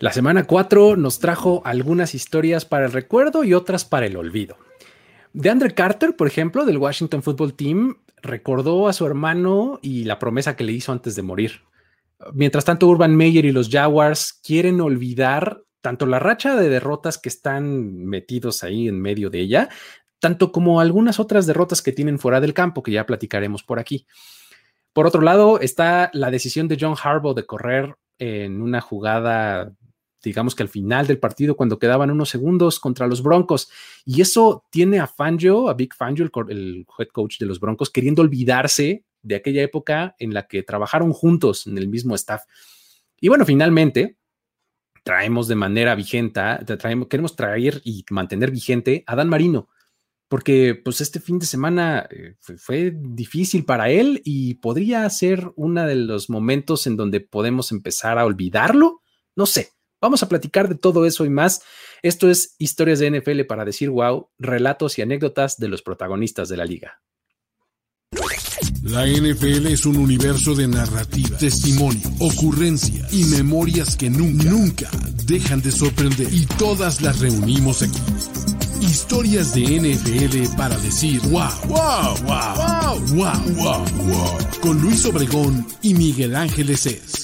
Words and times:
La 0.00 0.12
semana 0.12 0.44
4 0.44 0.96
nos 0.96 1.20
trajo 1.20 1.62
algunas 1.64 2.14
historias 2.14 2.64
para 2.64 2.86
el 2.86 2.92
recuerdo 2.92 3.44
y 3.44 3.54
otras 3.54 3.84
para 3.84 4.06
el 4.06 4.16
olvido. 4.16 4.56
De 5.32 5.50
Andre 5.50 5.72
Carter, 5.72 6.16
por 6.16 6.26
ejemplo, 6.26 6.64
del 6.64 6.78
Washington 6.78 7.22
Football 7.22 7.54
Team, 7.54 7.96
recordó 8.20 8.88
a 8.88 8.92
su 8.92 9.06
hermano 9.06 9.78
y 9.82 10.04
la 10.04 10.18
promesa 10.18 10.56
que 10.56 10.64
le 10.64 10.72
hizo 10.72 10.90
antes 10.90 11.14
de 11.14 11.22
morir. 11.22 11.62
Mientras 12.32 12.64
tanto, 12.64 12.88
Urban 12.88 13.14
Meyer 13.14 13.44
y 13.44 13.52
los 13.52 13.68
Jaguars 13.68 14.32
quieren 14.32 14.80
olvidar 14.80 15.62
tanto 15.80 16.06
la 16.06 16.18
racha 16.18 16.56
de 16.56 16.68
derrotas 16.68 17.18
que 17.18 17.28
están 17.28 18.04
metidos 18.04 18.64
ahí 18.64 18.88
en 18.88 19.00
medio 19.00 19.30
de 19.30 19.40
ella, 19.40 19.68
tanto 20.18 20.50
como 20.50 20.80
algunas 20.80 21.20
otras 21.20 21.46
derrotas 21.46 21.82
que 21.82 21.92
tienen 21.92 22.18
fuera 22.18 22.40
del 22.40 22.54
campo, 22.54 22.82
que 22.82 22.92
ya 22.92 23.06
platicaremos 23.06 23.62
por 23.62 23.78
aquí. 23.78 24.06
Por 24.92 25.06
otro 25.06 25.20
lado, 25.20 25.60
está 25.60 26.10
la 26.14 26.30
decisión 26.30 26.66
de 26.66 26.78
John 26.80 26.96
Harbaugh 27.00 27.34
de 27.34 27.46
correr 27.46 27.94
en 28.18 28.62
una 28.62 28.80
jugada 28.80 29.72
digamos 30.24 30.54
que 30.54 30.62
al 30.62 30.68
final 30.68 31.06
del 31.06 31.18
partido, 31.18 31.56
cuando 31.56 31.78
quedaban 31.78 32.10
unos 32.10 32.30
segundos 32.30 32.80
contra 32.80 33.06
los 33.06 33.22
Broncos. 33.22 33.70
Y 34.04 34.20
eso 34.20 34.64
tiene 34.70 34.98
a 34.98 35.06
Fangio, 35.06 35.68
a 35.68 35.74
Big 35.74 35.94
Fangio, 35.94 36.28
el, 36.48 36.86
head 36.98 37.08
coach 37.12 37.38
de 37.38 37.46
los 37.46 37.60
Broncos, 37.60 37.90
queriendo 37.90 38.22
olvidarse 38.22 39.04
de 39.22 39.34
aquella 39.36 39.62
época 39.62 40.16
en 40.18 40.34
la 40.34 40.46
que 40.46 40.62
trabajaron 40.62 41.12
juntos 41.12 41.66
en 41.66 41.78
el 41.78 41.88
mismo 41.88 42.14
staff. 42.14 42.42
Y 43.20 43.28
bueno, 43.28 43.44
finalmente 43.44 44.18
traemos 45.02 45.48
de 45.48 45.54
manera 45.54 45.94
vigente, 45.94 46.40
queremos 47.08 47.36
traer 47.36 47.80
y 47.84 48.04
mantener 48.10 48.50
vigente 48.50 49.04
a 49.06 49.14
Dan 49.14 49.28
Marino, 49.28 49.68
porque 50.28 50.74
pues 50.74 51.00
este 51.00 51.20
fin 51.20 51.38
de 51.38 51.46
semana 51.46 52.08
eh, 52.10 52.34
fue, 52.40 52.92
difícil 52.96 53.64
para 53.64 53.90
él 53.90 54.20
y 54.24 54.54
podría 54.54 55.08
ser 55.10 55.52
uno 55.56 55.86
de 55.86 55.94
los 55.94 56.30
momentos 56.30 56.86
en 56.86 56.96
donde 56.96 57.20
podemos 57.20 57.70
empezar 57.70 58.18
a 58.18 58.24
olvidarlo. 58.24 59.02
No 59.36 59.46
sé, 59.46 59.73
Vamos 60.04 60.22
a 60.22 60.28
platicar 60.28 60.68
de 60.68 60.74
todo 60.74 61.06
eso 61.06 61.24
y 61.24 61.30
más. 61.30 61.62
Esto 62.02 62.28
es 62.28 62.56
Historias 62.58 62.98
de 62.98 63.10
NFL 63.10 63.44
para 63.48 63.64
decir 63.64 63.88
wow, 63.88 64.28
relatos 64.38 64.98
y 64.98 65.02
anécdotas 65.02 65.58
de 65.58 65.68
los 65.68 65.80
protagonistas 65.80 66.50
de 66.50 66.58
la 66.58 66.66
liga. 66.66 67.00
La 68.82 69.06
NFL 69.06 69.68
es 69.68 69.86
un 69.86 69.96
universo 69.96 70.54
de 70.54 70.68
narrativa, 70.68 71.38
testimonio, 71.38 72.02
ocurrencia 72.18 73.08
y 73.12 73.24
memorias 73.24 73.96
que 73.96 74.10
nunca, 74.10 74.44
nunca 74.44 74.90
dejan 75.24 75.62
de 75.62 75.72
sorprender. 75.72 76.28
Y 76.30 76.44
todas 76.58 77.00
las 77.00 77.20
reunimos 77.20 77.80
aquí. 77.80 78.02
Historias 78.82 79.54
de 79.54 79.62
NFL 79.62 80.54
para 80.58 80.76
decir 80.80 81.18
wow, 81.30 81.48
wow, 81.66 82.14
wow, 82.26 83.00
wow, 83.06 83.14
wow, 83.14 83.54
wow, 83.54 83.84
wow. 84.06 84.38
Con 84.60 84.82
Luis 84.82 85.06
Obregón 85.06 85.66
y 85.80 85.94
Miguel 85.94 86.36
Ángeles 86.36 86.84
es. 86.84 87.23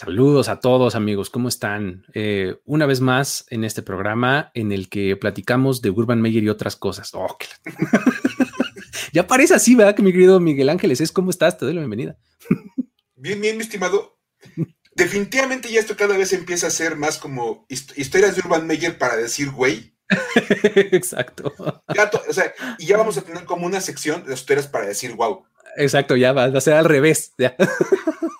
Saludos 0.00 0.48
a 0.48 0.60
todos 0.60 0.94
amigos, 0.94 1.28
¿cómo 1.28 1.50
están? 1.50 2.06
Eh, 2.14 2.56
una 2.64 2.86
vez 2.86 3.02
más 3.02 3.44
en 3.50 3.64
este 3.64 3.82
programa 3.82 4.50
en 4.54 4.72
el 4.72 4.88
que 4.88 5.14
platicamos 5.14 5.82
de 5.82 5.90
Urban 5.90 6.22
Meyer 6.22 6.42
y 6.42 6.48
otras 6.48 6.74
cosas. 6.74 7.10
Oh, 7.12 7.36
ya 9.12 9.26
parece 9.26 9.52
así, 9.52 9.74
¿verdad? 9.74 9.94
Que 9.94 10.02
mi 10.02 10.10
querido 10.10 10.40
Miguel 10.40 10.70
Ángeles 10.70 11.02
es, 11.02 11.12
¿cómo 11.12 11.28
estás? 11.28 11.58
Te 11.58 11.66
doy 11.66 11.74
la 11.74 11.82
bienvenida. 11.82 12.16
bien, 13.14 13.42
bien, 13.42 13.58
mi 13.58 13.62
estimado. 13.62 14.18
Definitivamente 14.96 15.70
ya 15.70 15.80
esto 15.80 15.94
cada 15.98 16.16
vez 16.16 16.32
empieza 16.32 16.68
a 16.68 16.70
ser 16.70 16.96
más 16.96 17.18
como 17.18 17.66
historias 17.68 18.36
de 18.36 18.40
Urban 18.40 18.66
Meyer 18.66 18.96
para 18.96 19.18
decir 19.18 19.50
güey. 19.50 19.94
Exacto. 20.92 21.52
o 21.58 22.32
sea, 22.32 22.54
y 22.78 22.86
ya 22.86 22.96
vamos 22.96 23.18
a 23.18 23.22
tener 23.22 23.44
como 23.44 23.66
una 23.66 23.82
sección 23.82 24.24
de 24.24 24.32
historias 24.32 24.66
para 24.66 24.86
decir 24.86 25.14
wow. 25.14 25.44
Exacto, 25.76 26.16
ya 26.16 26.32
va, 26.32 26.44
a 26.44 26.60
ser 26.62 26.72
al 26.72 26.86
revés. 26.86 27.34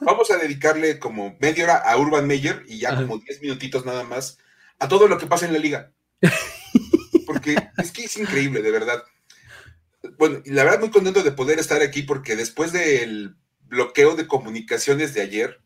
Vamos 0.00 0.30
a 0.30 0.38
dedicarle 0.38 0.98
como 0.98 1.36
media 1.40 1.64
hora 1.64 1.76
a 1.76 1.96
Urban 1.96 2.26
Meyer 2.26 2.64
y 2.66 2.78
ya 2.78 2.96
como 2.96 3.18
10 3.18 3.42
minutitos 3.42 3.84
nada 3.84 4.04
más 4.04 4.38
a 4.78 4.88
todo 4.88 5.08
lo 5.08 5.18
que 5.18 5.26
pasa 5.26 5.46
en 5.46 5.52
la 5.52 5.58
liga. 5.58 5.92
Porque 7.26 7.56
es 7.78 7.92
que 7.92 8.04
es 8.04 8.16
increíble, 8.16 8.62
de 8.62 8.70
verdad. 8.70 9.02
Bueno, 10.18 10.40
y 10.44 10.50
la 10.50 10.64
verdad 10.64 10.80
muy 10.80 10.90
contento 10.90 11.22
de 11.22 11.32
poder 11.32 11.58
estar 11.58 11.82
aquí 11.82 12.02
porque 12.02 12.34
después 12.34 12.72
del 12.72 13.36
bloqueo 13.68 14.16
de 14.16 14.26
comunicaciones 14.26 15.14
de 15.14 15.20
ayer, 15.20 15.60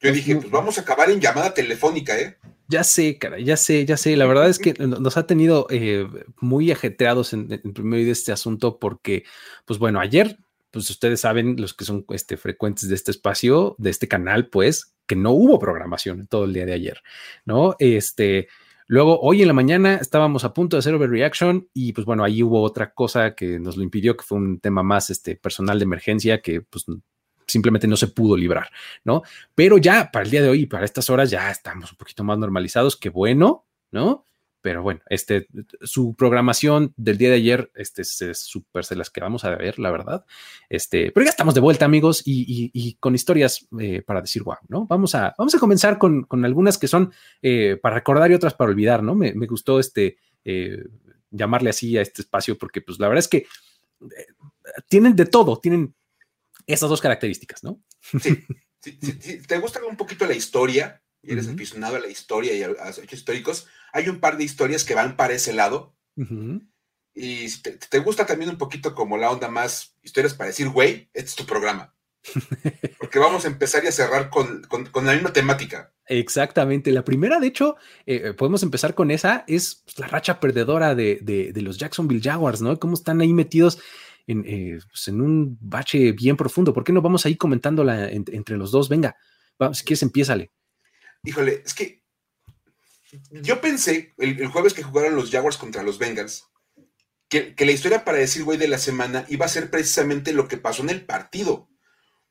yo 0.00 0.12
dije, 0.12 0.36
pues 0.36 0.50
vamos 0.50 0.78
a 0.78 0.82
acabar 0.82 1.10
en 1.10 1.20
llamada 1.20 1.54
telefónica, 1.54 2.18
¿eh? 2.18 2.36
Ya 2.68 2.84
sé, 2.84 3.18
cara, 3.18 3.40
ya 3.40 3.56
sé, 3.56 3.86
ya 3.86 3.96
sé. 3.96 4.14
La 4.16 4.26
verdad 4.26 4.48
es 4.48 4.58
que 4.58 4.74
nos 4.74 5.16
ha 5.16 5.26
tenido 5.26 5.66
eh, 5.70 6.06
muy 6.40 6.70
ajetreados 6.70 7.32
en, 7.32 7.50
en, 7.50 7.88
medio 7.88 8.06
de 8.06 8.12
este 8.12 8.30
asunto 8.30 8.78
porque, 8.78 9.24
pues 9.64 9.78
bueno, 9.78 9.98
ayer 9.98 10.38
pues 10.78 10.90
ustedes 10.90 11.20
saben, 11.20 11.56
los 11.58 11.74
que 11.74 11.84
son 11.84 12.04
este, 12.10 12.36
frecuentes 12.36 12.88
de 12.88 12.94
este 12.94 13.10
espacio, 13.10 13.74
de 13.78 13.90
este 13.90 14.06
canal, 14.06 14.48
pues, 14.48 14.94
que 15.06 15.16
no 15.16 15.32
hubo 15.32 15.58
programación 15.58 16.28
todo 16.28 16.44
el 16.44 16.52
día 16.52 16.66
de 16.66 16.72
ayer, 16.72 17.02
¿no? 17.44 17.74
Este, 17.80 18.46
luego, 18.86 19.18
hoy 19.20 19.42
en 19.42 19.48
la 19.48 19.54
mañana 19.54 19.96
estábamos 19.96 20.44
a 20.44 20.54
punto 20.54 20.76
de 20.76 20.78
hacer 20.78 20.94
overreaction 20.94 21.68
y 21.74 21.92
pues 21.92 22.04
bueno, 22.04 22.22
ahí 22.22 22.44
hubo 22.44 22.62
otra 22.62 22.92
cosa 22.92 23.34
que 23.34 23.58
nos 23.58 23.76
lo 23.76 23.82
impidió, 23.82 24.16
que 24.16 24.22
fue 24.22 24.38
un 24.38 24.60
tema 24.60 24.84
más 24.84 25.10
este, 25.10 25.34
personal 25.34 25.80
de 25.80 25.84
emergencia 25.84 26.40
que 26.40 26.60
pues 26.60 26.84
simplemente 27.48 27.88
no 27.88 27.96
se 27.96 28.06
pudo 28.06 28.36
librar, 28.36 28.70
¿no? 29.02 29.22
Pero 29.56 29.78
ya 29.78 30.10
para 30.12 30.24
el 30.24 30.30
día 30.30 30.42
de 30.42 30.48
hoy, 30.48 30.66
para 30.66 30.84
estas 30.84 31.10
horas, 31.10 31.28
ya 31.28 31.50
estamos 31.50 31.90
un 31.90 31.98
poquito 31.98 32.22
más 32.22 32.38
normalizados, 32.38 32.96
qué 32.96 33.08
bueno, 33.08 33.66
¿no? 33.90 34.27
Pero 34.68 34.82
bueno, 34.82 35.00
este, 35.08 35.48
su 35.80 36.14
programación 36.14 36.92
del 36.98 37.16
día 37.16 37.30
de 37.30 37.36
ayer, 37.36 37.72
este, 37.74 38.02
es 38.02 38.38
súper, 38.38 38.84
se 38.84 38.96
las 38.96 39.08
quedamos 39.08 39.42
a 39.46 39.56
ver, 39.56 39.78
la 39.78 39.90
verdad. 39.90 40.26
Este, 40.68 41.10
pero 41.10 41.24
ya 41.24 41.30
estamos 41.30 41.54
de 41.54 41.60
vuelta, 41.60 41.86
amigos, 41.86 42.22
y, 42.26 42.98
con 43.00 43.14
historias 43.14 43.66
eh, 43.80 44.02
para 44.02 44.20
decir 44.20 44.42
wow, 44.42 44.58
¿no? 44.68 44.86
Vamos 44.86 45.14
a, 45.14 45.34
vamos 45.38 45.54
a 45.54 45.58
comenzar 45.58 45.96
con, 45.96 46.26
algunas 46.44 46.76
que 46.76 46.86
son 46.86 47.14
eh, 47.40 47.78
para 47.80 47.94
recordar 47.94 48.30
y 48.30 48.34
otras 48.34 48.52
para 48.52 48.70
olvidar, 48.70 49.02
¿no? 49.02 49.14
Me, 49.14 49.32
gustó 49.46 49.80
este, 49.80 50.18
eh, 50.44 50.84
llamarle 51.30 51.70
así 51.70 51.96
a 51.96 52.02
este 52.02 52.20
espacio, 52.20 52.58
porque 52.58 52.82
pues 52.82 52.98
la 52.98 53.08
verdad 53.08 53.24
es 53.24 53.28
que 53.28 53.46
tienen 54.86 55.16
de 55.16 55.24
todo, 55.24 55.60
tienen 55.60 55.94
esas 56.66 56.90
dos 56.90 57.00
características, 57.00 57.64
¿no? 57.64 57.80
Sí, 58.20 58.44
sí, 58.82 59.40
¿Te 59.46 59.58
gusta 59.60 59.82
un 59.82 59.96
poquito 59.96 60.26
la 60.26 60.34
historia? 60.34 61.02
Y 61.22 61.32
eres 61.32 61.48
aficionado 61.48 61.96
a 61.96 62.00
la 62.00 62.08
historia 62.08 62.54
y 62.54 62.62
a 62.62 62.68
los 62.68 62.98
hechos 62.98 63.18
históricos 63.18 63.66
hay 63.92 64.08
un 64.08 64.20
par 64.20 64.36
de 64.36 64.44
historias 64.44 64.84
que 64.84 64.94
van 64.94 65.16
para 65.16 65.34
ese 65.34 65.52
lado. 65.52 65.94
Y 67.14 67.48
si 67.48 67.62
te, 67.62 67.98
gusta 67.98 68.26
también 68.26 68.50
un 68.50 68.58
poquito 68.58 68.94
como 68.94 69.16
la 69.16 69.30
onda 69.30 69.48
más 69.48 69.96
historias 70.02 70.34
para 70.34 70.48
decir, 70.48 70.68
güey, 70.68 71.10
este 71.12 71.30
es 71.30 71.34
tu 71.34 71.46
programa. 71.46 71.94
Porque 72.98 73.18
vamos 73.18 73.44
a 73.44 73.48
empezar 73.48 73.84
y 73.84 73.88
a 73.88 73.92
cerrar 73.92 74.30
con, 74.30 74.62
la 75.04 75.12
misma 75.12 75.32
temática. 75.32 75.92
Exactamente. 76.06 76.92
La 76.92 77.04
primera, 77.04 77.40
de 77.40 77.48
hecho, 77.48 77.76
eh, 78.06 78.22
eh, 78.24 78.34
podemos 78.34 78.62
empezar 78.62 78.94
con 78.94 79.10
esa, 79.10 79.44
es 79.46 79.84
la 79.96 80.06
racha 80.06 80.40
perdedora 80.40 80.94
de, 80.94 81.52
los 81.56 81.78
Jacksonville 81.78 82.22
Jaguars, 82.22 82.60
¿no? 82.60 82.78
Cómo 82.78 82.94
están 82.94 83.20
ahí 83.20 83.32
metidos 83.32 83.80
en, 84.26 84.44
eh, 84.46 84.78
pues, 84.88 85.08
en, 85.08 85.20
un 85.20 85.58
bache 85.60 86.12
bien 86.12 86.36
profundo. 86.36 86.72
¿Por 86.72 86.84
qué 86.84 86.92
no 86.92 87.02
vamos 87.02 87.26
ahí 87.26 87.36
comentándola 87.36 88.10
entre 88.10 88.56
los 88.56 88.70
dos? 88.70 88.88
Venga, 88.88 89.16
vamos, 89.58 89.78
si 89.78 89.84
quieres, 89.84 90.02
empiézale. 90.02 90.52
Híjole, 91.24 91.62
es 91.64 91.74
que 91.74 92.02
yo 93.30 93.60
pensé 93.60 94.14
el, 94.18 94.46
jueves 94.48 94.74
que 94.74 94.82
jugaron 94.82 95.14
los 95.14 95.30
Jaguars 95.30 95.56
contra 95.56 95.82
los 95.82 95.98
Bengals, 95.98 96.48
que, 97.28 97.54
la 97.58 97.72
historia 97.72 98.04
para 98.04 98.18
decir 98.18 98.44
güey 98.44 98.58
de 98.58 98.68
la 98.68 98.78
semana 98.78 99.24
iba 99.28 99.46
a 99.46 99.50
ser 99.50 99.70
precisamente 99.70 100.32
lo 100.32 100.48
que 100.48 100.56
pasó 100.56 100.82
en 100.82 100.90
el 100.90 101.04
partido. 101.04 101.68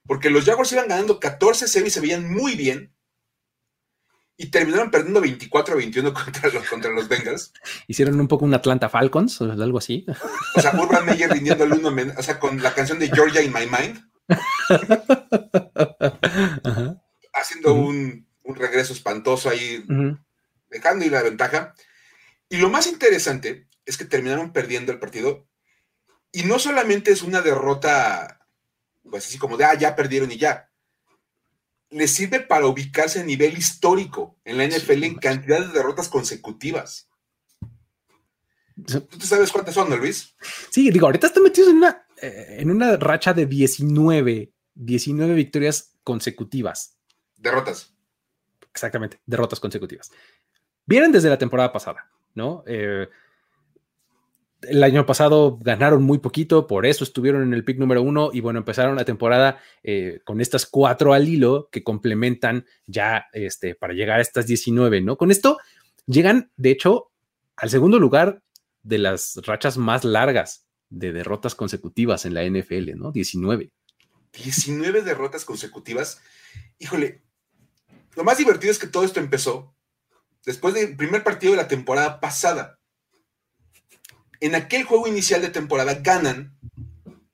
Porque 0.06 0.30
los 0.30 0.46
Jaguars 0.46 0.72
iban 0.72 0.88
ganando 0.88 1.19
14-0 1.19 1.86
y 1.86 1.90
se 1.90 2.00
veían 2.00 2.31
muy 2.31 2.56
bien. 2.56 2.94
Y 4.38 4.51
terminaron 4.51 4.92
perdiendo 4.92 5.19
24 5.19 5.75
21 5.75 6.13
contra 6.13 6.50
los, 6.50 6.68
contra 6.68 6.92
los 6.92 7.07
Bengals. 7.07 7.51
Hicieron 7.88 8.19
un 8.19 8.28
poco 8.28 8.46
un 8.46 8.54
Atlanta 8.54 8.88
Falcons 8.88 9.42
o 9.42 9.51
algo 9.51 9.80
así. 9.80 10.06
O 10.56 10.62
sea, 10.62 10.80
Urban 10.80 11.06
Meyer 11.06 11.30
rindiendo 11.30 11.63
el 11.63 11.74
uno, 11.74 11.94
o 12.18 12.24
sea, 12.24 12.40
con 12.40 12.62
la 12.62 12.74
canción 12.74 13.00
de 13.00 13.10
Georgia 13.10 13.42
in 13.42 13.51
My 13.51 13.66
Mind. 13.66 14.07
Haciendo 17.34 17.74
un, 17.74 18.28
regreso 18.56 18.94
espantoso 18.94 19.50
ahí 19.50 19.84
dejando 20.69 21.06
ir 21.06 21.12
la 21.12 21.24
ventaja. 21.24 21.74
Y 22.50 22.58
lo 22.58 22.69
más 22.69 22.88
interesante 22.88 23.68
es 23.86 23.98
que 23.98 24.06
terminaron 24.06 24.54
perdiendo 24.54 24.92
el 24.92 25.00
partido. 25.00 25.48
Y 26.31 26.44
no 26.44 26.60
solamente 26.60 27.12
es 27.12 27.22
una 27.22 27.42
derrota, 27.42 28.46
pues 29.10 29.25
así 29.25 29.38
como 29.38 29.58
de, 29.58 29.66
ah, 29.66 29.74
ya 29.74 29.96
perdieron 29.96 30.31
y 30.31 30.38
ya. 30.38 30.69
Les 31.90 32.12
sirve 32.12 32.42
para 32.42 32.68
ubicarse 32.68 33.22
a 33.22 33.24
nivel 33.24 33.58
histórico 33.58 34.38
en 34.44 34.58
la 34.58 34.66
NFL 34.66 35.04
en 35.04 35.16
cantidad 35.16 35.62
de 35.62 35.74
derrotas 35.74 36.10
consecutivas. 36.10 37.10
¿Tú 38.86 39.22
sabes 39.22 39.52
cuántas 39.52 39.74
son, 39.74 39.90
Luis? 39.98 40.36
Sí, 40.70 40.92
digo, 40.92 41.08
ahorita 41.08 41.28
están 41.28 41.44
metidos 41.44 41.70
en 41.70 41.78
una, 41.78 42.06
eh, 42.22 42.58
en 42.60 42.70
una 42.70 42.98
racha 42.98 43.34
de 43.34 43.46
19, 43.46 44.54
19 44.75 45.34
victorias 45.34 45.94
consecutivas. 46.04 46.98
Derrotas. 47.38 47.94
Exactamente, 48.72 49.20
derrotas 49.25 49.60
consecutivas 49.60 50.12
vienen 50.88 51.12
desde 51.12 51.30
la 51.30 51.38
temporada 51.38 51.72
pasada, 51.72 52.10
¿no? 52.34 52.63
Eh, 52.66 53.07
el 54.63 54.84
año 54.84 55.06
pasado 55.06 55.60
ganaron 55.62 56.01
muy 56.01 56.18
poquito, 56.18 56.66
por 56.66 56.86
eso 56.86 57.04
estuvieron 57.04 57.44
en 57.44 57.54
el 57.54 57.63
pick 57.63 57.78
número 57.78 58.01
uno 58.01 58.31
y 58.34 58.39
bueno, 58.39 58.60
empezaron 58.60 58.95
la 58.95 59.06
temporada 59.06 59.60
eh, 59.84 60.19
con 60.24 60.42
estas 60.42 60.66
cuatro 60.66 61.13
al 61.13 61.28
hilo 61.28 61.69
que 61.72 61.84
complementan 61.84 62.66
ya 62.88 63.28
este, 63.34 63.75
para 63.75 63.94
llegar 63.94 64.18
a 64.18 64.22
estas 64.22 64.48
19, 64.48 65.01
¿no? 65.01 65.18
Con 65.18 65.30
esto 65.30 65.60
llegan, 66.07 66.51
de 66.57 66.72
hecho, 66.72 67.12
al 67.56 67.69
segundo 67.69 68.00
lugar 68.00 68.42
de 68.81 68.98
las 68.98 69.39
rachas 69.45 69.78
más 69.78 70.04
largas 70.04 70.66
de 70.89 71.12
derrotas 71.12 71.54
consecutivas 71.54 72.25
en 72.25 72.34
la 72.34 72.44
NFL, 72.44 72.95
¿no? 72.95 73.12
19. 73.12 73.72
19 74.34 75.01
derrotas 75.01 75.45
consecutivas. 75.45 76.22
Híjole, 76.80 77.22
lo 78.16 78.24
más 78.24 78.38
divertido 78.38 78.72
es 78.72 78.80
que 78.80 78.88
todo 78.88 79.04
esto 79.04 79.19
empezó 79.19 79.75
después 80.48 80.74
del 80.74 80.96
primer 80.96 81.26
partido 81.26 81.52
de 81.52 81.58
la 81.58 81.68
temporada 81.68 82.22
pasada. 82.22 82.80
En 84.40 84.56
aquel 84.56 84.86
juego 84.86 85.06
inicial 85.06 85.42
de 85.42 85.50
temporada 85.50 85.96
ganan, 85.96 86.58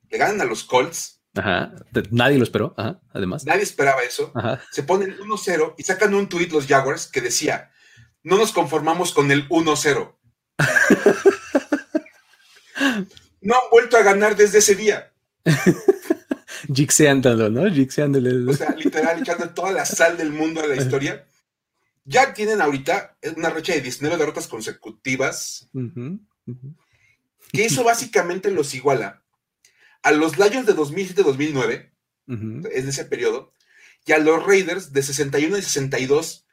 le 0.10 0.18
ganan 0.18 0.42
a 0.42 0.45
los 0.45 0.63
Colts. 0.63 1.21
Ajá, 1.36 1.74
nadie 2.10 2.39
lo 2.39 2.44
esperó, 2.44 2.74
Ajá. 2.75 3.00
además. 3.13 3.45
Nadie 3.45 3.62
esperaba 3.62 4.01
eso. 4.01 4.31
Ajá. 4.33 4.63
Se 4.71 4.81
ponen 4.81 5.15
1-0 5.19 5.75
y 5.77 5.83
sacan 5.83 6.15
un 6.15 6.27
tweet 6.27 6.48
los 6.48 6.65
Jaguars 6.65 7.06
que 7.06 7.21
decía, 7.21 7.71
no 8.24 8.38
nos 8.38 8.51
conformamos 8.51 9.13
con 9.13 9.31
el 9.31 9.48
1-0. 9.48 10.15
no 13.42 13.54
han 13.54 13.69
vuelto 13.71 13.98
a 13.98 14.01
ganar 14.01 14.36
desde 14.36 14.57
ese 14.57 14.74
día. 14.74 15.13
Jixeándolo, 16.74 17.51
¿no? 17.51 17.71
Jixeándole. 17.71 18.51
O 18.51 18.56
sea, 18.56 18.71
literal, 18.71 19.19
echando 19.19 19.51
toda 19.51 19.71
la 19.71 19.86
sal 19.86 20.18
del 20.18 20.31
mundo 20.31 20.62
a 20.62 20.68
la 20.68 20.75
historia. 20.77 21.27
Ya 22.05 22.33
tienen 22.33 22.61
ahorita 22.61 23.17
una 23.38 23.50
racha 23.50 23.73
de 23.73 23.81
19 23.81 24.17
derrotas 24.17 24.47
consecutivas. 24.47 25.69
Que 27.51 27.65
eso 27.65 27.83
básicamente 27.85 28.51
los 28.51 28.73
iguala 28.73 29.23
a 30.03 30.11
los 30.11 30.38
Lions 30.38 30.67
de 30.67 30.75
2007-2009, 30.75 31.91
en 32.27 32.65
ese 32.65 33.05
periodo, 33.05 33.53
y 34.05 34.11
a 34.11 34.19
los 34.19 34.45
Raiders 34.45 34.91
de 34.91 35.01
61 35.01 35.57
y 35.57 35.61
62, 35.61 36.45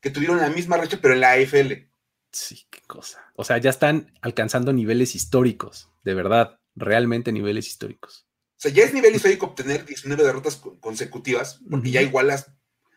que 0.00 0.10
tuvieron 0.10 0.38
la 0.38 0.50
misma 0.50 0.76
racha, 0.76 0.98
pero 1.00 1.14
en 1.14 1.20
la 1.20 1.32
AFL. 1.32 1.88
Sí, 2.30 2.66
qué 2.70 2.82
cosa. 2.86 3.32
O 3.34 3.44
sea, 3.44 3.56
ya 3.58 3.70
están 3.70 4.12
alcanzando 4.20 4.72
niveles 4.72 5.14
históricos, 5.14 5.90
de 6.04 6.14
verdad, 6.14 6.60
realmente 6.76 7.32
niveles 7.32 7.66
históricos. 7.66 8.26
O 8.58 8.60
sea, 8.60 8.70
ya 8.70 8.84
es 8.84 8.92
nivel 8.92 9.14
histórico 9.14 9.46
obtener 9.46 9.86
19 9.86 10.22
derrotas 10.22 10.56
consecutivas, 10.56 11.60
porque 11.70 11.90
ya 11.90 12.02
igualas 12.02 12.52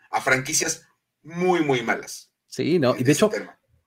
a 0.10 0.20
franquicias 0.20 0.88
muy, 1.24 1.62
muy 1.62 1.82
malas. 1.82 2.32
Sí, 2.48 2.80
no, 2.80 2.96
y 2.98 3.04
de 3.04 3.12
hecho, 3.12 3.30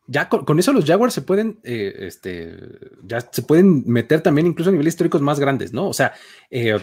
ya 0.06 0.28
con, 0.28 0.58
eso 0.58 0.72
los 0.72 0.84
Jaguars 0.84 1.14
se 1.14 1.22
pueden, 1.22 1.60
eh, 1.64 1.94
este, 2.00 2.56
ya 3.02 3.20
se 3.20 3.42
pueden 3.42 3.84
meter 3.86 4.20
también 4.20 4.46
incluso 4.46 4.70
a 4.70 4.72
niveles 4.72 4.94
históricos 4.94 5.20
más 5.20 5.38
grandes, 5.38 5.72
¿no? 5.72 5.88
O 5.88 5.92
sea, 5.92 6.14
eh, 6.50 6.78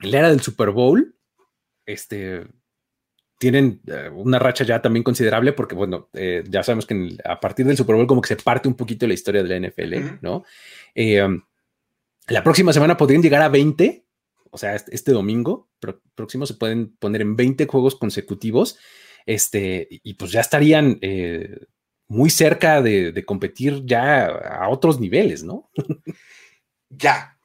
la 0.00 0.18
era 0.18 0.30
del 0.30 0.40
Super 0.40 0.70
Bowl, 0.70 1.14
este, 1.86 2.46
tienen 3.38 3.80
eh, 3.86 4.10
una 4.14 4.38
racha 4.38 4.64
ya 4.64 4.80
también 4.80 5.02
considerable 5.02 5.52
porque, 5.52 5.74
bueno, 5.74 6.08
ya 6.48 6.62
sabemos 6.62 6.86
que 6.86 7.16
a 7.24 7.40
partir 7.40 7.66
del 7.66 7.76
Super 7.76 7.96
Bowl 7.96 8.06
como 8.06 8.22
que 8.22 8.28
se 8.28 8.36
parte 8.36 8.68
un 8.68 8.74
poquito 8.74 9.06
la 9.06 9.14
historia 9.14 9.42
de 9.42 9.60
la 9.60 9.68
NFL, 9.68 10.18
¿no? 10.22 10.44
la 12.28 12.42
próxima 12.42 12.72
semana 12.72 12.96
podrían 12.96 13.22
llegar 13.22 13.42
a 13.42 13.50
20 13.50 14.04
o 14.54 14.56
sea, 14.56 14.76
este, 14.76 14.94
este 14.94 15.10
domingo 15.10 15.68
próximo 16.14 16.46
se 16.46 16.54
pueden 16.54 16.94
poner 16.98 17.22
en 17.22 17.34
20 17.34 17.66
juegos 17.66 17.96
consecutivos, 17.96 18.78
este, 19.26 19.88
y 19.90 20.14
pues 20.14 20.32
ya 20.32 20.40
estarían 20.40 20.98
eh, 21.00 21.66
muy 22.08 22.30
cerca 22.30 22.82
de, 22.82 23.24
competir 23.26 23.82
ya 23.84 24.26
a 24.26 24.68
otros 24.68 25.00
niveles, 25.00 25.42
¿no? 25.42 25.70
ya. 26.90 27.38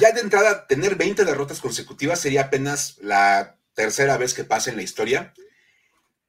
Ya 0.00 0.12
de 0.12 0.20
entrada, 0.20 0.66
tener 0.66 0.96
20 0.96 1.24
derrotas 1.24 1.60
consecutivas 1.60 2.20
sería 2.20 2.42
apenas 2.42 2.98
la 3.00 3.56
tercera 3.74 4.16
vez 4.16 4.34
que 4.34 4.44
pasa 4.44 4.70
en 4.70 4.76
la 4.76 4.82
historia. 4.82 5.34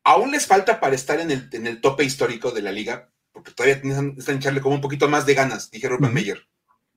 Aún 0.04 0.32
les 0.32 0.46
falta 0.46 0.80
para 0.80 0.96
estar 0.96 1.20
en 1.20 1.32
el, 1.32 1.50
en 1.52 1.68
el 1.68 1.82
tope 1.82 2.04
histórico 2.04 2.52
de 2.52 2.62
la 2.62 2.72
liga, 2.72 3.12
porque 3.32 3.52
todavía 3.52 3.80
necesitan 3.84 4.38
echarle 4.38 4.62
como 4.62 4.76
un 4.76 4.82
poquito 4.82 5.08
más 5.08 5.26
de 5.26 5.34
ganas, 5.34 5.72
dije 5.72 5.88
Ruben 5.88 6.14
Meyer. 6.14 6.48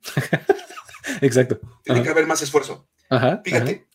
Exacto. 1.21 1.61
Tiene 1.83 2.03
que 2.03 2.09
haber 2.09 2.27
más 2.27 2.43
esfuerzo. 2.43 2.89
Fíjate, 3.45 3.87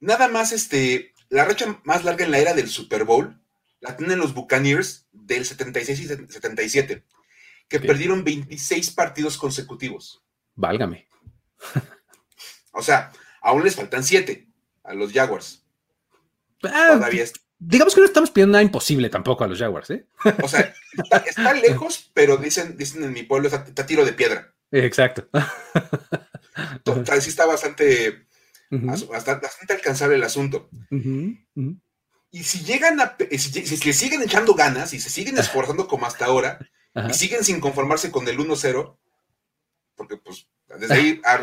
nada 0.00 0.28
más 0.28 0.52
este, 0.52 1.12
la 1.28 1.44
racha 1.44 1.80
más 1.84 2.04
larga 2.04 2.24
en 2.24 2.30
la 2.30 2.38
era 2.38 2.54
del 2.54 2.68
Super 2.68 3.04
Bowl 3.04 3.40
la 3.80 3.96
tienen 3.96 4.18
los 4.18 4.34
Buccaneers 4.34 5.06
del 5.12 5.44
76 5.44 6.00
y 6.00 6.06
77, 6.06 7.04
que 7.68 7.80
perdieron 7.80 8.24
26 8.24 8.90
partidos 8.90 9.36
consecutivos. 9.36 10.24
Válgame. 10.54 11.08
o 12.72 12.82
sea, 12.82 13.12
aún 13.40 13.62
les 13.62 13.76
faltan 13.76 14.02
7 14.02 14.48
a 14.84 14.94
los 14.94 15.12
Jaguars. 15.12 15.64
Ah, 16.64 16.94
Todavía 16.94 17.24
Digamos 17.60 17.94
que 17.94 18.00
no 18.00 18.06
estamos 18.06 18.30
pidiendo 18.30 18.52
nada 18.52 18.62
imposible 18.62 19.10
tampoco 19.10 19.42
a 19.42 19.48
los 19.48 19.58
Jaguars, 19.58 19.90
¿eh? 19.90 20.06
o 20.42 20.48
sea, 20.48 20.72
está, 21.26 21.52
lejos, 21.54 22.08
pero 22.14 22.36
dicen, 22.36 22.76
dicen 22.76 23.02
en 23.02 23.12
mi 23.12 23.24
pueblo, 23.24 23.48
está, 23.48 23.64
está 23.64 23.84
tiro 23.84 24.04
de 24.04 24.12
piedra. 24.12 24.54
Exacto. 24.70 25.28
Total, 26.84 27.20
sí 27.20 27.30
está 27.30 27.46
bastante, 27.46 28.27
bastante, 28.70 29.72
alcanzable 29.72 30.16
el 30.16 30.22
asunto. 30.22 30.68
Y 32.30 32.42
si 32.42 32.64
llegan 32.64 33.00
a, 33.00 33.16
si, 33.38 33.86
le 33.86 33.92
siguen 33.92 34.22
echando 34.22 34.54
ganas 34.54 34.92
y 34.92 35.00
se 35.00 35.10
siguen 35.10 35.38
esforzando 35.38 35.88
como 35.88 36.06
hasta 36.06 36.26
ahora, 36.26 36.58
y 37.08 37.14
siguen 37.14 37.44
sin 37.44 37.60
conformarse 37.60 38.10
con 38.10 38.26
el 38.28 38.38
1-0, 38.38 38.98
porque 39.94 40.16
pues 40.16 40.46
desde 40.78 40.94
ahí 40.94 41.20
a 41.24 41.38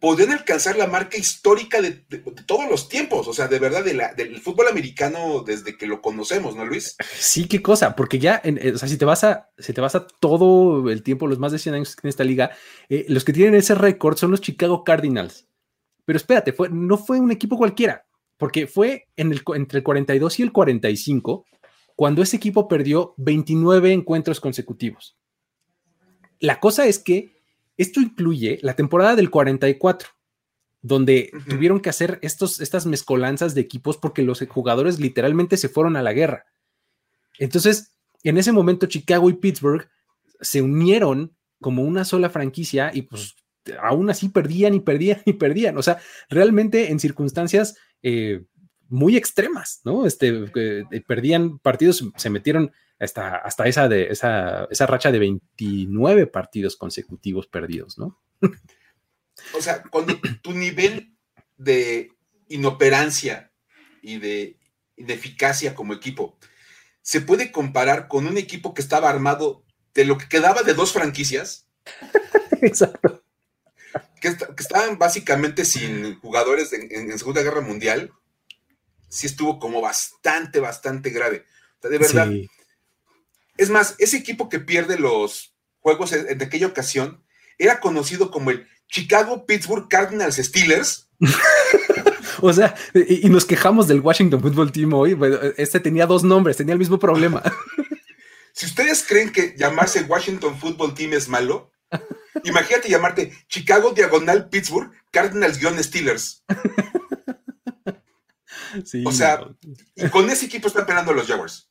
podrían 0.00 0.32
alcanzar 0.32 0.76
la 0.76 0.86
marca 0.86 1.18
histórica 1.18 1.80
de, 1.80 2.04
todos 2.46 2.68
los 2.70 2.88
tiempos, 2.88 3.28
o 3.28 3.32
sea, 3.32 3.48
de 3.48 3.58
verdad, 3.58 3.84
del 3.84 4.40
fútbol 4.40 4.68
americano 4.68 5.42
desde 5.46 5.76
que 5.76 5.86
lo 5.86 6.00
conocemos, 6.00 6.56
¿no, 6.56 6.64
Luis? 6.64 6.96
Sí, 7.18 7.46
qué 7.46 7.62
cosa, 7.62 7.94
porque 7.94 8.18
ya, 8.18 8.40
eh, 8.44 8.72
o 8.74 8.78
sea, 8.78 8.88
si 8.88 8.96
te 8.96 9.04
vas 9.04 9.24
a, 9.24 9.50
si 9.58 9.72
te 9.72 9.80
vas 9.80 9.94
a 9.94 10.06
todo 10.06 10.90
el 10.90 11.02
tiempo, 11.02 11.26
los 11.26 11.38
más 11.38 11.52
de 11.52 11.58
100 11.58 11.74
años 11.74 11.96
en 12.02 12.08
esta 12.08 12.24
liga, 12.24 12.50
eh, 12.88 13.04
los 13.08 13.24
que 13.24 13.32
tienen 13.32 13.54
ese 13.54 13.74
récord 13.74 14.16
son 14.16 14.30
los 14.30 14.40
Chicago 14.40 14.84
Cardinals. 14.84 15.46
Pero 16.04 16.16
espérate, 16.16 16.52
fue, 16.52 16.68
no 16.70 16.98
fue 16.98 17.20
un 17.20 17.32
equipo 17.32 17.56
cualquiera, 17.56 18.06
porque 18.36 18.66
fue 18.66 19.06
en 19.16 19.32
el, 19.32 19.42
entre 19.54 19.78
el 19.78 19.84
42 19.84 20.40
y 20.40 20.42
el 20.42 20.52
45 20.52 21.46
cuando 21.96 22.22
ese 22.22 22.36
equipo 22.36 22.66
perdió 22.68 23.14
29 23.18 23.92
encuentros 23.92 24.40
consecutivos. 24.40 25.16
La 26.40 26.60
cosa 26.60 26.86
es 26.86 26.98
que 26.98 27.36
esto 27.76 28.00
incluye 28.00 28.58
la 28.62 28.74
temporada 28.74 29.16
del 29.16 29.30
44, 29.30 30.08
donde 30.82 31.30
tuvieron 31.48 31.80
que 31.80 31.90
hacer 31.90 32.18
estos, 32.22 32.60
estas 32.60 32.86
mezcolanzas 32.86 33.54
de 33.54 33.60
equipos 33.60 33.96
porque 33.96 34.22
los 34.22 34.44
jugadores 34.48 35.00
literalmente 35.00 35.56
se 35.56 35.68
fueron 35.68 35.96
a 35.96 36.02
la 36.02 36.12
guerra. 36.12 36.46
Entonces, 37.38 37.96
en 38.22 38.38
ese 38.38 38.52
momento 38.52 38.86
Chicago 38.86 39.30
y 39.30 39.34
Pittsburgh 39.34 39.88
se 40.40 40.62
unieron 40.62 41.36
como 41.60 41.82
una 41.82 42.04
sola 42.04 42.28
franquicia 42.28 42.90
y 42.92 43.02
pues 43.02 43.36
aún 43.80 44.10
así 44.10 44.28
perdían 44.28 44.74
y 44.74 44.80
perdían 44.80 45.22
y 45.24 45.34
perdían. 45.34 45.78
O 45.78 45.82
sea, 45.82 45.98
realmente 46.28 46.90
en 46.90 47.00
circunstancias 47.00 47.76
eh, 48.02 48.44
muy 48.88 49.16
extremas, 49.16 49.80
¿no? 49.84 50.06
Este, 50.06 50.44
eh, 50.54 51.04
perdían 51.06 51.58
partidos, 51.58 52.04
se 52.16 52.30
metieron 52.30 52.72
hasta, 52.98 53.36
hasta 53.36 53.66
esa, 53.66 53.88
de, 53.88 54.08
esa, 54.08 54.66
esa 54.70 54.86
racha 54.86 55.10
de 55.10 55.18
29 55.18 56.26
partidos 56.26 56.76
consecutivos 56.76 57.46
perdidos, 57.46 57.98
¿no? 57.98 58.20
O 59.54 59.60
sea, 59.60 59.82
cuando 59.82 60.18
tu 60.42 60.52
nivel 60.52 61.14
de 61.56 62.10
inoperancia 62.48 63.52
y 64.02 64.18
de 64.18 64.58
ineficacia 64.96 65.74
como 65.74 65.92
equipo 65.92 66.38
se 67.02 67.20
puede 67.20 67.52
comparar 67.52 68.08
con 68.08 68.26
un 68.26 68.38
equipo 68.38 68.72
que 68.74 68.80
estaba 68.80 69.10
armado 69.10 69.64
de 69.92 70.04
lo 70.04 70.16
que 70.16 70.28
quedaba 70.28 70.62
de 70.62 70.72
dos 70.74 70.92
franquicias. 70.92 71.68
Exacto. 72.62 73.23
Que, 74.20 74.28
estaban 74.28 74.98
básicamente 74.98 75.64
sin 75.64 76.18
jugadores 76.20 76.72
en, 76.72 77.18
Segunda 77.18 77.42
Guerra 77.42 77.60
Mundial. 77.60 78.12
Sí 79.08 79.26
estuvo 79.26 79.58
como 79.58 79.80
bastante, 79.80 80.60
bastante 80.60 81.10
grave. 81.10 81.44
O 81.78 81.82
sea, 81.82 81.90
de 81.90 81.98
verdad, 81.98 82.30
es 83.56 83.70
más, 83.70 83.94
ese 83.98 84.16
equipo 84.16 84.48
que 84.48 84.60
pierde 84.60 84.98
los 84.98 85.54
juegos 85.80 86.10
de 86.10 86.44
aquella 86.44 86.66
ocasión 86.66 87.22
era 87.58 87.80
conocido 87.80 88.30
como 88.30 88.50
el 88.50 88.66
Chicago 88.88 89.46
Pittsburgh 89.46 89.88
Cardinals 89.88 90.36
Steelers. 90.36 91.08
o 92.40 92.52
sea, 92.52 92.74
y, 92.94 93.28
nos 93.28 93.44
quejamos 93.44 93.88
del 93.88 94.00
Washington 94.00 94.40
Football 94.40 94.72
Team 94.72 94.92
hoy. 94.92 95.18
este 95.56 95.80
tenía 95.80 96.06
dos 96.06 96.24
nombres, 96.24 96.56
tenía 96.56 96.72
el 96.72 96.78
mismo 96.78 96.98
problema. 96.98 97.42
si 98.52 98.66
ustedes 98.66 99.04
creen 99.06 99.32
que 99.32 99.54
llamarse 99.56 100.02
Washington 100.02 100.58
Football 100.58 100.94
Team 100.94 101.12
es 101.12 101.28
malo, 101.28 101.72
imagínate 102.42 102.88
llamarte 102.88 103.32
Chicago 103.48 103.92
Diagonal 103.92 104.48
Pittsburgh 104.48 104.90
Cardinals-Steelers. 105.12 106.44
o 109.06 109.12
sea, 109.12 109.46
y 109.94 110.08
con 110.08 110.30
ese 110.30 110.46
equipo 110.46 110.68
están 110.68 110.86
peleando 110.86 111.12
los 111.12 111.26
Jaguars. 111.26 111.68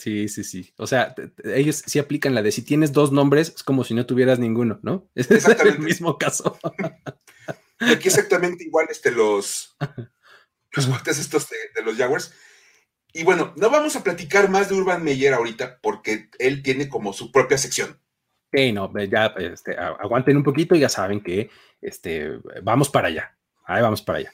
Sí, 0.00 0.28
sí, 0.28 0.44
sí. 0.44 0.72
O 0.78 0.86
sea, 0.86 1.14
ellos 1.44 1.82
sí 1.84 1.98
aplican 1.98 2.34
la 2.34 2.42
de 2.42 2.52
si 2.52 2.62
tienes 2.62 2.92
dos 2.92 3.12
nombres, 3.12 3.52
es 3.54 3.62
como 3.62 3.84
si 3.84 3.92
no 3.92 4.06
tuvieras 4.06 4.38
ninguno, 4.38 4.80
¿no? 4.82 5.10
Es 5.14 5.30
el 5.30 5.78
mismo 5.78 6.16
caso. 6.16 6.58
aquí 7.80 8.08
exactamente 8.08 8.64
igual 8.64 8.86
este, 8.90 9.10
los, 9.10 9.76
los 10.72 10.88
estos 11.06 11.48
de, 11.50 11.82
los 11.82 11.96
Jaguars. 11.96 12.32
Y 13.12 13.24
bueno, 13.24 13.52
no 13.56 13.70
vamos 13.70 13.96
a 13.96 14.04
platicar 14.04 14.48
más 14.48 14.68
de 14.68 14.76
Urban 14.76 15.02
Meyer 15.02 15.34
ahorita 15.34 15.80
porque 15.82 16.30
él 16.38 16.62
tiene 16.62 16.88
como 16.88 17.12
su 17.12 17.30
propia 17.30 17.58
sección. 17.58 18.00
Sí, 18.52 18.72
no, 18.72 18.92
ya 19.04 19.26
este, 19.38 19.76
aguanten 19.78 20.36
un 20.36 20.42
poquito 20.42 20.74
y 20.74 20.80
ya 20.80 20.88
saben 20.88 21.20
que 21.20 21.50
este, 21.80 22.38
vamos 22.62 22.88
para 22.88 23.08
allá. 23.08 23.36
Ahí 23.64 23.82
vamos 23.82 24.02
para 24.02 24.18
allá. 24.18 24.32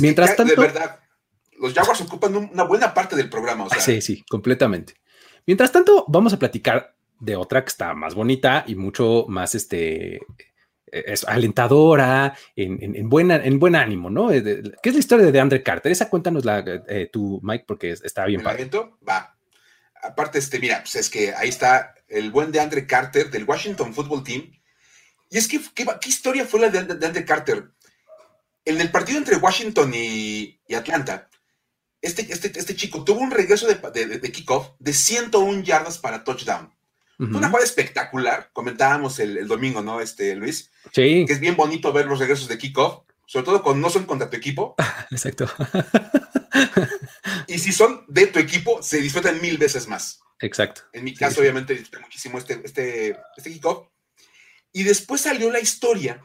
Mientras 0.00 0.36
tanto. 0.36 0.60
De 0.60 0.66
verdad, 0.66 1.00
los 1.58 1.72
Jaguars 1.72 2.00
ocupan 2.00 2.34
una 2.36 2.64
buena 2.64 2.92
parte 2.92 3.16
del 3.16 3.30
programa. 3.30 3.68
sí, 3.78 4.00
sí, 4.00 4.24
completamente. 4.28 4.94
Mientras 5.46 5.70
tanto, 5.70 6.04
vamos 6.08 6.32
a 6.32 6.38
platicar 6.38 6.96
de 7.20 7.36
otra 7.36 7.62
que 7.62 7.68
está 7.68 7.94
más 7.94 8.14
bonita 8.14 8.64
y 8.66 8.74
mucho 8.74 9.26
más 9.28 9.54
este, 9.54 10.20
es 10.94 11.24
alentadora, 11.24 12.36
en, 12.56 13.08
buena, 13.08 13.36
en 13.36 13.58
buen 13.58 13.74
ánimo, 13.76 14.10
¿no? 14.10 14.28
¿Qué 14.28 14.62
es 14.82 14.92
la 14.92 14.98
historia 15.00 15.26
de 15.26 15.32
DeAndre 15.32 15.62
Carter? 15.62 15.92
Esa 15.92 16.08
cuéntanos 16.08 16.44
la, 16.44 16.64
eh, 16.88 17.10
tú, 17.12 17.40
Mike, 17.42 17.64
porque 17.66 17.90
está 17.90 18.24
bien 18.26 18.42
padre. 18.42 18.70
Va. 19.06 19.36
Aparte, 20.02 20.38
este, 20.38 20.58
mira, 20.58 20.80
pues 20.80 20.96
es 20.96 21.10
que 21.10 21.34
ahí 21.34 21.48
está 21.48 21.93
el 22.08 22.30
buen 22.30 22.52
DeAndre 22.52 22.86
Carter 22.86 23.30
del 23.30 23.44
Washington 23.44 23.94
Football 23.94 24.24
Team. 24.24 24.52
Y 25.30 25.38
es 25.38 25.48
que, 25.48 25.60
¿qué, 25.74 25.86
historia 26.06 26.46
fue 26.46 26.60
la 26.60 26.70
de 26.70 26.84
DeAndre 26.84 27.24
Carter? 27.24 27.70
En 28.64 28.80
el 28.80 28.90
partido 28.90 29.18
entre 29.18 29.36
Washington 29.36 29.92
y, 29.94 30.60
Atlanta, 30.74 31.28
este, 32.00 32.22
este, 32.30 32.58
este, 32.58 32.76
chico 32.76 33.04
tuvo 33.04 33.20
un 33.20 33.30
regreso 33.30 33.66
de, 33.66 34.06
de 34.18 34.32
kickoff 34.32 34.70
de 34.78 34.92
101 34.92 35.62
yardas 35.62 35.98
para 35.98 36.24
touchdown. 36.24 36.74
Una 37.18 37.48
jugada 37.48 37.64
espectacular, 37.64 38.50
comentábamos 38.52 39.20
el, 39.20 39.46
domingo, 39.46 39.82
¿no, 39.82 40.00
este 40.00 40.34
Luis? 40.34 40.70
Sí. 40.92 41.24
Que 41.26 41.32
es 41.32 41.40
bien 41.40 41.56
bonito 41.56 41.92
ver 41.92 42.06
los 42.06 42.18
regresos 42.18 42.48
de 42.48 42.58
kickoff, 42.58 43.02
sobre 43.26 43.46
todo 43.46 43.62
cuando 43.62 43.86
no 43.86 43.90
son 43.90 44.04
contra 44.04 44.28
tu 44.28 44.36
equipo. 44.36 44.74
Exacto. 45.10 45.48
y 47.54 47.58
si 47.60 47.72
son 47.72 48.04
de 48.08 48.26
tu 48.26 48.40
equipo, 48.40 48.82
se 48.82 49.00
disfrutan 49.00 49.40
mil 49.40 49.58
veces 49.58 49.86
más. 49.86 50.20
Exacto. 50.40 50.82
En 50.92 51.04
mi 51.04 51.14
caso, 51.14 51.40
obviamente, 51.40 51.72
disfruté 51.72 52.00
muchísimo 52.00 52.38
este, 52.38 52.60
este, 52.64 53.16
este 53.36 53.52
kickoff. 53.52 53.86
Y 54.72 54.82
después 54.82 55.20
salió 55.20 55.52
la 55.52 55.60
historia 55.60 56.20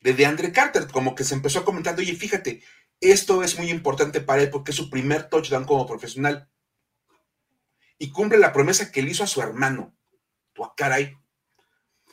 de 0.00 0.14
DeAndre 0.14 0.50
Carter, 0.50 0.88
como 0.88 1.14
que 1.14 1.22
se 1.22 1.34
empezó 1.34 1.60
a 1.60 1.64
comentar, 1.64 1.96
oye, 1.96 2.16
fíjate, 2.16 2.60
esto 3.00 3.44
es 3.44 3.56
muy 3.56 3.70
importante 3.70 4.20
para 4.20 4.42
él 4.42 4.50
porque 4.50 4.72
es 4.72 4.76
su 4.76 4.90
primer 4.90 5.28
touchdown 5.28 5.64
como 5.64 5.86
profesional 5.86 6.50
y 7.96 8.10
cumple 8.10 8.38
la 8.38 8.52
promesa 8.52 8.90
que 8.90 9.00
le 9.00 9.12
hizo 9.12 9.22
a 9.22 9.28
su 9.28 9.40
hermano. 9.40 9.96
Tu 10.54 10.68
caray. 10.76 11.16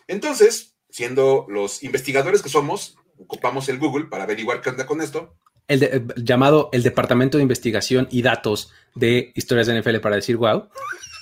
Entonces, 0.06 0.78
siendo 0.88 1.48
los 1.50 1.82
investigadores 1.82 2.44
que 2.44 2.50
somos, 2.50 2.96
ocupamos 3.18 3.70
el 3.70 3.80
Google 3.80 4.06
para 4.06 4.26
averiguar 4.26 4.62
qué 4.62 4.70
onda 4.70 4.86
con 4.86 5.02
esto. 5.02 5.36
El, 5.70 5.84
eh, 5.84 6.04
llamado 6.18 6.70
el 6.74 6.84
Departamento 6.84 7.38
de 7.38 7.44
Investigación 7.44 8.10
y 8.12 8.22
Datos 8.22 8.74
de 8.96 9.32
Historias 9.36 9.68
de 9.68 9.80
NFL 9.80 10.00
para 10.00 10.18
decir 10.18 10.36
wow. 10.36 10.68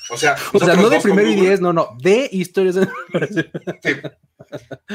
O 0.09 0.17
sea, 0.17 0.35
o 0.53 0.59
sea 0.59 0.75
no 0.75 0.89
de 0.89 0.99
primero 0.99 1.29
y 1.29 1.35
diez, 1.35 1.61
no, 1.61 1.73
no, 1.73 1.95
de 1.99 2.27
Historias 2.31 2.75
de 2.75 2.87
NFL. 2.87 3.39
Sí. 3.83 3.95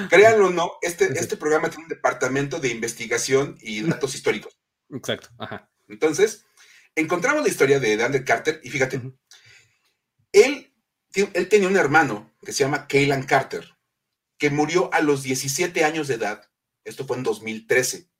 Créanlo 0.08 0.48
o 0.48 0.50
no, 0.50 0.72
este, 0.82 1.04
este 1.18 1.36
programa 1.36 1.68
tiene 1.68 1.84
un 1.84 1.88
departamento 1.88 2.58
de 2.58 2.68
investigación 2.68 3.56
y 3.60 3.82
datos 3.82 4.14
históricos. 4.14 4.58
Exacto, 4.90 5.28
ajá. 5.38 5.70
Entonces, 5.88 6.46
encontramos 6.94 7.42
la 7.42 7.48
historia 7.48 7.78
de 7.78 7.96
Daniel 7.96 8.24
Carter 8.24 8.60
y 8.64 8.70
fíjate, 8.70 9.00
él, 10.32 10.72
él 11.14 11.48
tenía 11.48 11.68
un 11.68 11.76
hermano 11.76 12.34
que 12.42 12.52
se 12.52 12.64
llama 12.64 12.86
Kaylan 12.88 13.24
Carter, 13.24 13.76
que 14.38 14.50
murió 14.50 14.92
a 14.92 15.00
los 15.00 15.22
17 15.22 15.84
años 15.84 16.08
de 16.08 16.14
edad. 16.14 16.50
Esto 16.84 17.06
fue 17.06 17.16
en 17.16 17.22
2013. 17.22 18.10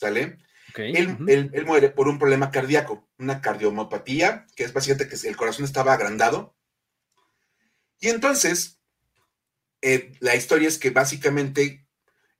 ¿Sale? 0.00 0.38
él, 0.76 1.50
él, 1.52 1.66
muere 1.66 1.90
por 1.90 2.08
un 2.08 2.18
problema 2.18 2.50
cardíaco, 2.50 3.06
una 3.18 3.42
cardiomopatía, 3.42 4.46
que 4.56 4.64
es 4.64 4.72
básicamente 4.72 5.08
que 5.08 5.28
el 5.28 5.36
corazón 5.36 5.66
estaba 5.66 5.92
agrandado. 5.92 6.56
Y 7.98 8.08
entonces, 8.08 8.80
eh, 9.82 10.12
la 10.20 10.36
historia 10.36 10.68
es 10.68 10.78
que 10.78 10.88
básicamente 10.88 11.86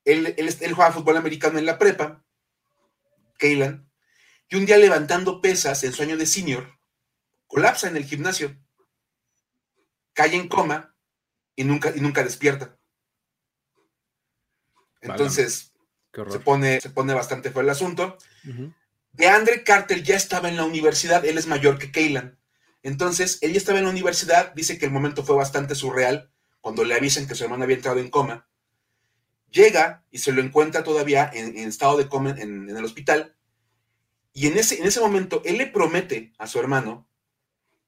él, 0.07 0.35
él, 0.39 0.57
él 0.59 0.73
jugaba 0.73 0.95
fútbol 0.95 1.19
americano 1.19 1.59
en 1.59 1.67
la 1.67 1.77
prepa, 1.77 2.25
Kaylan, 3.37 3.91
y 4.49 4.57
un 4.57 4.65
día 4.65 4.79
levantando 4.79 5.43
pesas 5.43 5.85
en 5.85 5.93
su 5.93 6.03
año 6.03 6.17
de 6.17 6.25
senior, 6.25 6.79
colapsa 7.47 7.89
en 7.89 7.99
el 7.99 8.07
gimnasio, 8.07 8.57
cae 10.15 10.35
en 10.35 10.49
coma 10.49 10.97
y 11.57 11.65
nunca, 11.65 11.93
y 11.95 12.01
nunca 12.01 12.25
despierta. 12.25 12.79
Entonces, 15.03 15.75
se, 16.13 16.41
pone, 16.41 16.81
se 16.81 16.91
pone 16.91 17.15
bastante 17.15 17.51
feo 17.51 17.63
el 17.63 17.71
asunto. 17.71 18.17
De 19.13 19.29
Andre 19.29 19.65
Carter 19.65 20.03
ya 20.03 20.17
estaba 20.17 20.49
en 20.49 20.57
la 20.57 20.65
universidad, 20.65 21.25
él 21.25 21.39
es 21.39 21.47
mayor 21.47 21.79
que 21.79 21.91
Kaylan. 21.91 22.39
Entonces, 22.83 23.39
él 23.43 23.53
ya 23.53 23.59
estaba 23.59 23.79
en 23.79 23.85
la 23.85 23.91
universidad, 23.91 24.55
dice 24.55 24.79
que 24.79 24.87
el 24.87 24.93
momento 24.93 25.23
fue 25.23 25.37
bastante 25.37 25.75
surreal 25.75 26.31
cuando 26.61 26.85
le 26.85 26.95
avisan 26.95 27.27
que 27.27 27.35
su 27.35 27.45
hermano 27.45 27.65
había 27.65 27.77
entrado 27.77 27.99
en 27.99 28.11
coma. 28.11 28.49
Llega 29.51 30.05
y 30.11 30.19
se 30.19 30.33
lo 30.33 30.41
encuentra 30.41 30.85
todavía 30.85 31.31
en, 31.33 31.57
estado 31.57 31.99
de 31.99 32.09
coma 32.09 32.31
en, 32.31 32.69
en, 32.69 32.77
el 32.77 32.85
hospital. 32.85 33.35
Y 34.33 34.47
en 34.47 34.57
ese, 34.57 34.79
en 34.79 34.87
ese 34.87 35.01
momento, 35.01 35.43
él 35.45 35.59
le 35.59 35.67
promete 35.67 36.33
a 36.39 36.47
su 36.47 36.59
hermano 36.59 37.09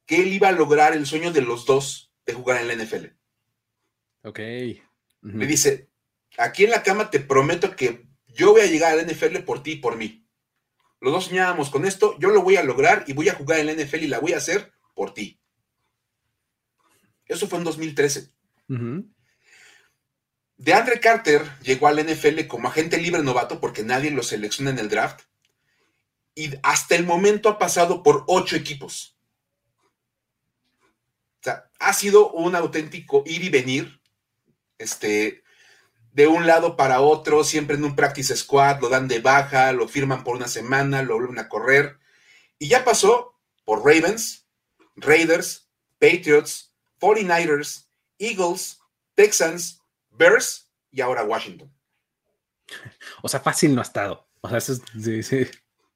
que 0.07 0.17
él 0.17 0.33
iba 0.33 0.49
a 0.49 0.53
lograr 0.53 0.95
el 0.95 1.07
sueño 1.07 1.33
de 1.33 1.43
los 1.43 1.65
dos 1.65 2.13
de 2.27 2.35
jugar 2.35 2.61
en 2.61 2.69
la 2.69 2.75
NFL. 2.75 3.07
Ok. 4.25 4.41
Me 5.23 5.47
dice, 5.47 5.89
aquí 6.37 6.65
en 6.65 6.71
la 6.71 6.83
cama 6.83 7.11
te 7.11 7.21
prometo 7.21 7.77
que 7.77 8.07
yo 8.35 8.53
voy 8.53 8.63
a 8.63 8.67
llegar 8.67 8.93
a 8.93 8.97
la 8.97 9.03
NFL 9.03 9.39
por 9.45 9.63
ti 9.63 9.73
y 9.73 9.77
por 9.77 9.97
mí. 9.97 10.27
Los 11.01 11.13
dos 11.13 11.25
soñábamos 11.27 11.71
con 11.71 11.85
esto, 11.85 12.17
yo 12.19 12.31
lo 12.31 12.43
voy 12.43 12.57
a 12.57 12.63
lograr 12.63 13.05
y 13.07 13.13
voy 13.13 13.29
a 13.29 13.35
jugar 13.35 13.59
en 13.59 13.67
la 13.67 13.75
NFL 13.75 14.05
y 14.05 14.07
la 14.07 14.21
voy 14.21 14.35
a 14.35 14.39
hacer 14.39 14.73
por 14.95 15.13
ti. 15.13 15.41
Eso 17.27 17.49
fue 17.49 17.59
en 17.59 17.65
2013. 17.65 18.31
De 20.57 20.75
Andre 20.75 21.01
Carter 21.01 21.43
llegó 21.63 21.89
a 21.89 21.93
la 21.93 22.03
NFL 22.03 22.47
como 22.47 22.69
agente 22.69 22.99
libre 22.99 23.23
novato 23.23 23.61
porque 23.61 23.83
nadie 23.83 24.11
lo 24.11 24.23
selecciona 24.23 24.71
en 24.71 24.79
el 24.79 24.89
draft. 24.89 25.23
Y 26.35 26.51
hasta 26.63 26.95
el 26.95 27.05
momento 27.05 27.49
ha 27.49 27.59
pasado 27.59 28.03
por 28.03 28.25
ocho 28.29 28.55
equipos. 28.57 29.17
O 31.41 31.45
sea, 31.45 31.69
ha 31.81 31.93
sido 31.93 32.31
un 32.31 32.55
auténtico 32.55 33.25
ir 33.27 33.43
y 33.43 33.49
venir, 33.49 34.01
este, 34.79 35.43
de 36.13 36.27
un 36.27 36.47
lado 36.47 36.77
para 36.77 37.01
otro, 37.01 37.43
siempre 37.43 37.77
en 37.77 37.85
un 37.85 37.97
practice 37.97 38.37
squad, 38.37 38.81
lo 38.81 38.89
dan 38.89 39.09
de 39.09 39.21
baja, 39.21 39.73
lo 39.73 39.89
firman 39.89 40.23
por 40.25 40.37
una 40.37 40.49
semana, 40.49 41.03
lo 41.03 41.17
vuelven 41.17 41.39
a 41.39 41.49
correr. 41.49 41.99
Y 42.59 42.69
ya 42.69 42.85
pasó 42.85 43.39
por 43.65 43.85
Ravens, 43.85 44.47
Raiders, 44.97 45.69
Patriots, 45.99 46.75
49ers, 47.01 47.87
Eagles, 48.19 48.79
Texans, 49.15 49.81
Bears 50.11 50.71
y 50.91 51.01
ahora 51.01 51.25
Washington. 51.25 51.73
O 53.23 53.29
sea, 53.29 53.41
fácil 53.41 53.75
no 53.75 53.81
ha 53.81 53.85
estado. 53.85 54.29
O 54.43 54.49
sea, 54.49 54.59
eso 54.59 54.73
es, 54.73 55.27
sí, 55.27 55.47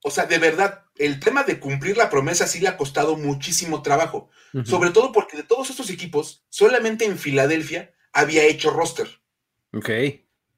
O 0.02 0.10
sea, 0.10 0.24
de 0.24 0.38
verdad, 0.38 0.84
el 0.96 1.20
tema 1.20 1.42
de 1.42 1.60
cumplir 1.60 1.96
la 1.96 2.08
promesa 2.08 2.46
sí 2.46 2.60
le 2.60 2.68
ha 2.68 2.76
costado 2.76 3.16
muchísimo 3.16 3.82
trabajo. 3.82 4.30
Sobre 4.64 4.90
todo 4.90 5.12
porque 5.12 5.36
de 5.36 5.42
todos 5.42 5.68
estos 5.68 5.90
equipos, 5.90 6.42
solamente 6.48 7.04
en 7.04 7.18
Filadelfia 7.18 7.92
había 8.12 8.44
hecho 8.44 8.70
roster. 8.70 9.20
Ok. 9.76 9.90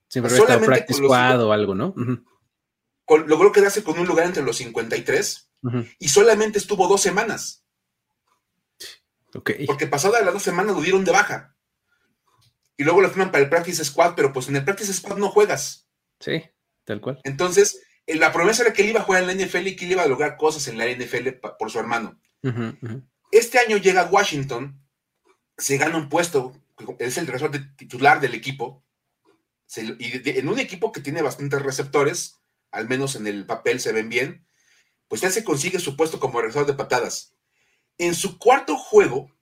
Siempre 0.08 0.32
había 0.32 0.42
estado 0.42 0.64
practice 0.64 1.02
o 1.02 1.52
algo, 1.52 1.74
¿no? 1.74 1.94
logró 3.26 3.52
quedarse 3.52 3.82
con 3.82 3.98
un 3.98 4.06
lugar 4.06 4.26
entre 4.26 4.42
los 4.42 4.56
53 4.58 5.50
y 5.98 6.08
solamente 6.08 6.58
estuvo 6.58 6.86
dos 6.88 7.00
semanas. 7.00 7.64
Ok. 9.34 9.50
Porque 9.66 9.86
pasadas 9.86 10.24
las 10.24 10.32
dos 10.32 10.42
semanas 10.42 10.74
lo 10.74 10.82
dieron 10.82 11.04
de 11.04 11.12
baja. 11.12 11.56
Y 12.76 12.84
luego 12.84 13.00
lo 13.00 13.08
firman 13.08 13.32
para 13.32 13.42
el 13.42 13.50
Practice 13.50 13.84
Squad, 13.84 14.14
pero 14.14 14.32
pues 14.32 14.48
en 14.48 14.56
el 14.56 14.64
Practice 14.64 14.92
Squad 14.92 15.16
no 15.16 15.30
juegas. 15.30 15.88
Sí, 16.20 16.44
tal 16.84 17.00
cual. 17.00 17.20
Entonces, 17.24 17.82
eh, 18.06 18.14
la 18.16 18.32
promesa 18.32 18.62
era 18.62 18.72
que 18.72 18.82
él 18.82 18.90
iba 18.90 19.00
a 19.00 19.04
jugar 19.04 19.22
en 19.22 19.26
la 19.26 19.44
NFL 19.44 19.66
y 19.66 19.76
que 19.76 19.84
él 19.84 19.92
iba 19.92 20.04
a 20.04 20.08
lograr 20.08 20.36
cosas 20.36 20.68
en 20.68 20.78
la 20.78 20.86
NFL 20.86 21.28
por 21.58 21.70
su 21.70 21.78
hermano. 21.80 22.20
Este 23.32 23.58
año 23.58 23.78
llega 23.78 24.02
a 24.02 24.08
Washington, 24.08 24.80
se 25.56 25.76
gana 25.76 25.96
un 25.96 26.08
puesto, 26.08 26.54
es 27.00 27.18
el 27.18 27.26
receptor 27.26 27.60
titular 27.76 28.20
del 28.20 28.34
equipo, 28.34 28.84
y 29.76 30.38
en 30.38 30.48
un 30.48 30.58
equipo 30.58 30.92
que 30.92 31.00
tiene 31.00 31.22
bastantes 31.22 31.62
receptores, 31.62 32.36
al 32.70 32.88
menos 32.88 33.16
en 33.16 33.26
el 33.26 33.46
papel 33.46 33.80
se 33.80 33.92
ven 33.92 34.08
bien, 34.08 34.46
pues 35.08 35.22
él 35.22 35.32
se 35.32 35.44
consigue 35.44 35.78
su 35.78 35.96
puesto 35.96 36.20
como 36.20 36.40
receptor 36.40 36.66
de 36.66 36.74
patadas. 36.74 37.34
En 37.98 38.14
su 38.14 38.38
cuarto 38.38 38.76
juego, 38.76 39.34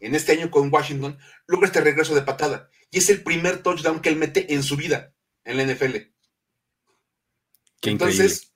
en 0.00 0.14
este 0.14 0.32
año 0.32 0.50
con 0.50 0.72
Washington, 0.72 1.18
logra 1.46 1.66
este 1.66 1.80
regreso 1.80 2.14
de 2.14 2.22
patada, 2.22 2.70
y 2.90 2.98
es 2.98 3.10
el 3.10 3.22
primer 3.22 3.62
touchdown 3.62 4.00
que 4.00 4.08
él 4.08 4.16
mete 4.16 4.54
en 4.54 4.62
su 4.62 4.76
vida 4.76 5.14
en 5.44 5.56
la 5.56 5.64
NFL. 5.64 5.96
Entonces, 7.82 8.50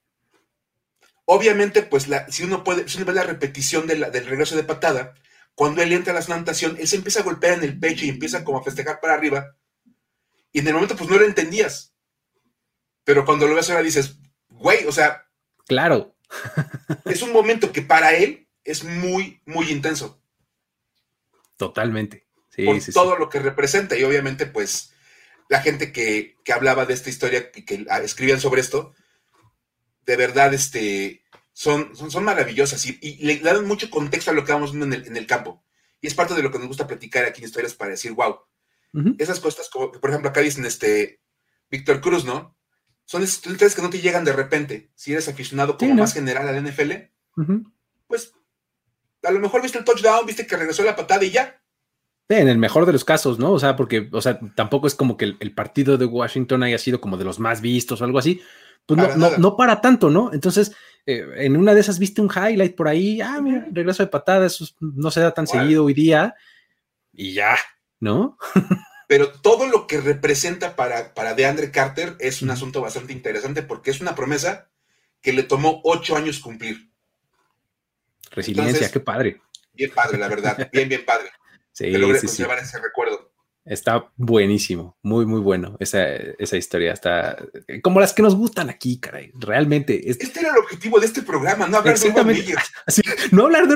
Obviamente, 1.27 1.83
pues 1.83 2.07
si 2.29 2.45
uno 2.45 2.65
puede, 2.65 2.89
si 2.89 2.99
uno 2.99 3.07
ve 3.07 3.15
la 3.15 3.23
repetición 3.23 3.87
del 3.87 4.27
regreso 4.27 4.57
de 4.57 4.65
patada, 4.65 5.15
cuando 5.55 5.83
él 5.83 5.93
entra 5.93 6.13
a 6.13 6.17
la 6.17 6.23
zona 6.23 6.45
él 6.47 6.89
se 6.89 6.97
empieza 6.97 7.21
a 7.21 7.25
golpear 7.25 7.55
en 7.55 7.65
el 7.65 7.79
pecho 7.79 8.05
y 8.05 8.11
empieza 8.11 8.45
como 8.45 8.59
a 8.59 8.65
festejar 8.65 9.01
para 9.01 9.15
arriba. 9.15 9.57
Y 10.55 10.61
en 10.61 10.69
el 10.69 10.75
momento, 10.75 10.97
pues 10.97 11.11
no 11.11 11.19
lo 11.19 11.25
entendías. 11.27 11.93
Pero 13.03 13.25
cuando 13.27 13.47
lo 13.47 13.57
ves 13.57 13.69
ahora 13.69 13.83
dices, 13.83 14.17
güey, 14.49 14.87
o 14.87 14.93
sea. 14.93 15.29
Claro. 15.67 16.17
es 17.05 17.23
un 17.23 17.33
momento 17.33 17.73
que 17.73 17.83
para 17.83 18.15
él 18.15 18.49
es 18.63 18.85
muy, 18.85 19.43
muy 19.45 19.71
intenso. 19.71 20.23
Totalmente. 21.57 22.27
Sí, 22.51 22.65
por 22.65 22.81
todo 22.93 23.17
lo 23.17 23.29
que 23.29 23.41
representa. 23.41 23.99
Y 23.99 24.05
obviamente, 24.05 24.47
pues, 24.47 24.93
la 25.49 25.61
gente 25.61 25.93
que, 25.93 26.37
hablaba 26.55 26.87
de 26.87 26.95
esta 26.95 27.11
historia 27.11 27.51
y 27.53 27.65
que, 27.65 27.85
escribían 28.05 28.41
sobre 28.41 28.61
esto, 28.61 28.95
de 30.07 30.17
verdad, 30.17 30.55
este, 30.55 31.25
son, 31.53 31.97
son, 31.97 32.13
son 32.13 32.23
maravillosas 32.23 32.87
y, 32.87 33.17
le 33.27 33.41
dan 33.41 33.67
mucho 33.67 33.91
contexto 33.91 34.31
a 34.31 34.35
lo 34.35 34.45
que 34.45 34.53
vamos 34.53 34.71
viendo 34.71 34.95
en 34.95 35.17
el, 35.17 35.27
campo. 35.27 35.65
Y 36.01 36.07
es 36.07 36.15
parte 36.15 36.35
de 36.35 36.43
lo 36.45 36.53
que 36.53 36.61
nos 36.61 36.69
gusta 36.69 36.87
platicar 36.87 37.25
aquí 37.25 37.41
en 37.41 37.49
historias 37.49 37.75
para 37.75 37.91
decir, 37.91 38.13
wow, 38.13 38.39
esas 39.19 39.41
cosas, 39.41 39.69
como 39.71 39.91
por 39.91 40.11
ejemplo 40.11 40.31
acá 40.31 40.41
dicen 40.41 40.65
este 40.65 41.21
Víctor 41.71 42.01
Cruz, 42.01 42.25
¿no? 42.25 42.57
Son 43.05 43.23
historias 43.23 43.75
que 43.75 43.83
no 43.83 43.91
te 43.91 44.01
llegan 44.01 44.25
de 44.25 44.33
repente. 44.33 44.91
Si 44.95 45.13
eres 45.13 45.29
aficionado 45.29 45.77
como 45.77 45.95
más 45.95 46.15
general 46.15 46.49
al 46.49 46.65
NFL, 46.65 46.93
pues 48.07 48.33
a 49.23 49.31
lo 49.31 49.41
mejor 49.41 49.63
viste 49.63 49.79
el 49.79 49.85
touchdown, 49.85 50.27
viste 50.27 50.47
que 50.47 50.57
regresó 50.57 50.83
la 50.85 50.97
patada 50.97 51.25
y 51.25 51.31
ya. 51.31 51.61
en 52.29 52.49
el 52.49 52.59
mejor 52.59 52.87
de 52.87 52.93
los 52.93 53.05
casos, 53.05 53.39
¿no? 53.39 53.53
O 53.53 53.59
sea, 53.59 53.77
porque, 53.77 54.09
o 54.13 54.21
sea, 54.21 54.39
tampoco 54.55 54.87
es 54.87 54.95
como 54.95 55.17
que 55.17 55.35
el, 55.39 55.55
partido 55.55 55.99
de 55.99 56.07
Washington 56.07 56.63
haya 56.63 56.79
sido 56.79 57.01
como 57.01 57.17
de 57.17 57.25
los 57.25 57.39
más 57.39 57.61
vistos 57.61 58.01
o 58.01 58.05
algo 58.05 58.19
así. 58.19 58.41
Pues 58.87 59.17
no, 59.17 59.39
no, 59.39 59.57
para 59.57 59.81
tanto, 59.81 60.11
¿no? 60.11 60.33
Entonces, 60.33 60.75
eh, 61.07 61.27
en 61.37 61.57
una 61.57 61.75
de 61.75 61.81
esas 61.81 61.99
viste 61.99 62.21
un 62.21 62.31
highlight 62.31 62.77
por 62.77 62.89
ahí, 62.89 63.21
ah, 63.21 63.41
mira, 63.41 63.67
regreso 63.73 64.03
de 64.03 64.11
patada, 64.11 64.47
eso 64.47 64.67
no 64.81 65.11
se 65.11 65.21
da 65.21 65.33
tan 65.33 65.47
seguido 65.47 65.85
hoy 65.85 65.95
día, 65.95 66.35
y 67.17 67.33
ya, 67.33 67.57
¿no? 68.05 68.39
Pero 69.09 69.33
todo 69.33 69.67
lo 69.67 69.87
que 69.87 70.01
representa 70.01 70.77
para, 70.77 71.15
para 71.15 71.35
DeAndre 71.35 71.71
Carter 71.71 72.17
es 72.21 72.43
un 72.43 72.51
asunto 72.51 72.81
bastante 72.81 73.13
interesante 73.13 73.63
porque 73.63 73.91
es 73.91 74.01
una 74.01 74.15
promesa 74.15 74.71
que 75.21 75.33
le 75.33 75.43
tomó 75.43 75.81
ocho 75.85 76.17
años 76.17 76.39
cumplir. 76.39 76.91
Resiliencia, 78.31 78.91
qué 78.91 79.01
padre. 79.01 79.41
Bien 79.73 79.91
padre, 79.91 80.19
la 80.19 80.29
verdad, 80.29 80.69
bien, 80.73 80.89
bien 80.89 81.05
padre. 81.05 81.31
Sí, 81.77 81.91
que 81.91 81.99
logré 81.99 82.21
conservar 82.21 82.61
ese 82.61 82.79
recuerdo. 82.79 83.33
Está 83.65 84.09
buenísimo, 84.17 84.97
muy, 85.03 85.27
muy 85.27 85.41
bueno 85.41 85.77
esa, 85.81 86.07
esa, 86.07 86.57
historia. 86.57 86.93
Está 86.93 87.37
como 87.83 87.99
las 87.99 88.13
que 88.13 88.23
nos 88.23 88.37
gustan 88.37 88.71
aquí, 88.71 89.01
caray. 89.01 89.33
Realmente. 89.35 90.09
Este 90.09 90.39
era 90.39 90.51
el 90.51 90.59
objetivo 90.59 91.01
de 91.01 91.07
este 91.07 91.23
programa, 91.23 91.67
no 91.67 91.79
hablar 91.79 91.99
de 91.99 92.11
Urban 92.11 92.29
Así, 92.87 93.03
no 93.33 93.47
hablar 93.47 93.67
de 93.67 93.75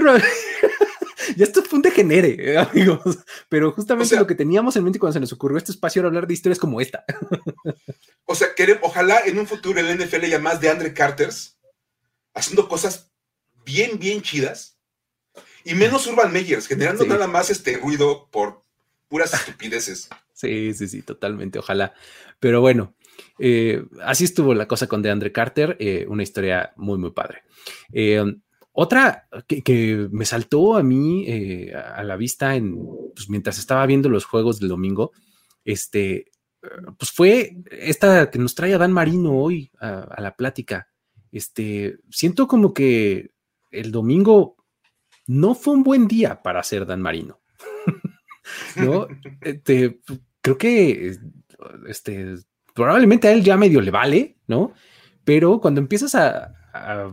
Ya 1.36 1.44
esto 1.44 1.62
fue 1.62 1.78
un 1.78 1.82
degenere, 1.82 2.36
eh, 2.38 2.58
amigos. 2.58 3.18
Pero 3.48 3.72
justamente 3.72 4.16
lo 4.16 4.26
que 4.26 4.34
teníamos 4.34 4.76
en 4.76 4.84
mente 4.84 4.98
cuando 4.98 5.14
se 5.14 5.20
nos 5.20 5.32
ocurrió 5.32 5.58
este 5.58 5.72
espacio 5.72 6.00
era 6.00 6.08
hablar 6.08 6.26
de 6.26 6.34
historias 6.34 6.58
como 6.58 6.80
esta. 6.80 7.04
o 8.24 8.34
sea, 8.34 8.48
ojalá 8.82 9.20
en 9.24 9.38
un 9.38 9.46
futuro 9.46 9.80
el 9.80 9.98
NFL 9.98 10.24
haya 10.24 10.38
más 10.38 10.60
de 10.60 10.70
Andre 10.70 10.92
Carters 10.92 11.58
haciendo 12.34 12.68
cosas 12.68 13.10
bien, 13.64 13.98
bien 13.98 14.22
chidas 14.22 14.78
y 15.64 15.74
menos 15.74 16.06
Urban 16.06 16.32
Meyers, 16.32 16.66
generando 16.66 17.04
nada 17.04 17.26
más 17.26 17.50
este 17.50 17.76
ruido 17.76 18.28
por 18.30 18.62
puras 19.08 19.34
estupideces. 19.34 20.08
Sí, 20.38 20.72
sí, 20.72 20.86
sí, 20.86 21.02
totalmente, 21.02 21.58
ojalá. 21.58 21.94
Pero 22.38 22.60
bueno, 22.60 22.94
eh, 23.40 23.82
así 24.04 24.22
estuvo 24.22 24.54
la 24.54 24.68
cosa 24.68 24.86
con 24.86 25.02
DeAndre 25.02 25.32
Carter, 25.32 25.76
eh, 25.80 26.06
una 26.08 26.22
historia 26.22 26.72
muy, 26.76 26.96
muy 26.96 27.10
padre. 27.10 27.42
Eh, 27.92 28.22
otra 28.72 29.28
que, 29.46 30.08
me 30.10 30.24
saltó 30.24 30.76
a 30.76 30.82
mí 30.82 31.26
a 31.72 32.02
la 32.04 32.16
vista 32.16 32.54
en, 32.54 32.76
pues, 33.14 33.28
mientras 33.28 33.58
estaba 33.58 33.86
viendo 33.86 34.08
los 34.08 34.24
juegos 34.24 34.60
del 34.60 34.68
domingo, 34.68 35.12
este, 35.64 36.30
pues 36.98 37.10
fue 37.10 37.56
esta 37.70 38.30
que 38.30 38.38
nos 38.38 38.54
trae 38.54 38.74
a 38.74 38.78
Dan 38.78 38.92
Marino 38.92 39.32
hoy 39.32 39.70
a, 39.80 40.00
a 40.00 40.20
la 40.20 40.36
plática. 40.36 40.88
Este, 41.32 41.98
siento 42.10 42.46
como 42.46 42.72
que 42.72 43.30
el 43.70 43.92
domingo 43.92 44.56
no 45.26 45.54
fue 45.54 45.74
un 45.74 45.82
buen 45.82 46.08
día 46.08 46.42
para 46.42 46.62
ser 46.62 46.86
Dan 46.86 47.02
Marino. 47.02 47.40
¿no? 48.76 49.08
Este, 49.40 50.00
creo 50.40 50.58
que 50.58 51.16
este, 51.86 52.36
probablemente 52.74 53.28
a 53.28 53.32
él 53.32 53.42
ya 53.42 53.56
medio 53.56 53.80
le 53.80 53.90
vale, 53.90 54.38
¿no? 54.46 54.72
Pero 55.24 55.60
cuando 55.60 55.80
empiezas 55.80 56.14
a, 56.14 56.54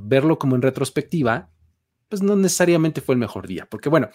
verlo 0.01 0.37
como 0.37 0.55
en 0.55 0.61
retrospectiva, 0.61 1.49
pues 2.09 2.21
no 2.21 2.35
necesariamente 2.35 3.01
fue 3.01 3.15
el 3.15 3.19
mejor 3.19 3.47
día, 3.47 3.67
porque 3.69 3.89
bueno, 3.89 4.09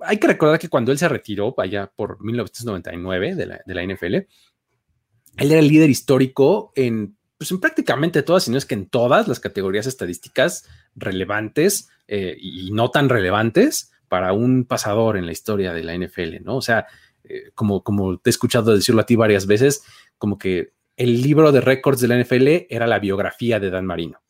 hay 0.00 0.18
que 0.18 0.26
recordar 0.26 0.58
que 0.58 0.68
cuando 0.68 0.92
él 0.92 0.98
se 0.98 1.08
retiró, 1.08 1.54
allá 1.58 1.90
por 1.94 2.22
1999 2.22 3.34
de 3.34 3.46
la, 3.46 3.60
de 3.64 3.74
la 3.74 3.84
NFL, 3.84 4.14
él 4.14 5.52
era 5.52 5.58
el 5.58 5.68
líder 5.68 5.90
histórico 5.90 6.72
en, 6.74 7.16
pues 7.36 7.50
en 7.50 7.60
prácticamente 7.60 8.22
todas, 8.22 8.44
si 8.44 8.50
no 8.50 8.58
es 8.58 8.64
que 8.64 8.74
en 8.74 8.88
todas 8.88 9.28
las 9.28 9.40
categorías 9.40 9.86
estadísticas 9.86 10.66
relevantes 10.94 11.88
eh, 12.08 12.36
y 12.40 12.70
no 12.70 12.90
tan 12.90 13.08
relevantes 13.08 13.92
para 14.08 14.32
un 14.32 14.64
pasador 14.64 15.16
en 15.16 15.26
la 15.26 15.32
historia 15.32 15.72
de 15.72 15.82
la 15.82 15.94
NFL, 15.94 16.42
¿no? 16.42 16.56
O 16.56 16.62
sea, 16.62 16.86
eh, 17.24 17.50
como, 17.54 17.82
como 17.82 18.18
te 18.18 18.30
he 18.30 18.32
escuchado 18.32 18.74
decirlo 18.74 19.02
a 19.02 19.06
ti 19.06 19.16
varias 19.16 19.46
veces, 19.46 19.82
como 20.16 20.38
que 20.38 20.72
el 20.96 21.20
libro 21.20 21.52
de 21.52 21.60
récords 21.60 22.00
de 22.00 22.08
la 22.08 22.18
NFL 22.18 22.66
era 22.70 22.86
la 22.86 22.98
biografía 22.98 23.60
de 23.60 23.70
Dan 23.70 23.84
Marino, 23.84 24.22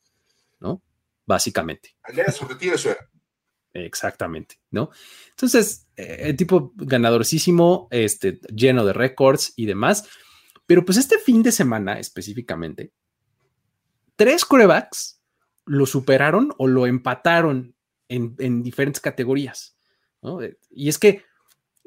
¿no? 0.61 0.83
Básicamente. 1.25 1.97
Al 2.03 2.33
su 2.33 2.47
retiro 2.47 2.75
eso 2.75 2.91
era. 2.91 3.09
Exactamente, 3.73 4.57
¿no? 4.71 4.91
Entonces, 5.31 5.87
eh, 5.97 6.19
el 6.21 6.37
tipo 6.37 6.73
ganadorcísimo, 6.77 7.89
este, 7.91 8.41
lleno 8.55 8.85
de 8.85 8.93
récords 8.93 9.53
y 9.57 9.67
demás. 9.67 10.09
Pero 10.67 10.85
pues 10.85 10.99
este 10.99 11.19
fin 11.19 11.43
de 11.43 11.53
semana 11.53 11.99
específicamente, 11.99 12.93
tres 14.17 14.45
corebacks 14.45 15.21
lo 15.65 15.87
superaron 15.87 16.53
o 16.59 16.67
lo 16.67 16.87
empataron 16.87 17.77
en, 18.09 18.63
diferentes 18.63 19.01
categorías. 19.01 19.77
Eh, 20.23 20.57
y 20.71 20.89
es 20.89 20.99
que 20.99 21.25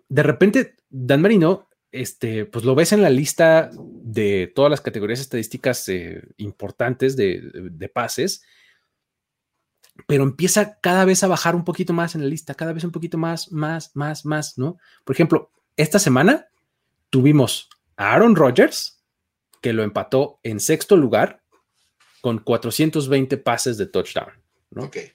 de 0.07 0.23
repente 0.23 0.75
Dan 0.89 1.21
Marino, 1.21 1.68
este, 1.91 2.45
pues 2.45 2.65
lo 2.65 2.75
ves 2.75 2.91
en 2.93 3.01
la 3.01 3.09
lista 3.09 3.69
de 3.73 4.51
todas 4.53 4.69
las 4.69 4.81
categorías 4.81 5.19
estadísticas 5.19 5.87
eh, 5.89 6.21
importantes 6.37 7.15
de, 7.15 7.91
pases, 7.93 8.43
pero 10.07 10.23
empieza 10.23 10.79
cada 10.79 11.05
vez 11.05 11.23
a 11.23 11.27
bajar 11.27 11.55
un 11.55 11.65
poquito 11.65 11.93
más 11.93 12.15
en 12.15 12.21
la 12.21 12.27
lista, 12.27 12.55
cada 12.55 12.73
vez 12.73 12.83
un 12.83 12.91
poquito 12.91 13.17
más, 13.17 13.51
más, 13.51 13.95
más, 13.95 14.25
más, 14.25 14.57
¿no? 14.57 14.77
Por 15.03 15.15
ejemplo, 15.15 15.51
esta 15.75 15.99
semana 15.99 16.47
tuvimos 17.09 17.69
a 17.97 18.13
Aaron 18.13 18.35
Rodgers, 18.35 19.03
que 19.61 19.73
lo 19.73 19.83
empató 19.83 20.39
en 20.43 20.59
sexto 20.59 20.95
lugar 20.95 21.41
con 22.21 22.39
420 22.39 23.37
pases 23.37 23.77
de 23.77 23.87
touchdown, 23.87 24.31
¿no? 24.71 24.85
Okay 24.85 25.13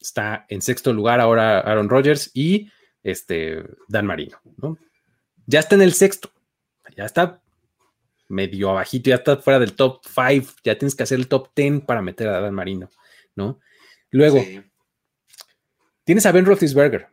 está 0.00 0.46
en 0.48 0.62
sexto 0.62 0.92
lugar 0.92 1.20
ahora 1.20 1.60
Aaron 1.60 1.88
Rodgers 1.88 2.30
y 2.34 2.70
este 3.02 3.64
Dan 3.88 4.06
Marino, 4.06 4.40
¿no? 4.56 4.78
Ya 5.46 5.60
está 5.60 5.74
en 5.74 5.82
el 5.82 5.92
sexto, 5.92 6.30
ya 6.96 7.04
está 7.04 7.42
medio 8.28 8.70
abajito, 8.70 9.10
ya 9.10 9.16
está 9.16 9.36
fuera 9.36 9.58
del 9.58 9.74
top 9.74 10.00
5, 10.04 10.54
ya 10.64 10.76
tienes 10.76 10.94
que 10.94 11.04
hacer 11.04 11.18
el 11.18 11.28
top 11.28 11.50
10 11.54 11.82
para 11.82 12.02
meter 12.02 12.28
a 12.28 12.40
Dan 12.40 12.54
Marino, 12.54 12.90
¿no? 13.34 13.60
Luego, 14.10 14.44
tienes 16.04 16.26
a 16.26 16.32
Ben 16.32 16.46
Roethlisberger, 16.46 17.08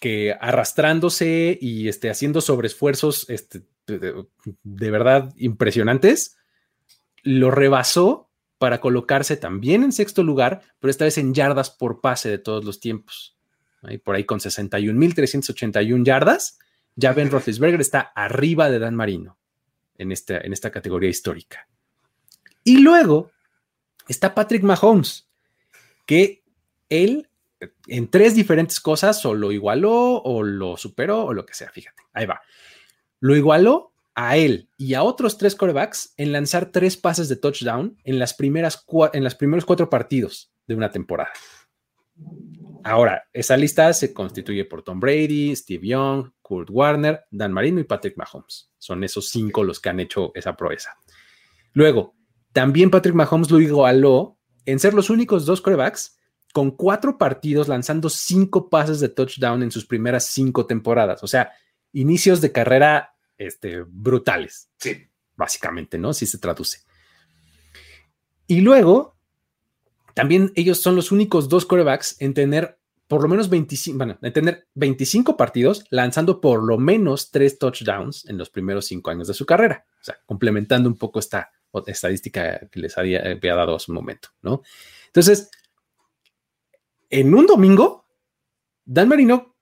que 0.00 0.36
arrastrándose 0.38 1.56
y 1.60 1.88
este, 1.88 2.10
haciendo 2.10 2.40
sobreesfuerzos 2.40 3.28
este, 3.30 3.62
de, 3.86 4.26
de 4.62 4.90
verdad 4.90 5.32
impresionantes, 5.36 6.36
lo 7.22 7.50
rebasó 7.50 8.30
para 8.58 8.80
colocarse 8.80 9.36
también 9.36 9.82
en 9.82 9.92
sexto 9.92 10.22
lugar, 10.22 10.62
pero 10.78 10.90
esta 10.90 11.04
vez 11.04 11.18
en 11.18 11.34
yardas 11.34 11.70
por 11.70 12.00
pase 12.00 12.28
de 12.28 12.38
todos 12.38 12.64
los 12.64 12.80
tiempos. 12.80 13.36
Por 14.02 14.14
ahí 14.14 14.24
con 14.24 14.40
61.381 14.40 16.04
yardas, 16.04 16.58
ya 16.96 17.12
Ben 17.12 17.30
Roethlisberger 17.30 17.80
está 17.80 18.00
arriba 18.14 18.70
de 18.70 18.78
Dan 18.78 18.94
Marino 18.94 19.38
en 19.96 20.12
esta, 20.12 20.38
en 20.38 20.52
esta 20.52 20.70
categoría 20.70 21.10
histórica. 21.10 21.68
Y 22.62 22.78
luego 22.78 23.30
está 24.08 24.34
Patrick 24.34 24.62
Mahomes, 24.62 25.28
que 26.06 26.42
él 26.88 27.28
en 27.86 28.08
tres 28.08 28.34
diferentes 28.34 28.80
cosas 28.80 29.24
o 29.24 29.34
lo 29.34 29.52
igualó 29.52 30.22
o 30.22 30.42
lo 30.42 30.76
superó 30.76 31.24
o 31.24 31.34
lo 31.34 31.46
que 31.46 31.54
sea, 31.54 31.70
fíjate, 31.70 32.02
ahí 32.12 32.26
va. 32.26 32.42
Lo 33.20 33.36
igualó 33.36 33.92
a 34.14 34.36
él 34.36 34.68
y 34.76 34.94
a 34.94 35.02
otros 35.02 35.38
tres 35.38 35.56
corebacks 35.56 36.14
en 36.16 36.32
lanzar 36.32 36.70
tres 36.70 36.96
pases 36.96 37.28
de 37.28 37.36
touchdown 37.36 37.98
en 38.04 38.18
las 38.18 38.34
primeras 38.34 38.84
en 39.12 39.24
los 39.24 39.34
primeros 39.34 39.64
cuatro 39.64 39.90
partidos 39.90 40.52
de 40.66 40.74
una 40.74 40.90
temporada. 40.90 41.30
Ahora, 42.84 43.24
esa 43.32 43.56
lista 43.56 43.92
se 43.94 44.12
constituye 44.12 44.66
por 44.66 44.82
Tom 44.82 45.00
Brady, 45.00 45.56
Steve 45.56 45.88
Young, 45.88 46.30
Kurt 46.42 46.68
Warner, 46.70 47.24
Dan 47.30 47.52
Marino 47.52 47.80
y 47.80 47.84
Patrick 47.84 48.16
Mahomes. 48.16 48.70
Son 48.78 49.02
esos 49.02 49.30
cinco 49.30 49.64
los 49.64 49.80
que 49.80 49.88
han 49.88 50.00
hecho 50.00 50.32
esa 50.34 50.54
proeza. 50.54 50.96
Luego, 51.72 52.14
también 52.52 52.90
Patrick 52.90 53.14
Mahomes 53.14 53.50
lo 53.50 53.58
igualó 53.58 54.38
en 54.66 54.78
ser 54.78 54.92
los 54.92 55.08
únicos 55.08 55.46
dos 55.46 55.62
corebacks 55.62 56.18
con 56.52 56.70
cuatro 56.70 57.18
partidos 57.18 57.68
lanzando 57.68 58.08
cinco 58.08 58.68
pases 58.68 59.00
de 59.00 59.08
touchdown 59.08 59.62
en 59.62 59.70
sus 59.70 59.86
primeras 59.86 60.26
cinco 60.26 60.66
temporadas. 60.66 61.24
O 61.24 61.26
sea, 61.26 61.52
inicios 61.92 62.40
de 62.40 62.52
carrera 62.52 63.16
este, 63.38 63.82
brutales. 63.82 64.70
Sí. 64.78 65.08
Básicamente, 65.34 65.98
¿no? 65.98 66.12
Si 66.12 66.26
se 66.26 66.38
traduce. 66.38 66.82
Y 68.46 68.60
luego, 68.60 69.13
también 70.14 70.52
ellos 70.54 70.80
son 70.80 70.96
los 70.96 71.12
únicos 71.12 71.48
dos 71.48 71.66
corebacks 71.66 72.16
en 72.20 72.34
tener 72.34 72.78
por 73.08 73.22
lo 73.22 73.28
menos 73.28 73.50
25, 73.50 73.98
bueno, 73.98 74.18
en 74.22 74.32
tener 74.32 74.66
25 74.74 75.36
partidos 75.36 75.84
lanzando 75.90 76.40
por 76.40 76.62
lo 76.62 76.78
menos 76.78 77.30
tres 77.30 77.58
touchdowns 77.58 78.24
en 78.26 78.38
los 78.38 78.48
primeros 78.48 78.86
cinco 78.86 79.10
años 79.10 79.28
de 79.28 79.34
su 79.34 79.44
carrera. 79.44 79.84
O 80.00 80.04
sea, 80.04 80.18
complementando 80.24 80.88
un 80.88 80.96
poco 80.96 81.18
esta 81.18 81.52
estadística 81.86 82.66
que 82.70 82.80
les 82.80 82.96
había, 82.96 83.36
dado 83.40 83.76
hace 83.76 83.90
un 83.90 83.96
momento, 83.96 84.28
¿no? 84.42 84.62
Entonces, 85.06 85.50
en 87.10 87.34
un 87.34 87.46
domingo, 87.46 88.06
Dan 88.84 89.08
Marino 89.08 89.54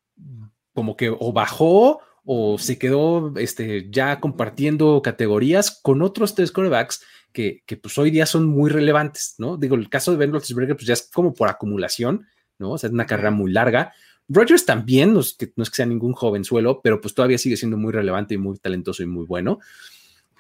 como 0.73 0.97
que 0.97 1.11
o 1.11 1.33
bajó 1.33 2.01
o 2.25 2.57
se 2.59 2.79
quedó 2.79 3.37
este, 3.37 3.91
ya 3.91 4.21
compartiendo 4.21 5.03
categorías 5.03 5.81
con 5.83 6.03
otros 6.03 6.35
tres 6.35 6.53
corebacks 6.53 7.03
que, 7.33 7.63
que, 7.67 7.77
pues 7.77 7.97
hoy 7.99 8.11
día 8.11 8.27
son 8.27 8.47
muy 8.47 8.71
relevantes, 8.71 9.35
¿no? 9.39 9.57
Digo, 9.57 9.77
el 9.77 9.89
caso 9.89 10.11
de 10.11 10.19
Ben 10.19 10.33
Roethlisberger 10.33 10.77
pues 10.77 10.87
ya 10.87 10.95
es 10.95 11.09
como 11.13 11.35
por 11.35 11.49
acumulación, 11.49 12.27
¿no? 12.59 12.73
O 12.73 12.79
sea, 12.79 12.89
es 12.89 12.95
una 12.95 13.07
carrera 13.07 13.31
muy 13.31 13.53
larga. 13.53 13.93
Rogers 14.29 14.65
también, 14.65 15.13
no 15.15 15.21
es, 15.21 15.35
que, 15.35 15.53
no 15.57 15.63
es 15.63 15.71
que 15.71 15.77
sea 15.77 15.87
ningún 15.87 16.13
jovenzuelo, 16.13 16.81
pero 16.83 17.01
pues 17.01 17.15
todavía 17.15 17.39
sigue 17.39 17.57
siendo 17.57 17.77
muy 17.77 17.93
relevante 17.93 18.35
y 18.35 18.39
muy 18.39 18.59
talentoso 18.59 19.03
y 19.03 19.07
muy 19.07 19.27
bueno. 19.27 19.59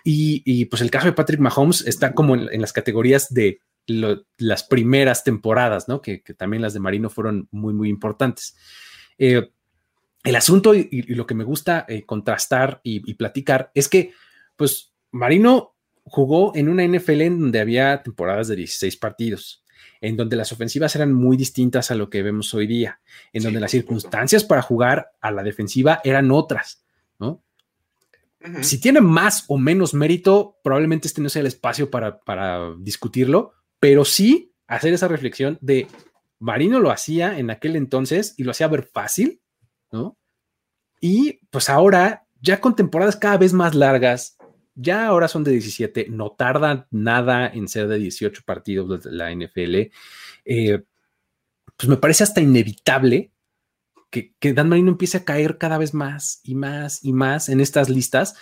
Y, 0.04 0.42
y 0.44 0.66
pues 0.66 0.82
el 0.82 0.90
caso 0.90 1.06
de 1.06 1.12
Patrick 1.12 1.40
Mahomes 1.40 1.86
está 1.86 2.14
como 2.14 2.34
en, 2.34 2.60
las 2.60 2.72
categorías 2.72 3.32
de 3.32 3.60
las 4.38 4.62
primeras 4.64 5.24
temporadas, 5.24 5.88
¿no? 5.88 6.00
Que, 6.00 6.22
que, 6.22 6.34
también 6.34 6.62
las 6.62 6.74
de 6.74 6.80
Marino 6.80 7.10
fueron 7.10 7.48
muy, 7.50 7.74
muy 7.74 7.88
importantes. 7.88 8.56
Eh, 9.18 9.50
el 10.24 10.36
asunto 10.36 10.74
y, 10.74 11.02
lo 11.14 11.26
que 11.26 11.34
me 11.34 11.44
gusta 11.44 11.84
eh, 11.88 12.04
contrastar 12.04 12.80
y, 12.84 13.14
platicar 13.14 13.70
es 13.74 13.88
que, 13.88 14.12
pues, 14.56 14.92
Marino 15.10 15.71
jugó 16.04 16.52
en 16.54 16.68
una 16.68 16.84
NFL 16.84 17.22
en 17.22 17.40
donde 17.40 17.60
había 17.60 18.02
temporadas 18.02 18.48
de 18.48 18.56
16 18.56 18.96
partidos, 18.96 19.64
en 20.00 20.16
donde 20.16 20.36
las 20.36 20.52
ofensivas 20.52 20.94
eran 20.96 21.12
muy 21.12 21.36
distintas 21.36 21.90
a 21.90 21.94
lo 21.94 22.10
que 22.10 22.22
vemos 22.22 22.52
hoy 22.54 22.66
día, 22.66 23.00
en 23.32 23.42
donde 23.42 23.60
las 23.60 23.70
circunstancias 23.70 24.44
para 24.44 24.62
jugar 24.62 25.12
a 25.20 25.30
la 25.30 25.42
defensiva 25.42 26.00
eran 26.04 26.30
otras, 26.30 26.84
¿no? 27.18 27.42
Si 28.62 28.80
tiene 28.80 29.00
más 29.00 29.44
o 29.46 29.56
menos 29.56 29.94
mérito, 29.94 30.58
probablemente 30.64 31.06
este 31.06 31.20
no 31.20 31.28
sea 31.28 31.40
el 31.40 31.46
espacio 31.46 31.90
para, 31.90 32.18
para 32.18 32.74
discutirlo, 32.76 33.52
pero 33.78 34.04
sí 34.04 34.52
hacer 34.66 34.92
esa 34.92 35.06
reflexión 35.06 35.58
de 35.60 35.86
Marino 36.40 36.80
lo 36.80 36.90
hacía 36.90 37.38
en 37.38 37.50
aquel 37.50 37.76
entonces 37.76 38.34
y 38.36 38.42
lo 38.42 38.50
hacía 38.50 38.66
ver 38.66 38.82
fácil 38.82 39.42
¿no? 39.92 40.16
Y 41.00 41.46
pues 41.50 41.68
ahora, 41.68 42.26
ya 42.40 42.60
con 42.60 42.74
temporadas 42.74 43.16
cada 43.16 43.36
vez 43.36 43.52
más 43.52 43.74
largas, 43.74 44.36
ya 44.74 45.06
ahora 45.06 45.28
son 45.28 45.44
de 45.44 45.52
17, 45.52 46.06
no 46.10 46.32
tardan 46.32 46.86
nada 46.90 47.46
en 47.46 47.68
ser 47.68 47.88
de 47.88 47.98
18 47.98 48.42
partidos 48.44 49.04
de 49.04 49.12
la 49.12 49.32
NFL, 49.32 49.90
eh, 50.44 50.84
pues 51.76 51.88
me 51.88 51.96
parece 51.96 52.24
hasta 52.24 52.40
inevitable 52.40 53.32
que, 54.10 54.52
Dan 54.52 54.68
Marino 54.68 54.90
empiece 54.90 55.18
a 55.18 55.24
caer 55.24 55.58
cada 55.58 55.78
vez 55.78 55.94
más 55.94 56.40
y 56.42 56.54
más 56.54 57.02
y 57.02 57.12
más 57.12 57.48
en 57.48 57.60
estas 57.60 57.88
listas 57.88 58.34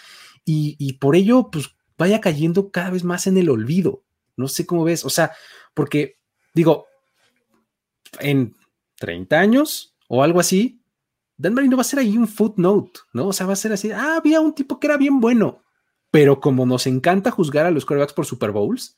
y, 0.45 0.77
y 0.79 0.95
por 0.95 1.15
ello, 1.15 1.49
pues 1.51 1.71
vaya 1.97 2.21
cayendo 2.21 2.71
cada 2.71 2.91
vez 2.91 3.05
más 3.05 3.27
en 3.27 3.37
el 3.37 3.51
olvido. 3.51 4.03
No 4.37 4.49
sé 4.49 4.67
cómo 4.67 4.85
ves, 4.85 5.05
o 5.05 5.11
sea, 5.11 5.33
porque 5.75 6.19
digo, 6.55 6.87
en 8.19 8.57
30 8.99 9.39
años 9.39 9.95
o 10.09 10.23
algo 10.23 10.41
así, 10.41 10.81
Dan 11.37 11.55
Marino 11.55 11.77
va 11.77 11.83
a 11.83 11.85
ser 11.85 12.01
ahí 12.01 12.19
un 12.19 12.29
footnote, 12.29 13.01
¿no? 13.13 13.29
O 13.29 13.33
sea, 13.33 13.47
va 13.47 13.55
a 13.55 13.57
ser 13.57 13.73
así, 13.73 13.91
ah, 13.93 14.17
había 14.17 14.41
un 14.41 14.55
tipo 14.55 14.79
que 14.79 14.89
era 14.89 14.97
bien 14.97 15.21
bueno, 15.21 15.63
pero 16.11 16.41
como 16.41 16.67
nos 16.67 16.87
encanta 16.87 17.31
juzgar 17.31 17.67
a 17.67 17.71
los 17.71 17.85
quarterbacks 17.85 18.13
por 18.13 18.27
Super 18.27 18.51
Bowls, 18.51 18.97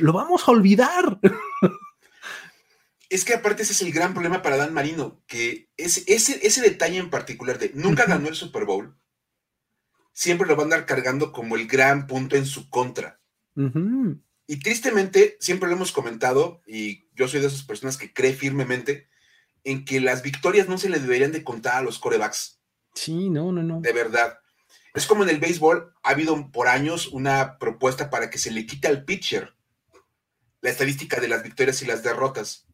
lo 0.00 0.12
vamos 0.12 0.46
a 0.46 0.52
olvidar. 0.52 1.18
Es 3.08 3.24
que 3.24 3.34
aparte 3.34 3.64
ese 3.64 3.72
es 3.72 3.82
el 3.82 3.92
gran 3.92 4.12
problema 4.12 4.40
para 4.40 4.56
Dan 4.56 4.72
Marino, 4.72 5.20
que 5.26 5.68
ese, 5.76 6.04
ese, 6.06 6.62
detalle 6.62 6.98
en 6.98 7.10
particular 7.10 7.58
de 7.58 7.72
nunca 7.74 8.06
ganó 8.06 8.28
el 8.28 8.36
Super 8.36 8.64
Bowl, 8.64 8.96
siempre 10.12 10.46
lo 10.46 10.54
van 10.54 10.60
a 10.60 10.64
andar 10.76 10.86
cargando 10.86 11.32
como 11.32 11.56
el 11.56 11.66
gran 11.66 12.06
punto 12.06 12.36
en 12.36 12.46
su 12.46 12.70
contra. 12.70 13.20
Y 14.46 14.60
tristemente, 14.60 15.36
siempre 15.40 15.68
lo 15.68 15.74
hemos 15.74 15.92
comentado, 15.92 16.62
y 16.66 17.08
yo 17.14 17.28
soy 17.28 17.40
de 17.40 17.48
esas 17.48 17.64
personas 17.64 17.96
que 17.96 18.12
cree 18.12 18.32
firmemente 18.32 19.08
en 19.64 19.84
que 19.84 20.00
las 20.00 20.22
victorias 20.22 20.68
no 20.68 20.78
se 20.78 20.88
le 20.88 20.98
deberían 20.98 21.32
de 21.32 21.44
contar 21.44 21.76
a 21.76 21.82
los 21.82 21.98
corebacks. 21.98 22.60
Sí, 22.94 23.28
no, 23.28 23.52
no, 23.52 23.62
no. 23.62 23.80
De 23.80 23.92
verdad. 23.92 24.39
Es 24.94 25.06
como 25.06 25.22
en 25.22 25.30
el 25.30 25.38
béisbol, 25.38 25.94
ha 26.02 26.10
habido 26.10 26.50
por 26.50 26.68
años 26.68 27.08
una 27.08 27.58
propuesta 27.58 28.10
para 28.10 28.30
que 28.30 28.38
se 28.38 28.50
le 28.50 28.66
quite 28.66 28.88
al 28.88 29.04
pitcher 29.04 29.54
la 30.60 30.70
estadística 30.70 31.20
de 31.20 31.28
las 31.28 31.42
victorias 31.42 31.80
y 31.82 31.86
las 31.86 32.02
derrotas. 32.02 32.66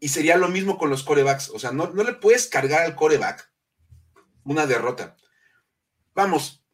Y 0.00 0.08
sería 0.08 0.36
lo 0.38 0.48
mismo 0.48 0.78
con 0.78 0.88
los 0.88 1.02
corebacks. 1.02 1.50
O 1.50 1.58
sea, 1.58 1.70
no, 1.70 1.90
no 1.90 2.02
le 2.02 2.14
puedes 2.14 2.46
cargar 2.46 2.82
al 2.82 2.96
coreback 2.96 3.52
una 4.44 4.66
derrota. 4.66 5.16
Vamos, 6.14 6.64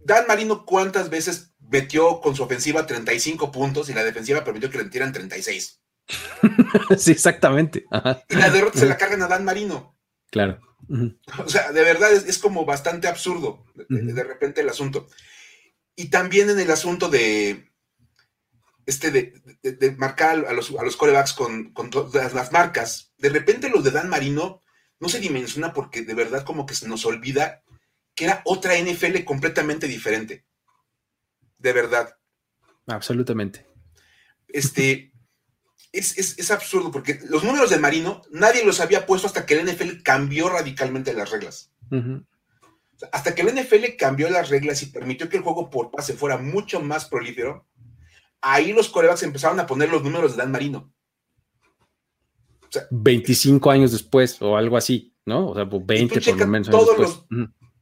Dan 0.00 0.26
Marino, 0.26 0.64
¿cuántas 0.64 1.10
veces 1.10 1.52
metió 1.68 2.20
con 2.20 2.34
su 2.34 2.42
ofensiva 2.42 2.86
35 2.86 3.52
puntos 3.52 3.90
y 3.90 3.94
la 3.94 4.04
defensiva 4.04 4.44
permitió 4.44 4.70
que 4.70 4.78
le 4.78 4.84
metieran 4.84 5.12
36? 5.12 5.82
sí, 6.98 7.12
exactamente. 7.12 7.84
Y 8.28 8.36
la 8.36 8.50
derrota 8.50 8.78
se 8.78 8.86
la 8.86 8.96
cargan 8.96 9.22
a 9.22 9.28
Dan 9.28 9.44
Marino. 9.44 9.96
Claro. 10.30 10.60
O 11.38 11.48
sea, 11.48 11.72
de 11.72 11.82
verdad 11.82 12.12
es, 12.12 12.38
como 12.38 12.64
bastante 12.64 13.08
absurdo 13.08 13.64
de, 13.88 14.24
repente 14.24 14.60
el 14.60 14.68
asunto. 14.68 15.08
Y 15.96 16.08
también 16.08 16.48
en 16.50 16.60
el 16.60 16.70
asunto 16.70 17.08
de 17.08 17.70
este 18.86 19.10
de, 19.10 19.96
marcar 19.98 20.46
a 20.46 20.52
los, 20.52 20.70
a 20.78 20.82
los 20.82 20.96
corebacks 20.96 21.34
con, 21.34 21.72
con 21.72 21.90
todas 21.90 22.32
las 22.32 22.52
marcas. 22.52 23.12
De 23.18 23.28
repente 23.28 23.68
los 23.68 23.84
de 23.84 23.90
Dan 23.90 24.08
Marino 24.08 24.62
no 25.00 25.08
se 25.08 25.20
dimensiona 25.20 25.72
porque 25.72 26.02
de 26.02 26.14
verdad 26.14 26.44
como 26.44 26.64
que 26.64 26.74
se 26.74 26.88
nos 26.88 27.04
olvida 27.04 27.62
que 28.14 28.24
era 28.24 28.42
otra 28.44 28.76
NFL 28.78 29.24
completamente 29.24 29.86
diferente. 29.86 30.44
De 31.58 31.72
verdad. 31.72 32.16
Absolutamente. 32.86 33.66
Este, 34.48 35.12
es, 35.92 36.50
absurdo 36.50 36.90
porque 36.90 37.20
los 37.28 37.44
números 37.44 37.70
de 37.70 37.78
Marino 37.78 38.22
nadie 38.30 38.64
los 38.64 38.80
había 38.80 39.06
puesto 39.06 39.26
hasta 39.26 39.46
que 39.46 39.54
el 39.54 39.66
NFL 39.66 40.02
cambió 40.02 40.48
radicalmente 40.48 41.14
las 41.14 41.30
reglas. 41.30 41.72
hasta 43.12 43.34
que 43.34 43.42
el 43.42 43.54
NFL 43.54 43.96
cambió 43.96 44.28
las 44.28 44.48
reglas 44.48 44.82
y 44.82 44.86
permitió 44.86 45.28
que 45.28 45.36
el 45.36 45.42
juego 45.42 45.70
por 45.70 45.90
pase 45.90 46.14
fuera 46.14 46.36
mucho 46.36 46.80
más 46.80 47.06
prolífero, 47.06 47.66
ahí 48.40 48.72
los 48.72 48.88
corebacks 48.88 49.22
empezaron 49.22 49.60
a 49.60 49.66
poner 49.66 49.90
los 49.90 50.02
números 50.02 50.32
de 50.32 50.38
Dan 50.38 50.52
Marino. 50.52 50.92
25 52.90 53.70
años 53.70 53.92
después 53.92 54.40
o 54.42 54.56
algo 54.56 54.76
así, 54.76 55.14
¿no? 55.24 55.48
O 55.48 55.54
sea, 55.54 55.64
20 55.64 56.14
pues, 56.14 56.28
por 56.28 56.38
lo 56.38 56.46
menos. 56.46 56.68
Todos, 56.68 56.98
los, 56.98 57.26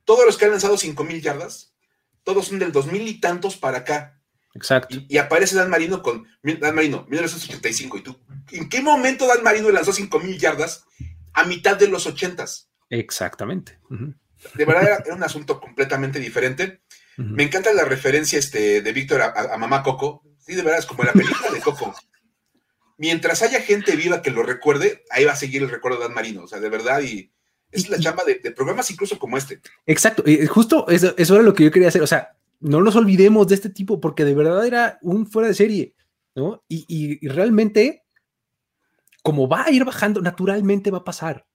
todos 0.05 0.25
los 0.25 0.37
que 0.37 0.45
han 0.45 0.53
lanzado 0.53 0.77
5 0.77 1.03
mil 1.05 1.21
yardas, 1.21 1.75
todos 2.23 2.47
son 2.47 2.59
del 2.59 2.73
2000 2.73 3.09
y 3.09 3.21
tantos 3.21 3.57
para 3.57 3.79
acá. 3.79 4.21
Exacto. 4.57 4.97
Y, 5.09 5.19
aparece 5.19 5.55
Dan 5.55 5.71
Marino 5.71 6.03
con 6.03 6.27
Dan 6.43 6.75
Marino, 6.75 7.07
1985. 7.09 7.99
¿Y 7.99 8.01
tú? 8.01 8.19
¿En 8.53 8.69
qué 8.69 8.81
momento 8.81 9.27
Dan 9.27 9.45
Marino 9.45 9.71
lanzó 9.71 9.93
5000 9.93 10.39
yardas 10.39 10.85
a 11.35 11.45
mitad 11.45 11.77
de 11.77 11.89
los 11.89 12.07
80s? 12.09 12.67
Exactamente. 12.89 13.79
De 14.55 14.65
verdad 14.65 15.03
era, 15.05 15.15
un 15.15 15.23
asunto 15.23 15.61
completamente 15.61 16.19
diferente. 16.19 16.81
Me 17.17 17.45
encanta 17.45 17.73
la 17.73 17.85
referencia 17.85 18.39
este, 18.39 18.83
de 18.83 18.93
Víctor 18.93 19.23
a, 19.23 19.57
Mamá 19.57 19.83
Coco. 19.83 20.23
Sí, 20.39 20.55
de 20.55 20.63
verdad, 20.63 20.81
es 20.81 20.87
como 20.87 21.05
la 21.05 21.13
película 21.13 21.51
de 21.51 21.61
Coco. 21.61 21.95
Mientras 22.99 23.43
haya 23.43 23.61
gente 23.61 23.95
viva 23.97 24.23
que 24.23 24.31
lo 24.31 24.43
recuerde, 24.43 25.05
ahí 25.11 25.25
va 25.25 25.33
a 25.33 25.37
seguir 25.37 25.63
el 25.63 25.71
recuerdo 25.71 25.99
de 25.99 26.05
Dan 26.05 26.15
Marino. 26.15 26.45
O 26.45 26.49
sea, 26.49 26.61
de 26.61 26.69
verdad, 26.69 27.01
y 27.03 27.31
es 27.71 27.89
la 27.91 27.99
chamba 27.99 28.25
de, 28.25 28.37
programas 28.53 28.91
incluso 28.91 29.19
como 29.19 29.37
este. 29.37 29.61
Exacto, 29.87 30.23
y 30.27 30.47
justo 30.47 30.89
eso, 30.89 31.15
eso, 31.17 31.35
era 31.35 31.43
lo 31.43 31.53
que 31.53 31.65
yo 31.65 31.71
quería 31.71 31.89
hacer. 31.89 32.03
O 32.03 32.07
sea, 32.07 32.37
no 32.61 32.81
nos 32.81 32.97
olvidemos 32.97 33.47
de 33.47 33.55
este 33.55 33.71
tipo 33.71 34.01
porque 34.01 34.25
de 34.25 34.35
verdad 34.35 34.67
era 34.67 34.99
un 35.03 35.27
fuera 35.27 35.49
de 35.49 35.55
serie, 35.55 35.95
¿no? 36.35 36.65
Y, 36.69 37.27
realmente, 37.29 38.05
como 39.23 39.49
va 39.49 39.65
a 39.65 39.71
ir 39.71 39.85
bajando, 39.85 40.21
naturalmente 40.21 40.91
va 40.91 40.99
a 40.99 41.05
pasar. 41.05 41.47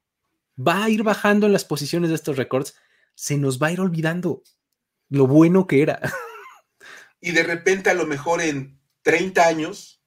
Va 0.60 0.84
a 0.84 0.90
ir 0.90 1.04
bajando 1.04 1.48
en 1.48 1.54
las 1.54 1.66
posiciones 1.66 2.10
de 2.10 2.16
estos 2.16 2.38
récords, 2.38 2.76
se 3.16 3.38
nos 3.38 3.62
va 3.62 3.68
a 3.68 3.72
ir 3.72 3.82
olvidando 3.82 4.44
lo 5.10 5.28
bueno 5.28 5.68
que 5.68 5.82
era. 5.82 6.00
Y 7.24 7.34
de 7.34 7.44
repente, 7.44 7.92
a 7.92 7.94
lo 7.94 8.08
mejor 8.08 8.42
en 8.42 8.80
30 9.04 9.46
años, 9.46 10.04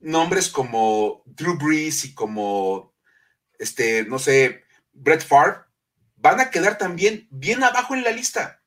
nombres 0.00 0.50
como 0.50 1.22
Drew 1.24 1.56
Brees 1.56 2.04
y 2.04 2.14
como, 2.14 2.94
este, 3.58 4.04
no 4.04 4.18
sé, 4.18 4.64
Brett 4.92 5.26
Favre, 5.26 5.60
van 6.16 6.40
a 6.40 6.50
quedar 6.50 6.76
también 6.76 7.26
bien 7.30 7.64
abajo 7.64 7.94
en 7.94 8.04
la 8.04 8.10
lista. 8.10 8.63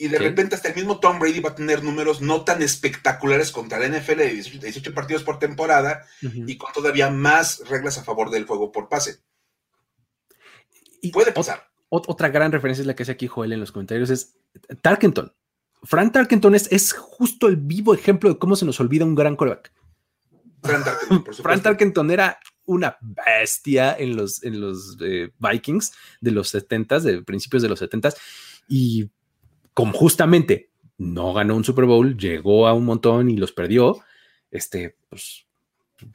Y 0.00 0.06
de 0.06 0.18
repente 0.18 0.54
hasta 0.54 0.68
el 0.68 0.76
mismo 0.76 1.00
Tom 1.00 1.18
Brady 1.18 1.40
va 1.40 1.50
a 1.50 1.54
tener 1.56 1.82
números 1.82 2.20
no 2.20 2.44
tan 2.44 2.62
espectaculares 2.62 3.50
contra 3.50 3.80
la 3.80 3.88
NFL 3.88 4.18
de 4.18 4.30
18, 4.30 4.94
partidos 4.94 5.24
por 5.24 5.40
temporada 5.40 6.06
y 6.22 6.56
con 6.56 6.72
todavía 6.72 7.10
más 7.10 7.68
reglas 7.68 7.98
a 7.98 8.04
favor 8.04 8.30
del 8.30 8.46
juego 8.46 8.70
por 8.70 8.88
pase. 8.88 9.18
Y 11.00 11.10
Puede 11.10 11.32
pasar. 11.32 11.68
Otra 11.90 12.28
gran 12.28 12.52
referencia 12.52 12.82
es 12.82 12.86
la 12.86 12.94
que 12.94 13.02
hace 13.02 13.12
aquí 13.12 13.26
Joel 13.26 13.52
en 13.52 13.60
los 13.60 13.72
comentarios, 13.72 14.10
es 14.10 14.36
Tarkenton. 14.82 15.32
Frank 15.82 16.12
Tarkenton 16.12 16.54
es, 16.54 16.70
es 16.70 16.92
justo 16.92 17.48
el 17.48 17.56
vivo 17.56 17.94
ejemplo 17.94 18.28
de 18.28 18.38
cómo 18.38 18.56
se 18.56 18.66
nos 18.66 18.78
olvida 18.78 19.04
un 19.04 19.14
gran 19.14 19.36
coreback. 19.36 19.72
Frank 20.62 20.84
Tarkenton, 20.84 21.24
por 21.24 21.34
Frank 21.42 21.62
Tarkenton 21.62 22.10
era 22.10 22.38
una 22.66 22.98
bestia 23.00 23.96
en 23.98 24.16
los, 24.16 24.42
en 24.44 24.60
los 24.60 24.96
eh, 25.00 25.30
Vikings 25.38 25.92
de 26.20 26.30
los 26.30 26.54
70s, 26.54 27.00
de 27.00 27.22
principios 27.22 27.62
de 27.62 27.68
los 27.68 27.80
70s, 27.80 28.16
y 28.68 29.10
como 29.78 29.92
justamente 29.92 30.72
no 30.96 31.32
ganó 31.32 31.54
un 31.54 31.62
Super 31.62 31.84
Bowl, 31.84 32.18
llegó 32.18 32.66
a 32.66 32.74
un 32.74 32.84
montón 32.84 33.30
y 33.30 33.36
los 33.36 33.52
perdió, 33.52 34.00
este, 34.50 34.96
pues, 35.08 35.46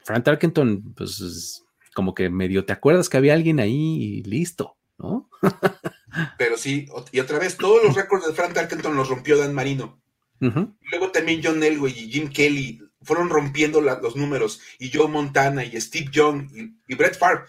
Frank 0.04 0.22
Tarkenton, 0.22 0.92
pues, 0.92 1.64
como 1.94 2.14
que 2.14 2.28
medio 2.28 2.66
te 2.66 2.74
acuerdas 2.74 3.08
que 3.08 3.16
había 3.16 3.32
alguien 3.32 3.60
ahí 3.60 3.72
y 3.72 4.22
listo, 4.24 4.76
¿no? 4.98 5.30
Pero 6.36 6.58
sí, 6.58 6.86
y 7.10 7.20
otra 7.20 7.38
vez, 7.38 7.56
todos 7.56 7.82
los 7.82 7.96
récords 7.96 8.26
de 8.26 8.34
Frank 8.34 8.52
Tarkenton 8.52 8.94
los 8.94 9.08
rompió 9.08 9.38
Dan 9.38 9.54
Marino. 9.54 9.98
Luego 10.40 11.10
también 11.10 11.40
John 11.42 11.62
Elway 11.62 11.98
y 11.98 12.12
Jim 12.12 12.28
Kelly 12.28 12.82
fueron 13.00 13.30
rompiendo 13.30 13.80
los 13.80 14.14
números, 14.14 14.60
y 14.78 14.90
Joe 14.92 15.08
Montana 15.08 15.64
y 15.64 15.80
Steve 15.80 16.10
Young 16.12 16.50
y, 16.86 16.94
Brett 16.96 17.16
Favre. 17.16 17.44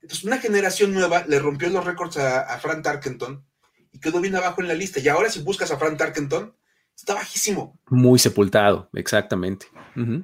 Entonces, 0.00 0.24
una 0.24 0.38
generación 0.38 0.94
nueva 0.94 1.26
le 1.26 1.38
rompió 1.38 1.68
los 1.68 1.84
récords 1.84 2.16
a, 2.16 2.40
a 2.40 2.58
Frank 2.58 2.82
Tarkenton 2.82 3.44
y 3.92 4.00
quedó 4.00 4.20
bien 4.20 4.36
abajo 4.36 4.60
en 4.60 4.68
la 4.68 4.74
lista. 4.74 5.00
Y 5.00 5.08
ahora 5.08 5.30
si 5.30 5.40
buscas 5.40 5.70
a 5.70 5.78
Frank 5.78 5.98
Tarkenton, 5.98 6.54
está 6.96 7.14
bajísimo. 7.14 7.78
Muy 7.88 8.18
sepultado, 8.18 8.88
exactamente. 8.94 9.66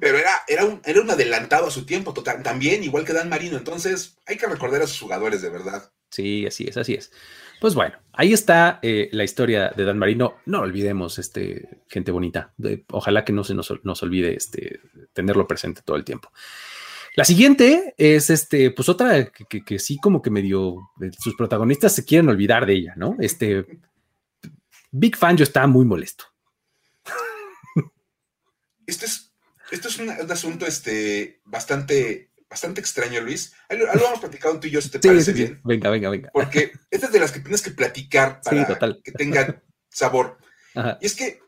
Pero 0.01 0.19
era, 0.19 0.31
era, 0.47 0.65
un, 0.65 0.81
era 0.85 1.01
un 1.01 1.11
adelantado 1.11 1.67
a 1.67 1.71
su 1.71 1.85
tiempo, 1.85 2.15
total, 2.15 2.45
también, 2.45 2.85
igual 2.85 3.05
que 3.05 3.13
Dan 3.13 3.29
Marino. 3.29 3.57
Entonces, 3.57 4.17
hay 4.25 4.37
que 4.37 4.47
recordar 4.47 4.83
a 4.83 4.87
sus 4.87 5.01
jugadores 5.01 5.43
de 5.43 5.51
verdad. 5.51 5.91
Sí, 6.11 6.47
así 6.47 6.67
es, 6.69 6.77
así 6.77 6.95
es. 6.95 7.11
Pues 7.61 7.75
bueno, 7.75 7.97
ahí 8.13 8.33
está 8.33 8.79
eh, 8.83 9.09
la 9.11 9.25
historia 9.25 9.73
de 9.77 9.85
Dan 9.85 9.99
Marino. 9.99 10.37
No 10.47 10.61
olvidemos, 10.61 11.19
este, 11.19 11.81
gente 11.89 12.13
bonita. 12.13 12.53
ojalá 12.91 13.25
que 13.25 13.33
no 13.33 13.43
se 13.43 13.55
nos, 13.55 13.73
nos 13.83 14.03
olvide 14.03 14.37
este, 14.37 14.81
tenerlo 15.13 15.49
presente 15.49 15.83
todo 15.85 15.97
el 15.97 16.05
tiempo. 16.05 16.31
La 17.17 17.25
siguiente 17.25 17.95
es 17.97 18.29
este, 18.29 18.73
pues 18.73 18.89
otra 18.89 19.31
que, 19.31 19.79
sí, 19.79 19.99
como 19.99 20.21
que 20.21 20.31
medio 20.31 20.91
eh, 21.01 21.11
sus 21.17 21.37
protagonistas 21.37 21.95
se 21.95 22.05
quieren 22.05 22.29
olvidar 22.29 22.67
de 22.67 22.75
ella, 22.75 22.95
¿no? 22.97 23.17
Este 23.21 23.65
Big 24.91 25.17
Fan 25.17 25.37
yo 25.37 25.45
estaba 25.45 25.67
muy 25.67 25.85
molesto. 25.85 26.25
Este 28.87 29.07
es, 29.07 29.33
esto 29.71 29.89
es 29.89 29.99
un, 29.99 30.11
asunto 30.11 30.67
este, 30.67 31.41
bastante, 31.45 32.33
bastante 32.51 32.81
extraño, 32.81 33.21
Luis. 33.21 33.55
Algo, 33.69 33.87
hemos 33.87 34.21
platicado 34.21 34.61
tú 34.61 34.67
y 34.67 34.71
yo, 34.71 34.83
si 34.83 34.91
te 34.91 34.99
parece 34.99 35.33
bien. 35.33 35.61
Venga, 35.65 35.89
venga, 35.91 36.11
venga. 36.11 36.31
Porque 36.35 36.73
esta 36.91 37.07
es 37.07 37.13
de 37.13 37.21
las 37.21 37.33
que 37.33 37.41
tienes 37.41 37.63
que 37.63 37.71
platicar 37.71 38.41
para 38.43 38.67
que 39.03 39.13
tenga 39.13 39.63
sabor. 39.89 40.37
Y 41.01 41.07
es 41.07 41.15
que 41.15 41.41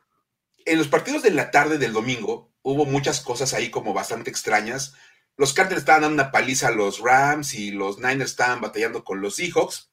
en 0.65 0.79
los 0.79 0.89
partidos 0.89 1.23
de 1.23 1.31
la 1.31 1.51
tarde 1.51 1.77
del 1.77 1.93
domingo 1.93 2.53
hubo 2.63 2.87
muchas 2.87 3.21
cosas 3.21 3.53
ahí 3.53 3.71
como 3.71 3.93
bastante 3.93 4.31
extrañas 4.31 4.95
los 5.37 5.53
Cardinals 5.53 5.83
estaban 5.83 6.03
dando 6.03 6.23
una 6.23 6.33
paliza 6.33 6.69
a 6.69 6.73
los 6.73 7.01
Rams 7.01 7.55
y 7.55 7.71
los 7.71 7.99
Niners 7.99 8.31
estaban 8.31 8.61
batallando 8.61 9.05
con 9.05 9.21
los 9.21 9.37
Seahawks. 9.37 9.91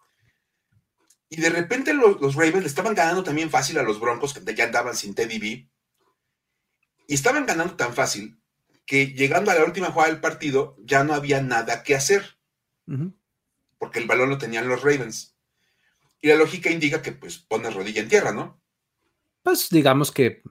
Y 1.29 1.41
de 1.41 1.49
repente 1.49 1.93
los, 1.93 2.35
Ravens 2.35 2.61
le 2.61 2.67
estaban 2.67 2.93
ganando 2.93 3.23
también 3.23 3.49
fácil 3.49 3.77
a 3.77 3.83
los 3.83 3.99
Broncos, 3.99 4.33
que 4.33 4.55
ya 4.55 4.65
andaban 4.65 4.95
sin 4.95 5.15
Teddy 5.15 5.39
B. 5.39 5.69
Y 7.07 7.13
estaban 7.13 7.45
ganando 7.45 7.75
tan 7.75 7.93
fácil 7.93 8.39
que 8.85 9.07
llegando 9.07 9.51
a 9.51 9.55
la 9.55 9.65
última 9.65 9.91
jugada 9.91 10.11
del 10.11 10.21
partido 10.21 10.77
ya 10.79 11.03
no 11.03 11.13
había 11.13 11.41
nada 11.41 11.83
que 11.83 11.95
hacer. 11.95 12.37
Porque 13.77 13.99
el 13.99 14.07
balón 14.07 14.29
lo 14.29 14.37
tenían 14.37 14.67
los 14.67 14.81
Ravens. 14.81 15.35
Y 16.21 16.27
la 16.27 16.35
lógica 16.35 16.69
indica 16.69 17.01
que 17.01 17.11
pues 17.11 17.39
pones 17.39 17.73
rodilla 17.73 18.01
en 18.01 18.09
tierra, 18.09 18.31
¿no? 18.31 18.61
Pues 19.41 19.67
digamos 19.69 20.11
que 20.11 20.41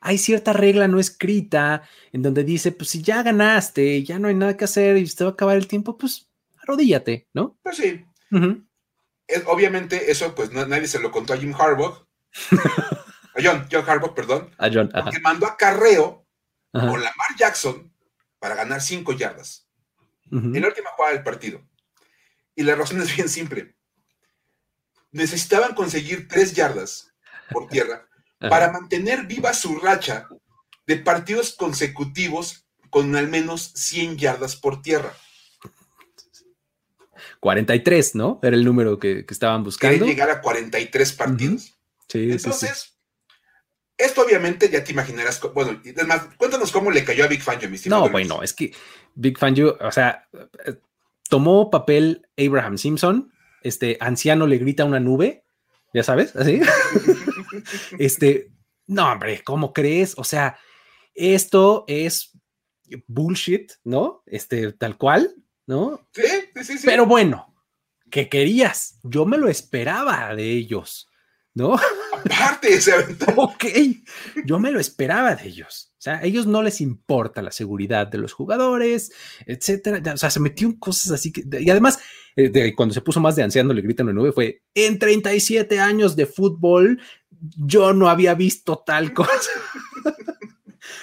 hay 0.00 0.18
cierta 0.18 0.52
regla 0.52 0.88
no 0.88 0.98
escrita 0.98 1.82
en 2.12 2.22
donde 2.22 2.42
dice, 2.42 2.72
pues 2.72 2.90
si 2.90 3.02
ya 3.02 3.22
ganaste, 3.22 4.02
ya 4.02 4.18
no 4.18 4.28
hay 4.28 4.34
nada 4.34 4.56
que 4.56 4.64
hacer 4.64 4.96
y 4.96 5.06
se 5.06 5.24
va 5.24 5.30
a 5.30 5.32
acabar 5.34 5.56
el 5.56 5.68
tiempo, 5.68 5.96
pues 5.96 6.28
arrodíllate, 6.62 7.28
¿no? 7.34 7.58
Pues 7.62 7.76
sí. 7.76 8.04
obviamente 9.46 10.10
eso 10.10 10.34
pues 10.34 10.52
nadie 10.52 10.86
se 10.86 11.00
lo 11.00 11.10
contó 11.10 11.34
a 11.34 11.36
Jim 11.36 11.54
Harbaugh. 11.54 12.06
a 12.50 13.42
John, 13.42 13.66
John 13.70 13.84
Harbaugh, 13.86 14.14
perdón. 14.14 14.50
A 14.56 14.70
John. 14.72 14.90
Porque 14.90 15.20
mandó 15.20 15.46
a 15.46 15.56
Carreo 15.56 16.26
con 16.72 16.82
Lamar 16.82 17.36
Jackson 17.38 17.92
para 18.38 18.54
ganar 18.54 18.80
cinco 18.80 19.12
yardas. 19.12 19.68
En 20.30 20.60
la 20.60 20.68
última 20.68 20.90
jugada 20.90 21.14
del 21.14 21.24
partido. 21.24 21.60
Y 22.54 22.62
la 22.62 22.74
razón 22.74 23.02
es 23.02 23.14
bien 23.14 23.28
simple. 23.28 23.76
Necesitaban 25.12 25.74
conseguir 25.74 26.28
tres 26.28 26.54
yardas 26.54 27.12
por 27.50 27.66
tierra 27.66 28.08
para 28.40 28.72
mantener 28.72 29.26
viva 29.26 29.52
su 29.52 29.78
racha 29.78 30.26
de 30.86 30.96
partidos 30.96 31.54
consecutivos 31.54 32.66
con 32.88 33.14
al 33.14 33.28
menos 33.28 33.72
100 33.74 34.18
yardas 34.18 34.56
por 34.56 34.82
tierra. 34.82 35.12
43, 37.40 38.14
¿no? 38.14 38.40
Era 38.42 38.56
el 38.56 38.64
número 38.64 38.98
que, 38.98 39.24
estaban 39.28 39.62
buscando. 39.62 39.98
Quieren 39.98 40.08
llegar 40.08 40.30
a 40.30 40.40
43 40.40 41.12
partidos. 41.12 41.78
Sí, 42.08 42.30
Entonces, 42.30 42.98
esto 43.96 44.22
obviamente 44.22 44.68
ya 44.68 44.82
te 44.82 44.92
imaginarás. 44.92 45.40
Bueno, 45.54 45.80
además, 45.84 46.22
cuéntanos 46.36 46.72
cómo 46.72 46.90
le 46.90 47.04
cayó 47.04 47.24
a 47.24 47.28
Big 47.28 47.42
Fangio, 47.42 47.68
mi 47.70 47.78
No, 47.86 48.08
bueno, 48.08 48.42
es 48.42 48.52
que 48.52 48.72
Big 49.14 49.38
Fangio, 49.38 49.78
o 49.80 49.92
sea, 49.92 50.28
tomó 51.28 51.70
papel 51.70 52.26
Abraham 52.36 52.78
Simpson, 52.78 53.32
este 53.62 53.96
anciano 54.00 54.46
le 54.46 54.58
grita 54.58 54.82
a 54.82 54.86
una 54.86 55.00
nube, 55.00 55.44
ya 55.94 56.02
sabes, 56.02 56.34
así. 56.36 56.60
este, 57.98 58.52
no, 58.86 59.12
hombre, 59.12 59.42
¿cómo 59.44 59.72
crees? 59.72 60.14
O 60.16 60.24
sea, 60.24 60.58
esto 61.14 61.84
es 61.86 62.32
bullshit, 63.06 63.72
¿no? 63.84 64.22
Este, 64.26 64.72
tal 64.72 64.96
cual, 64.96 65.34
¿no? 65.66 66.08
Sí, 66.12 66.22
sí, 66.62 66.78
sí. 66.78 66.86
Pero 66.86 67.06
bueno, 67.06 67.54
¿qué 68.10 68.28
querías? 68.28 68.98
Yo 69.02 69.26
me 69.26 69.38
lo 69.38 69.48
esperaba 69.48 70.34
de 70.34 70.50
ellos, 70.50 71.08
¿no? 71.54 71.78
Aparte, 72.12 72.80
se 72.80 72.92
Ok, 73.36 73.64
yo 74.44 74.58
me 74.58 74.70
lo 74.70 74.80
esperaba 74.80 75.34
de 75.34 75.48
ellos. 75.48 75.92
O 75.92 76.02
sea, 76.02 76.16
a 76.18 76.24
ellos 76.24 76.46
no 76.46 76.62
les 76.62 76.80
importa 76.80 77.42
la 77.42 77.52
seguridad 77.52 78.06
de 78.06 78.18
los 78.18 78.32
jugadores, 78.32 79.12
etcétera. 79.46 80.14
O 80.14 80.16
sea, 80.16 80.30
se 80.30 80.40
metió 80.40 80.66
en 80.66 80.78
cosas 80.78 81.12
así 81.12 81.30
que. 81.30 81.44
Y 81.60 81.68
además, 81.70 81.98
eh, 82.36 82.74
cuando 82.74 82.94
se 82.94 83.02
puso 83.02 83.20
más 83.20 83.36
de 83.36 83.42
anciano, 83.42 83.74
le 83.74 83.82
gritan 83.82 84.06
de 84.06 84.14
nueve, 84.14 84.32
fue: 84.32 84.62
En 84.74 84.98
37 84.98 85.78
años 85.78 86.16
de 86.16 86.26
fútbol, 86.26 87.00
yo 87.56 87.92
no 87.92 88.08
había 88.08 88.34
visto 88.34 88.82
tal 88.84 89.12
cosa. 89.12 89.50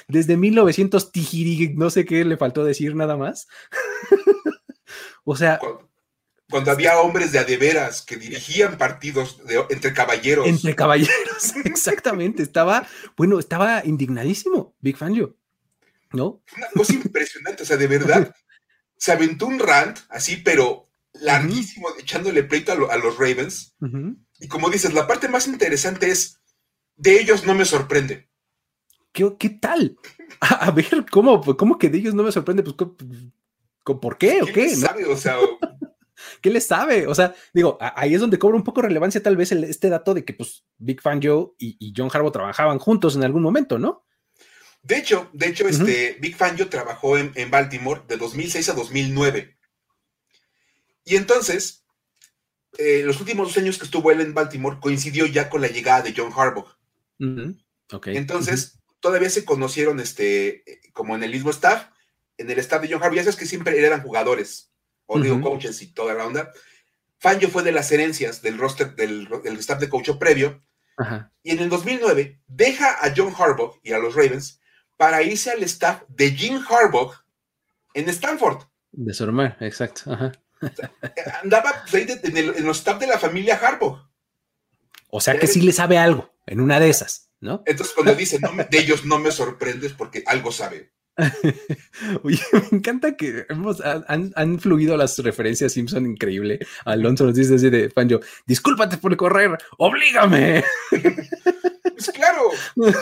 Desde 0.07 0.37
1900, 0.37 1.11
Tijiri, 1.11 1.73
no 1.75 1.89
sé 1.89 2.05
qué 2.05 2.23
le 2.23 2.37
faltó 2.37 2.63
decir 2.63 2.95
nada 2.95 3.17
más. 3.17 3.47
o 5.25 5.35
sea, 5.35 5.59
cuando 6.49 6.71
había 6.71 6.99
hombres 6.99 7.31
de 7.31 7.39
adeveras 7.39 8.01
que 8.01 8.15
dirigían 8.15 8.77
partidos 8.77 9.41
entre 9.69 9.93
caballeros. 9.93 10.47
Entre 10.47 10.75
caballeros, 10.75 11.55
exactamente. 11.65 12.41
Estaba, 12.41 12.87
bueno, 13.17 13.39
estaba 13.39 13.83
indignadísimo, 13.85 14.75
Big 14.79 14.95
Fangio, 14.95 15.35
¿no? 16.13 16.41
Una 16.55 16.67
cosa 16.73 16.93
impresionante, 16.93 17.63
o 17.63 17.65
sea, 17.65 17.77
de 17.77 17.87
verdad, 17.87 18.33
se 18.97 19.11
aventó 19.11 19.47
un 19.47 19.59
rant 19.59 19.99
así, 20.09 20.37
pero 20.37 20.89
larguísimo, 21.13 21.89
echándole 21.99 22.43
pleito 22.43 22.71
a, 22.71 22.97
los 22.97 23.17
Ravens. 23.17 23.75
Y 24.39 24.47
como 24.47 24.69
dices, 24.69 24.93
la 24.93 25.07
parte 25.07 25.27
más 25.27 25.47
interesante 25.47 26.09
es, 26.09 26.39
de 26.95 27.19
ellos 27.19 27.45
no 27.45 27.55
me 27.55 27.65
sorprende. 27.65 28.29
¿Qué, 29.11 29.35
qué 29.39 29.49
tal? 29.49 29.97
A, 30.39 30.71
ver, 30.71 31.05
¿cómo, 31.11 31.41
¿cómo 31.55 31.77
que 31.77 31.89
de 31.89 31.97
ellos 31.97 32.13
no 32.13 32.23
me 32.23 32.31
sorprende? 32.31 32.63
Pues, 32.63 32.75
¿por 33.83 34.17
qué 34.17 34.41
o 34.41 34.45
qué? 34.45 34.75
Sabe? 34.75 35.05
O 35.05 35.17
sea, 35.17 35.37
¿Qué 36.41 36.49
le 36.49 36.61
sabe? 36.61 37.07
O 37.07 37.15
sea, 37.15 37.35
digo, 37.53 37.77
ahí 37.79 38.13
es 38.13 38.21
donde 38.21 38.39
cobra 38.39 38.57
un 38.57 38.63
poco 38.63 38.81
relevancia 38.81 39.21
tal 39.21 39.37
vez 39.37 39.51
este 39.51 39.89
dato 39.89 40.13
de 40.13 40.25
que 40.25 40.33
pues 40.33 40.65
Big 40.77 41.01
Fan 41.01 41.21
Joe 41.21 41.51
y, 41.57 41.93
John 41.95 42.09
Harbaugh 42.11 42.31
trabajaban 42.31 42.79
juntos 42.79 43.15
en 43.15 43.23
algún 43.23 43.41
momento, 43.41 43.77
¿no? 43.77 44.05
De 44.81 44.97
hecho, 44.97 45.29
de 45.33 45.47
hecho, 45.47 45.67
este 45.67 46.17
Big 46.21 46.35
Fan 46.35 46.57
Joe 46.57 46.67
trabajó 46.67 47.17
en, 47.17 47.51
Baltimore 47.51 48.01
de 48.07 48.17
2006 48.17 48.69
a 48.69 48.73
2009. 48.73 49.57
Y 51.03 51.15
entonces, 51.15 51.85
eh, 52.77 53.03
los 53.03 53.19
últimos 53.19 53.47
dos 53.47 53.57
años 53.57 53.77
que 53.77 53.85
estuvo 53.85 54.11
él 54.11 54.21
en 54.21 54.33
Baltimore 54.33 54.77
coincidió 54.79 55.25
ya 55.25 55.49
con 55.49 55.61
la 55.61 55.67
llegada 55.67 56.01
de 56.01 56.13
John 56.15 56.31
Harbaugh. 56.35 56.67
Entonces, 58.05 58.79
todavía 58.99 59.29
se 59.29 59.45
conocieron 59.45 59.99
este, 59.99 60.63
como 60.93 61.15
en 61.15 61.23
el 61.23 61.31
mismo 61.31 61.49
staff, 61.49 61.87
en 62.37 62.49
el 62.49 62.59
staff 62.59 62.81
de 62.81 62.89
John 62.89 63.01
Harbaugh. 63.01 63.15
Ya 63.15 63.23
sabes 63.23 63.37
que 63.37 63.45
siempre 63.45 63.79
eran 63.79 64.03
jugadores 64.03 64.71
o 65.05 65.19
digo 65.19 65.41
coaches 65.41 65.81
y 65.81 65.93
toda 65.93 66.13
la 66.13 66.25
onda. 66.25 66.51
Fangio 67.19 67.49
fue 67.49 67.63
de 67.63 67.71
las 67.71 67.91
herencias 67.91 68.41
del 68.41 68.57
roster, 68.57 68.95
del, 68.95 69.27
staff 69.57 69.79
de 69.79 69.89
coach 69.89 70.11
previo, 70.19 70.61
Y 71.41 71.51
en 71.51 71.59
el 71.59 71.69
2009 71.69 72.41
deja 72.47 73.03
a 73.03 73.13
John 73.15 73.33
Harbaugh 73.35 73.79
y 73.83 73.93
a 73.93 73.99
los 73.99 74.15
Ravens 74.15 74.59
para 74.97 75.23
irse 75.23 75.51
al 75.51 75.63
staff 75.63 76.03
de 76.07 76.31
Jim 76.31 76.61
Harbaugh 76.67 77.13
en 77.93 78.09
Stanford. 78.09 78.63
De 78.91 79.13
su 79.13 79.23
hermano, 79.23 79.55
exacto. 79.59 80.35
Andaba 81.43 81.83
pues, 81.89 82.07
en, 82.23 82.37
el, 82.37 82.63
los 82.63 82.77
staff 82.77 82.99
de 82.99 83.07
la 83.07 83.19
familia 83.19 83.55
Harbaugh. 83.55 84.07
O 85.09 85.21
sea 85.21 85.37
que 85.39 85.47
sí 85.47 85.61
le 85.61 85.71
sabe 85.71 85.97
algo 85.97 86.33
en 86.45 86.59
una 86.59 86.79
de 86.79 86.89
esas, 86.89 87.29
¿no? 87.39 87.63
Entonces 87.65 87.93
cuando 87.95 88.13
dice 88.13 88.39
de 88.39 88.77
ellos 88.77 89.05
no 89.05 89.19
me 89.19 89.31
sorprendes 89.31 89.93
porque 89.93 90.23
algo 90.25 90.51
sabe. 90.51 90.91
Oye, 92.23 92.39
me 92.53 92.77
encanta 92.77 93.15
que 93.15 93.45
hemos, 93.49 93.81
han, 93.81 94.59
fluido 94.59 94.95
las 94.97 95.17
referencias 95.19 95.73
Simpson 95.73 96.05
increíble. 96.05 96.59
Alonso 96.85 97.25
nos 97.25 97.35
dice 97.35 97.55
así 97.55 97.69
de 97.69 97.89
Fanjo, 97.89 98.19
discúlpate 98.45 98.97
por 98.97 99.15
correr, 99.17 99.57
oblígame. 99.77 100.63
Pues 100.89 102.11
claro. 102.11 102.51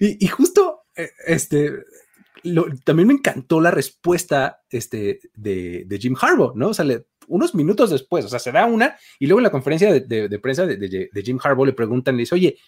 y, 0.00 0.26
justo, 0.26 0.86
eh, 0.96 1.10
este, 2.42 2.62
también 2.84 3.08
me 3.08 3.14
encantó 3.14 3.60
la 3.60 3.70
respuesta 3.70 4.62
este, 4.70 5.20
de, 5.34 5.98
Jim 6.00 6.16
Harbaugh, 6.20 6.54
¿no? 6.54 6.68
O 6.68 6.74
sea, 6.74 6.84
unos 7.28 7.54
minutos 7.54 7.90
después, 7.90 8.24
o 8.24 8.28
sea, 8.28 8.38
se 8.38 8.52
da 8.52 8.66
una 8.66 8.96
y 9.18 9.26
luego 9.26 9.40
en 9.40 9.44
la 9.44 9.50
conferencia 9.50 9.92
de, 9.92 10.38
prensa 10.38 10.66
de, 10.66 11.22
Jim 11.24 11.38
Harbaugh 11.42 11.66
le 11.66 11.72
preguntan, 11.72 12.16
le 12.16 12.22
dice, 12.22 12.34
oye, 12.34 12.58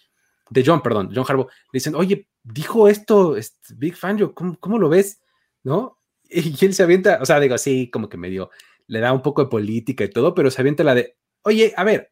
de 0.49 0.63
John, 0.65 0.81
perdón, 0.81 1.11
John 1.13 1.25
Harbaugh, 1.27 1.47
le 1.47 1.77
dicen, 1.77 1.95
oye, 1.95 2.27
dijo 2.43 2.87
esto 2.87 3.35
este, 3.35 3.73
Big 3.75 3.95
Fan, 3.95 4.17
¿cómo, 4.33 4.57
¿cómo, 4.59 4.77
lo 4.77 4.89
ves? 4.89 5.21
¿No? 5.63 5.99
Y 6.29 6.65
él 6.65 6.73
se 6.73 6.83
avienta, 6.83 7.19
o 7.21 7.25
sea, 7.25 7.39
digo, 7.39 7.55
así 7.55 7.89
como 7.89 8.09
que 8.09 8.17
medio, 8.17 8.49
le 8.87 8.99
da 8.99 9.13
un 9.13 9.21
poco 9.21 9.43
de 9.43 9.49
política 9.49 10.03
y 10.03 10.09
todo, 10.09 10.33
pero 10.33 10.51
se 10.51 10.61
avienta 10.61 10.83
la 10.83 10.95
de, 10.95 11.17
oye, 11.43 11.73
a 11.75 11.83
ver, 11.83 12.11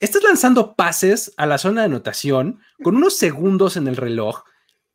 estás 0.00 0.22
lanzando 0.22 0.74
pases 0.74 1.32
a 1.36 1.46
la 1.46 1.58
zona 1.58 1.82
de 1.82 1.86
anotación 1.86 2.60
con 2.82 2.96
unos 2.96 3.16
segundos 3.16 3.76
en 3.76 3.86
el 3.86 3.96
reloj, 3.96 4.42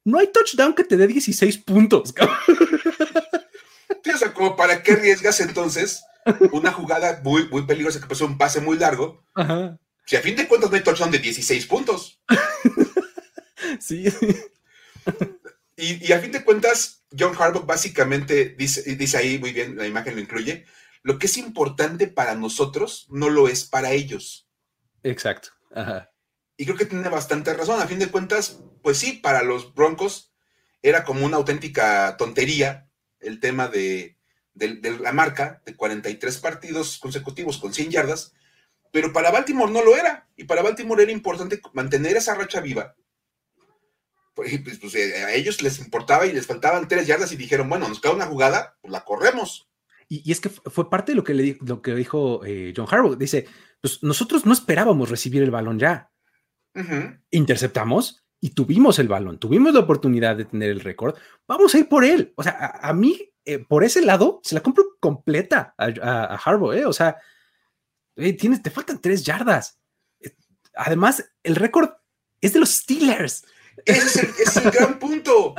no 0.08 0.20
hay 0.20 0.28
touchdown 0.28 0.74
que 0.74 0.84
te 0.84 0.98
dé 0.98 1.08
16 1.08 1.58
puntos. 1.60 2.14
o 4.14 4.18
sea, 4.18 4.34
como 4.34 4.56
para 4.56 4.82
qué 4.82 4.94
arriesgas 4.94 5.40
entonces 5.42 6.04
una 6.52 6.72
jugada 6.72 7.22
muy, 7.24 7.48
muy 7.50 7.64
peligrosa 7.64 8.00
que 8.00 8.08
pasó 8.08 8.26
un 8.26 8.38
pase 8.38 8.62
muy 8.62 8.78
largo. 8.78 9.24
Ajá 9.34 9.78
si 10.08 10.16
a 10.16 10.22
fin 10.22 10.38
de 10.38 10.48
cuentas 10.48 10.72
no 10.72 10.78
hay 10.78 10.84
touchdown 10.84 11.12
de 11.12 11.20
16 11.20 11.68
puntos. 11.68 12.22
sí. 13.80 14.06
Y, 15.76 16.12
a 16.12 16.20
fin 16.20 16.32
de 16.32 16.44
cuentas, 16.44 17.04
John 17.18 17.36
Harbaugh 17.38 17.66
básicamente 17.66 18.56
dice, 18.58 18.96
dice 18.96 19.18
ahí, 19.18 19.38
muy 19.38 19.52
bien, 19.52 19.78
la 19.78 19.86
imagen 19.86 20.16
lo 20.16 20.22
incluye, 20.22 20.66
lo 21.04 21.20
que 21.20 21.28
es 21.28 21.38
importante 21.38 22.08
para 22.08 22.36
nosotros 22.36 23.06
no 23.10 23.30
lo 23.30 23.50
es 23.50 23.66
para 23.66 23.92
ellos. 23.92 24.48
Exacto. 25.04 25.50
Y 26.58 26.66
creo 26.66 26.78
que 26.78 26.86
tiene 26.86 27.08
bastante 27.08 27.54
razón. 27.54 27.80
A 27.80 27.88
fin 27.88 28.00
de 28.00 28.10
cuentas, 28.10 28.60
pues 28.82 28.98
sí, 28.98 29.14
para 29.14 29.44
los 29.44 29.74
Broncos 29.76 30.34
era 30.82 31.04
como 31.04 31.26
una 31.26 31.38
auténtica 31.38 32.18
tontería 32.18 32.90
el 33.20 33.40
tema 33.40 33.68
de, 33.68 34.18
la 34.56 35.12
marca 35.12 35.62
de 35.66 35.76
43 35.76 36.38
partidos 36.40 36.98
consecutivos 36.98 37.58
con 37.58 37.74
100 37.74 37.92
yardas, 37.92 38.34
pero 38.92 39.14
para 39.14 39.32
Baltimore 39.32 39.72
no 39.72 39.84
lo 39.84 39.96
era. 39.96 40.28
Y 40.36 40.46
para 40.46 40.64
Baltimore 40.64 41.04
era 41.04 41.12
importante 41.12 41.62
mantener 41.74 42.18
esa 42.18 42.34
racha 42.34 42.60
viva. 42.60 42.96
Pues, 44.34 44.60
pues 44.80 44.96
eh, 44.96 45.24
a 45.24 45.34
ellos 45.34 45.62
les 45.62 45.80
importaba 45.80 46.26
y 46.26 46.34
les 46.34 46.46
faltaban 46.46 46.88
tres 46.88 47.08
yardas 47.08 47.32
y 47.32 47.38
dijeron, 47.38 47.70
bueno, 47.70 47.88
nos 47.88 48.00
queda 48.00 48.14
una 48.14 48.28
jugada, 48.28 48.78
pues 48.82 48.92
la 48.92 49.04
corremos. 49.04 49.68
Y, 50.10 50.32
es 50.32 50.40
que 50.40 50.50
fue 50.50 50.90
parte 50.90 51.12
de 51.12 51.16
lo 51.18 51.24
que, 51.24 51.34
le, 51.34 51.58
dijo 51.96 52.46
eh, 52.46 52.74
John 52.76 52.88
Harbaugh. 52.90 53.18
Dice, 53.18 53.48
pues 53.82 54.02
nosotros 54.04 54.46
no 54.46 54.54
esperábamos 54.54 55.10
recibir 55.10 55.44
el 55.44 55.52
balón 55.52 55.80
ya. 55.80 56.12
Interceptamos 57.32 58.24
y 58.40 58.52
tuvimos 58.52 59.00
el 59.00 59.08
balón, 59.08 59.40
tuvimos 59.40 59.74
la 59.74 59.80
oportunidad 59.80 60.36
de 60.36 60.46
tener 60.46 60.70
el 60.70 60.82
récord. 60.82 61.16
Vamos 61.48 61.74
a 61.74 61.80
ir 61.80 61.90
por 61.90 62.04
él. 62.04 62.34
O 62.36 62.44
sea, 62.44 62.80
a, 62.82 62.94
mí, 62.94 63.34
eh, 63.46 63.60
por 63.60 63.84
ese 63.84 64.02
lado, 64.02 64.40
se 64.44 64.56
la 64.56 64.62
compro 64.62 64.98
completa 65.00 65.74
a, 65.78 65.86
a, 65.86 66.36
Harbaugh, 66.36 66.74
¿eh? 66.74 66.86
O 66.86 66.94
sea, 66.94 67.18
tienes, 68.16 68.62
te 68.62 68.70
faltan 68.70 69.02
tres 69.02 69.24
yardas. 69.24 69.80
Eh, 70.20 70.36
además, 70.76 71.26
el 71.44 71.56
récord 71.56 71.90
es 72.42 72.54
de 72.54 72.60
los 72.60 72.70
Steelers. 72.70 73.46
Ese 73.86 74.30
es 74.42 74.58
el, 74.58 74.72
gran 74.72 75.00
punto. 75.00 75.56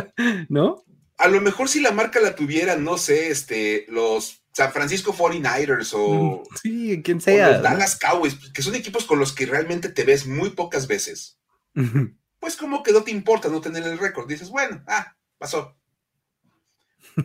¿No? 0.48 0.84
A 1.16 1.28
lo 1.28 1.40
mejor 1.40 1.68
si 1.68 1.80
la 1.80 1.92
marca 1.92 2.20
la 2.20 2.34
tuvieran, 2.34 2.84
no 2.84 2.98
sé, 2.98 3.30
este, 3.30 3.86
los 3.88 4.43
San 4.54 4.72
Francisco 4.72 5.12
49ers 5.12 5.90
o, 5.94 6.44
mm, 6.48 6.56
sí, 6.62 7.02
quien 7.02 7.20
sea, 7.20 7.50
los 7.50 7.62
Dallas 7.62 7.96
Cowboys, 7.96 8.36
que 8.52 8.62
son 8.62 8.76
equipos 8.76 9.04
con 9.04 9.18
los 9.18 9.32
que 9.32 9.46
realmente 9.46 9.88
te 9.88 10.04
ves 10.04 10.26
muy 10.26 10.50
pocas 10.50 10.86
veces. 10.86 11.38
Pues 12.38 12.56
como 12.56 12.82
que 12.82 12.92
no 12.92 13.02
te 13.02 13.10
importa 13.10 13.48
no 13.48 13.62
tener 13.62 13.84
el 13.84 13.98
récord. 13.98 14.28
Dices, 14.28 14.50
bueno, 14.50 14.84
ah, 14.86 15.16
pasó. 15.38 15.78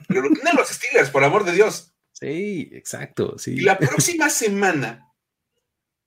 Pero 0.08 0.22
lo 0.22 0.30
tienen 0.30 0.56
los 0.56 0.70
Steelers, 0.70 1.10
por 1.10 1.26
amor 1.26 1.44
de 1.44 1.52
Dios. 1.52 1.94
Sí, 2.14 2.70
exacto. 2.72 3.38
Sí. 3.38 3.52
Y 3.52 3.60
la 3.60 3.78
próxima 3.78 4.30
semana, 4.30 5.12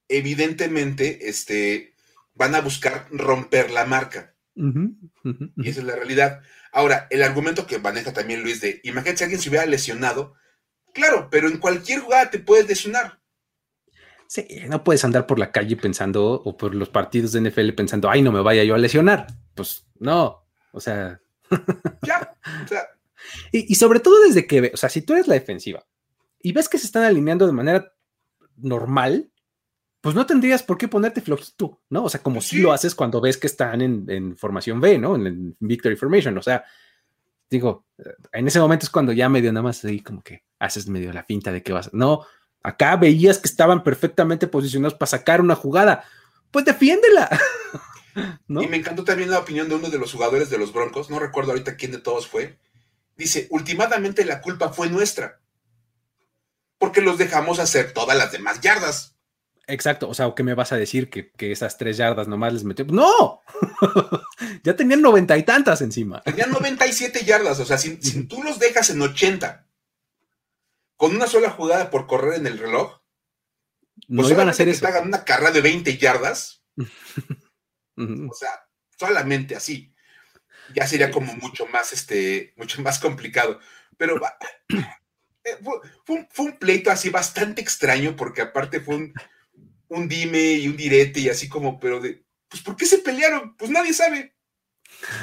evidentemente, 0.09 1.29
este, 1.29 1.93
van 2.33 2.55
a 2.55 2.63
buscar 2.63 3.07
romper 3.11 3.71
la 3.71 3.85
marca. 3.85 4.35
Y 4.55 5.69
esa 5.69 5.81
es 5.81 5.85
la 5.85 5.97
realidad. 5.97 6.41
Ahora, 6.73 7.07
el 7.11 7.23
argumento 7.23 7.67
que 7.67 7.79
maneja 7.79 8.15
también 8.15 8.43
Luis 8.43 8.63
de, 8.63 8.81
imagínate 8.83 9.19
si 9.19 9.25
alguien 9.25 9.43
se 9.43 9.51
hubiera 9.51 9.67
lesionado, 9.67 10.37
claro, 10.93 11.29
pero 11.31 11.49
en 11.49 11.59
cualquier 11.59 12.01
jugada 12.01 12.31
te 12.31 12.39
puedes 12.39 12.69
lesionar. 12.69 13.21
Sí, 14.27 14.47
no 14.69 14.83
puedes 14.83 15.05
andar 15.05 15.27
por 15.27 15.39
la 15.39 15.53
calle 15.53 15.77
pensando, 15.77 16.33
o 16.33 16.57
por 16.57 16.75
los 16.75 16.89
partidos 16.89 17.33
de 17.33 17.43
NFL 17.43 17.71
pensando, 17.73 18.09
ay, 18.09 18.23
no 18.23 18.33
me 18.33 18.41
vaya 18.41 18.65
yo 18.65 18.75
a 18.75 18.79
lesionar. 18.79 19.27
Pues 19.55 19.87
no, 19.99 20.47
o 20.73 20.81
sea. 20.81 21.21
ya, 22.03 22.35
o 22.65 22.69
sea. 22.69 22.87
Y, 23.53 23.73
y, 23.73 23.75
sobre 23.75 24.01
todo 24.01 24.23
desde 24.25 24.47
que, 24.47 24.73
o 24.73 24.77
sea, 24.77 24.89
si 24.89 25.03
tú 25.03 25.13
eres 25.13 25.29
la 25.29 25.35
defensiva 25.35 25.85
y 26.41 26.53
ves 26.53 26.69
que 26.69 26.79
se 26.79 26.87
están 26.87 27.05
alineando 27.05 27.47
de 27.47 27.53
manera 27.53 27.93
normal, 28.57 29.31
pues 30.03 30.17
no 30.17 30.27
tendrías 30.27 30.65
por 30.65 30.77
qué 30.77 30.89
ponerte 30.89 31.21
flojito, 31.21 31.81
¿no? 31.89 32.05
O 32.05 32.09
sea, 32.09 32.21
como 32.21 32.41
si 32.41 32.59
lo 32.59 32.73
haces 32.73 32.95
cuando 32.95 33.21
ves 33.21 33.37
que 33.37 33.47
están 33.47 33.81
en, 33.81 34.37
formación 34.37 34.81
B, 34.81 34.99
¿no? 34.99 35.15
En, 35.15 35.57
Victory 35.61 35.95
Formation. 35.95 36.37
O 36.37 36.43
sea, 36.43 36.65
digo, 37.49 37.87
en 38.33 38.49
ese 38.49 38.59
momento 38.59 38.85
es 38.85 38.91
cuando 38.91 39.13
ya 39.13 39.29
medio 39.29 39.53
nada 39.53 39.63
más 39.63 39.85
ahí 39.85 40.01
como 40.01 40.21
que 40.21 40.43
haces 40.63 40.89
medio 40.89 41.13
la 41.13 41.25
finta 41.25 41.53
de 41.53 41.63
que 41.63 41.73
vas. 41.73 41.93
No, 41.93 42.25
acá 42.63 42.97
veías 42.97 43.39
que 43.39 43.49
estaban 43.49 43.83
perfectamente 43.83 44.47
posicionados 44.47 44.95
para 44.95 45.11
sacar 45.11 45.41
una 45.41 45.55
jugada. 45.55 46.05
Pues 46.51 46.65
defiéndela. 46.65 47.29
Y 48.15 48.67
me 48.69 48.77
encantó 48.77 49.05
también 49.05 49.31
la 49.31 49.39
opinión 49.39 49.71
de 49.71 49.75
uno 49.75 49.89
de 49.89 49.97
los 49.97 50.13
jugadores 50.13 50.51
de 50.51 50.59
los 50.59 50.75
Broncos, 50.75 51.09
no 51.09 51.19
recuerdo 51.19 51.53
ahorita 51.53 51.77
quién 51.77 51.93
de 51.93 51.99
todos 51.99 52.27
fue. 52.27 52.59
Dice, 53.17 53.47
últimamente 53.49 54.27
la 54.27 54.43
culpa 54.43 54.69
fue 54.69 54.91
nuestra 54.91 55.41
porque 56.77 57.01
los 57.01 57.17
dejamos 57.17 57.59
hacer 57.61 57.93
todas 57.93 58.19
las 58.19 58.33
demás 58.33 58.61
yardas. 58.61 59.15
Exacto, 59.69 60.09
o 60.09 60.15
sea, 60.15 60.33
¿qué 60.37 60.43
me 60.43 60.55
vas 60.55 60.73
a 60.73 60.77
decir 60.77 61.09
que, 61.09 61.31
esas 61.39 61.79
tres 61.79 61.97
yardas 61.97 62.27
nomás 62.27 62.53
les 62.53 62.65
metió? 62.65 62.85
¡No! 62.87 63.41
ya 64.65 64.75
tenían 64.75 65.01
noventa 65.01 65.39
y 65.39 65.45
tantas 65.45 65.81
encima. 65.81 66.21
Tenían 66.23 66.51
noventa 66.51 66.85
y 66.87 66.93
siete 66.93 67.25
yardas, 67.25 67.61
o 67.61 67.65
sea, 67.65 67.79
si, 67.79 67.97
tú 68.27 68.43
los 68.43 68.59
dejas 68.59 68.91
en 68.91 69.01
ochenta 69.01 69.65
con 71.03 71.17
una 71.17 71.27
sola 71.27 71.51
jugada 71.51 71.91
por 71.91 72.07
correr 72.07 72.35
en 72.35 72.47
el 72.47 72.59
reloj, 72.59 73.01
no 74.07 74.23
pues 74.23 74.31
iban 74.31 74.47
a 74.47 74.53
hacer 74.53 74.69
eso. 74.69 74.87
hagan 74.87 75.09
una 75.09 75.25
carrera 75.25 75.51
de 75.51 75.61
20 75.61 75.99
yardas. 75.99 76.63
o 77.97 78.33
sea, 78.33 78.69
solamente 78.97 79.57
así. 79.57 79.93
Ya 80.73 80.87
sería 80.87 81.11
como 81.11 81.35
mucho 81.35 81.67
más, 81.67 81.93
este, 81.93 82.55
mucho 82.57 82.81
más 82.83 83.01
complicado. 83.01 83.59
Pero 83.97 84.15
eh, 84.69 85.59
fue, 86.05 86.29
un, 86.39 86.57
pleito 86.57 86.89
así 86.93 87.11
bastante 87.11 87.61
extraño, 87.61 88.15
porque 88.15 88.43
aparte 88.43 88.79
fue 88.79 89.13
un, 89.89 90.09
dime 90.09 90.53
y 90.53 90.69
un 90.69 90.77
direte 90.77 91.19
y 91.19 91.31
así 91.31 91.49
como, 91.49 91.81
pero 91.81 91.99
de, 91.99 92.25
pues 92.47 92.63
¿por 92.63 92.77
qué 92.77 92.87
se 92.87 92.99
pelearon? 92.99 93.57
Pues 93.57 93.73
nadie 93.73 93.93
sabe. 93.93 94.37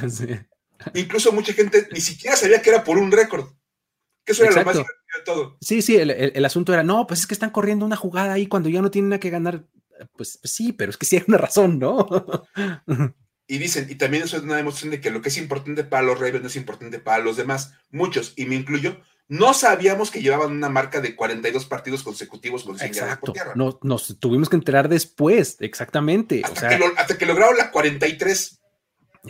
Incluso 0.93 1.31
mucha 1.31 1.53
gente 1.53 1.87
ni 1.93 2.01
siquiera 2.01 2.35
sabía 2.35 2.61
que 2.61 2.69
era 2.69 2.83
por 2.83 2.97
un 2.97 3.13
récord. 3.13 3.53
Que 4.25 4.33
eso 4.33 4.43
era 4.43 4.51
lo 4.51 4.65
más 4.65 4.83
todo. 5.25 5.57
Sí, 5.61 5.81
sí, 5.81 5.97
el, 5.97 6.45
asunto 6.45 6.73
era, 6.73 6.83
no, 6.83 7.07
pues 7.07 7.21
es 7.21 7.27
que 7.27 7.33
están 7.33 7.51
corriendo 7.51 7.85
una 7.85 7.95
jugada 7.95 8.33
ahí 8.33 8.47
cuando 8.47 8.69
ya 8.69 8.81
no 8.81 8.91
tienen 8.91 9.09
nada 9.09 9.19
que 9.19 9.29
ganar. 9.29 9.65
Pues, 10.15 10.37
pues 10.37 10.53
sí, 10.53 10.73
pero 10.73 10.91
es 10.91 10.97
que 10.97 11.05
sí 11.05 11.17
hay 11.17 11.23
una 11.27 11.37
razón, 11.37 11.79
¿no? 11.79 12.07
y 13.47 13.57
dicen, 13.57 13.87
y 13.89 13.95
también 13.95 14.23
eso 14.23 14.37
es 14.37 14.43
una 14.43 14.57
demostración 14.57 14.91
de 14.91 15.01
que 15.01 15.11
lo 15.11 15.21
que 15.21 15.29
es 15.29 15.37
importante 15.37 15.83
para 15.83 16.03
los 16.03 16.19
Ravens 16.19 16.41
no 16.41 16.47
es 16.47 16.55
importante 16.55 16.99
para 16.99 17.23
los 17.23 17.35
demás. 17.35 17.73
Muchos, 17.91 18.33
y 18.35 18.45
me 18.45 18.55
incluyo, 18.55 19.01
no 19.29 19.53
sabíamos 19.53 20.09
que 20.09 20.21
llevaban 20.21 20.51
una 20.51 20.69
marca 20.69 21.01
de 21.01 21.15
42 21.15 21.65
partidos 21.65 22.01
consecutivos 22.01 22.63
con 22.63 22.79
100 22.79 22.93
yardas 22.93 23.17
por 23.19 23.31
tierra. 23.31 23.53
No, 23.55 23.79
nos 23.83 24.19
tuvimos 24.19 24.49
que 24.49 24.55
enterar 24.55 24.89
después, 24.89 25.57
exactamente. 25.59 26.41
Hasta, 26.43 27.17
que, 27.17 27.25
lograron 27.27 27.55
la 27.55 27.69
43. 27.69 28.58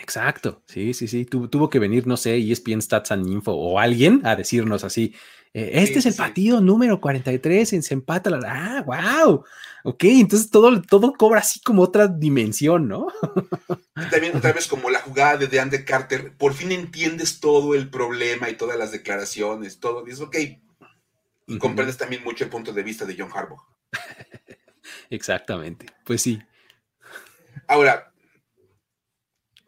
Exacto, 0.02 0.64
sí, 0.66 0.94
sí, 0.94 1.08
sí. 1.08 1.26
tuvo 1.26 1.70
que 1.70 1.80
venir, 1.80 2.08
no 2.08 2.16
sé, 2.16 2.38
ESPN 2.38 2.82
Stats 2.82 3.12
and 3.12 3.28
Info 3.28 3.52
o 3.52 3.80
alguien 3.80 4.26
a 4.26 4.36
decirnos 4.36 4.84
así, 4.84 5.14
eh, 5.54 5.72
este 5.74 6.00
es 6.00 6.06
el 6.06 6.14
partido 6.14 6.62
número 6.62 7.02
43 7.02 7.74
en 7.74 7.84
se 7.84 7.94
empata. 7.94 8.30
La, 8.30 8.40
ah, 8.48 8.84
wow. 8.84 9.44
Ok, 9.84 10.04
entonces 10.06 10.50
todo, 10.50 10.82
todo 10.82 11.14
cobra 11.14 11.40
así 11.40 11.62
como 11.62 11.82
otra 11.82 12.08
dimensión, 12.08 12.88
¿no? 12.88 13.08
también 14.12 14.36
otra 14.36 14.54
vez 14.54 14.68
como 14.68 14.90
la 14.90 15.00
jugada 15.00 15.38
de 15.38 15.48
DeAndre 15.48 15.86
Carter, 15.86 16.36
por 16.38 16.54
fin 16.54 16.72
entiendes 16.72 17.40
todo 17.40 17.74
el 17.76 17.90
problema 17.90 18.50
y 18.50 18.56
todas 18.56 18.78
las 18.78 18.92
declaraciones, 18.92 19.80
todo, 19.80 20.04
dices, 20.04 20.22
ok. 20.22 20.36
Y 21.48 21.58
comprendes 21.58 21.98
también 21.98 22.24
mucho 22.24 22.44
el 22.44 22.50
punto 22.50 22.72
de 22.72 22.84
vista 22.84 23.06
de 23.06 23.16
John 23.18 23.32
Harbaugh. 23.34 23.64
Exactamente, 25.10 25.88
pues 26.04 26.22
sí. 26.22 26.40
Ahora, 27.68 28.09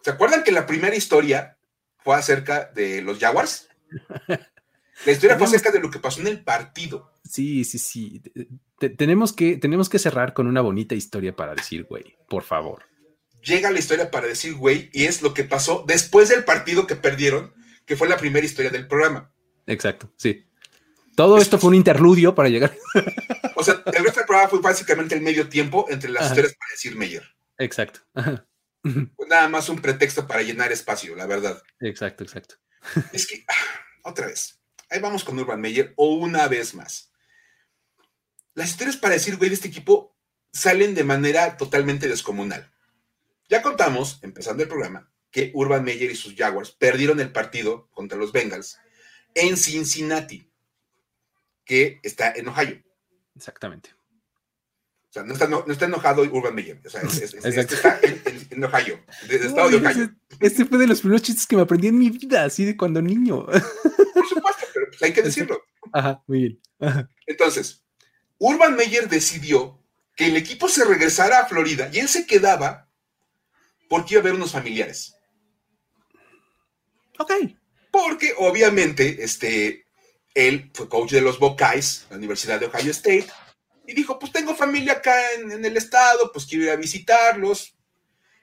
¿se 0.04 0.12
acuerdan 0.12 0.44
que 0.44 0.52
la 0.52 0.66
primera 0.66 0.96
historia 0.96 1.58
fue 1.98 2.16
acerca 2.16 2.72
de 2.74 3.02
los 3.02 3.20
Jaguars? 3.20 3.68
La 5.06 5.14
historia 5.14 5.38
fue 5.38 5.48
acerca 5.48 5.72
de 5.72 5.80
lo 5.80 5.90
que 5.90 6.00
pasó 6.00 6.22
en 6.22 6.28
el 6.28 6.44
partido. 6.44 7.12
Sí, 7.28 7.64
sí, 7.64 7.80
sí. 7.80 8.22
tenemos, 8.98 9.34
que, 9.34 9.58
tenemos 9.58 9.90
que 9.90 10.00
cerrar 10.00 10.34
con 10.34 10.48
una 10.48 10.62
bonita 10.62 10.94
historia 10.96 11.36
para 11.36 11.56
decir, 11.56 11.86
güey, 11.86 12.18
por 12.30 12.44
favor. 12.44 12.84
Llega 13.44 13.72
la 13.72 13.80
historia 13.80 14.12
para 14.12 14.28
decir, 14.28 14.54
güey, 14.54 14.92
y 14.94 15.06
es 15.06 15.24
lo 15.24 15.34
que 15.34 15.44
pasó 15.44 15.84
después 15.88 16.30
del 16.30 16.44
partido 16.44 16.86
que 16.86 16.96
perdieron, 16.96 17.54
que 17.86 17.96
fue 17.96 18.08
la 18.08 18.18
primera 18.18 18.46
historia 18.46 18.70
del 18.70 18.88
programa. 18.88 19.34
Exacto, 19.66 20.12
sí. 20.18 20.46
Todo 21.16 21.40
esto 21.40 21.58
fue 21.58 21.70
un 21.70 21.76
interludio 21.76 22.36
para 22.36 22.50
llegar. 22.50 22.76
O 23.56 23.64
sea, 23.64 23.82
el 23.86 24.04
resto 24.04 24.20
del 24.22 24.28
programa 24.28 24.50
fue 24.50 24.60
básicamente 24.60 25.14
el 25.14 25.22
medio 25.22 25.48
tiempo 25.48 25.86
entre 25.90 26.10
las 26.10 26.28
historias 26.28 26.56
para 26.56 26.72
decir 26.72 26.96
Meyer. 26.96 27.24
Exacto. 27.58 28.00
Nada 28.84 29.48
más 29.50 29.70
un 29.70 29.82
pretexto 29.82 30.28
para 30.28 30.42
llenar 30.42 30.72
espacio, 30.72 31.16
la 31.16 31.26
verdad. 31.26 31.62
Exacto, 31.80 32.24
exacto. 32.24 32.56
Es 33.14 33.28
que, 33.28 33.46
ah, 33.48 34.10
otra 34.10 34.28
vez, 34.28 34.62
Ahí 34.92 35.00
vamos 35.00 35.24
con 35.24 35.40
Urban 35.40 35.62
Meyer, 35.62 35.94
o 35.96 36.16
una 36.16 36.50
vez 36.50 36.76
más. 36.76 37.14
Las 38.54 38.72
historias 38.72 38.98
para 38.98 39.14
decir, 39.14 39.38
güey, 39.38 39.50
de 39.50 39.56
este 39.56 39.70
equipo 39.70 40.18
salen 40.52 40.94
de 40.94 41.06
manera 41.06 41.56
totalmente 41.56 42.10
descomunal. 42.10 42.74
Ya 43.48 43.62
contamos, 43.62 44.20
empezando 44.22 44.64
el 44.64 44.70
programa, 44.70 45.10
que 45.32 45.52
Urban 45.54 45.86
Meyer 45.86 46.12
y 46.12 46.16
sus 46.16 46.36
Jaguars 46.36 46.72
perdieron 46.72 47.22
el 47.22 47.32
partido 47.32 47.90
contra 47.92 48.18
los 48.18 48.34
Bengals 48.34 48.80
en 49.34 49.56
Cincinnati, 49.56 50.52
que 51.64 52.02
está 52.04 52.34
en 52.34 52.50
Ohio. 52.50 52.84
Exactamente. 53.34 53.92
O 55.10 55.14
sea, 55.14 55.24
no 55.24 55.34
está, 55.72 55.86
enojado 55.86 56.24
Urban 56.24 56.54
Meyer. 56.54 56.82
O 56.86 56.90
sea, 56.90 57.02
está 57.04 58.00
en, 58.04 58.31
Ohio, 58.64 59.00
de, 59.28 59.36
estado 59.36 59.70
de 59.70 59.78
Ohio. 59.78 60.16
Este 60.40 60.66
fue 60.66 60.78
de 60.78 60.88
los 60.88 61.00
primeros 61.00 61.22
chistes 61.22 61.48
que 61.48 61.56
me 61.56 61.62
aprendí 61.62 61.88
en 61.88 61.98
mi 61.98 62.10
vida, 62.10 62.44
así 62.44 62.66
de 62.66 62.76
cuando 62.76 63.02
niño. 63.02 63.46
Por 63.46 64.28
supuesto, 64.28 64.66
pero 64.74 64.88
pues 64.88 65.02
hay 65.04 65.14
que 65.14 65.22
decirlo. 65.22 65.62
Ajá, 65.94 66.24
muy 66.28 66.40
bien. 66.40 66.60
Entonces, 67.26 67.84
Urban 68.38 68.76
Meyer 68.76 69.08
decidió 69.08 69.82
que 70.16 70.28
el 70.28 70.38
equipo 70.38 70.68
se 70.68 70.84
regresara 70.86 71.40
a 71.40 71.46
Florida 71.46 71.90
y 71.94 72.00
él 72.00 72.08
se 72.08 72.26
quedaba 72.26 72.90
porque 73.88 74.16
iba 74.16 74.22
a 74.22 74.24
ver 74.24 74.34
unos 74.34 74.52
familiares. 74.52 75.16
Ok. 77.18 77.34
Porque 77.92 78.34
obviamente, 78.38 79.24
este, 79.24 79.86
él 80.34 80.72
fue 80.74 80.88
coach 80.88 81.12
de 81.12 81.22
los 81.22 81.40
Buckeyes, 81.40 82.08
la 82.10 82.18
Universidad 82.18 82.60
de 82.60 82.68
Ohio 82.68 82.92
State, 82.92 83.28
y 83.86 83.94
dijo, 83.94 84.18
pues 84.18 84.32
tengo 84.32 84.56
familia 84.56 84.94
acá 84.94 85.34
en, 85.34 85.66
el 85.66 85.76
estado, 85.76 86.32
pues 86.32 86.46
quiero 86.46 86.66
ir 86.66 86.72
a 86.72 86.76
visitarlos. 86.78 87.76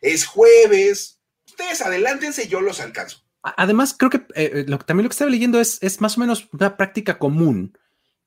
Es 0.00 0.26
jueves, 0.26 1.20
ustedes 1.46 1.82
adelántense, 1.82 2.48
yo 2.48 2.60
los 2.60 2.80
alcanzo. 2.80 3.18
Además, 3.42 3.94
creo 3.96 4.10
que 4.10 4.26
eh, 4.34 4.64
lo, 4.66 4.78
también 4.78 5.04
lo 5.04 5.10
que 5.10 5.14
estaba 5.14 5.30
leyendo 5.30 5.60
es, 5.60 5.78
es 5.82 6.00
más 6.00 6.16
o 6.16 6.20
menos 6.20 6.48
una 6.52 6.76
práctica 6.76 7.18
común, 7.18 7.76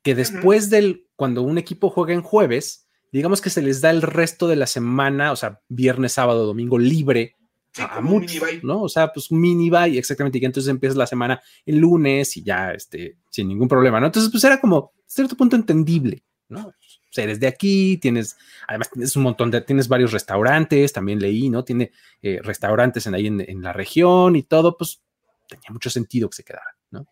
que 0.04 0.16
después 0.16 0.70
del, 0.70 1.08
cuando 1.16 1.42
un 1.44 1.58
equipo 1.58 1.90
juega 1.90 2.14
en 2.14 2.22
jueves, 2.22 2.88
digamos 3.12 3.42
que 3.42 3.50
se 3.50 3.62
les 3.62 3.82
da 3.82 3.90
el 3.90 4.02
resto 4.02 4.48
de 4.48 4.56
la 4.56 4.68
semana, 4.68 5.32
o 5.32 5.36
sea, 5.36 5.62
viernes, 5.68 6.14
sábado, 6.14 6.46
domingo 6.46 6.80
libre 6.80 7.36
a, 7.78 8.02
muchos, 8.02 8.42
¿no? 8.64 8.82
O 8.82 8.90
sea, 8.90 9.12
pues 9.14 9.32
mini 9.32 9.70
bye, 9.70 9.98
exactamente, 9.98 10.40
y 10.40 10.46
entonces 10.46 10.70
empieza 10.70 10.96
la 10.98 11.08
semana 11.08 11.42
el 11.66 11.78
lunes 11.78 12.36
y 12.38 12.44
ya, 12.44 12.72
este, 12.72 13.18
sin 13.30 13.48
ningún 13.48 13.68
problema, 13.68 14.00
¿no? 14.00 14.08
Entonces, 14.08 14.32
pues 14.32 14.44
era 14.44 14.60
como, 14.60 14.94
cierto 15.06 15.36
punto 15.36 15.56
entendible, 15.56 16.24
¿no? 16.50 16.74
Eres 17.20 17.40
de 17.40 17.48
aquí, 17.48 17.98
tienes, 17.98 18.38
además 18.68 18.90
tienes 18.90 19.16
un 19.16 19.24
montón 19.24 19.52
de, 19.52 19.62
tienes 19.62 19.88
varios 19.88 20.12
restaurantes, 20.12 20.94
también 20.94 21.20
leí, 21.20 21.50
¿no? 21.50 21.64
Tiene 21.64 21.92
eh, 22.22 22.40
restaurantes 22.42 23.06
en 23.08 23.16
ahí 23.16 23.28
en, 23.28 23.62
la 23.62 23.74
región 23.74 24.36
y 24.36 24.44
todo, 24.44 24.78
pues 24.78 25.02
tenía 25.50 25.70
mucho 25.72 25.90
sentido 25.90 26.30
que 26.30 26.38
se 26.38 26.44
quedara, 26.44 26.78
¿no? 26.92 27.06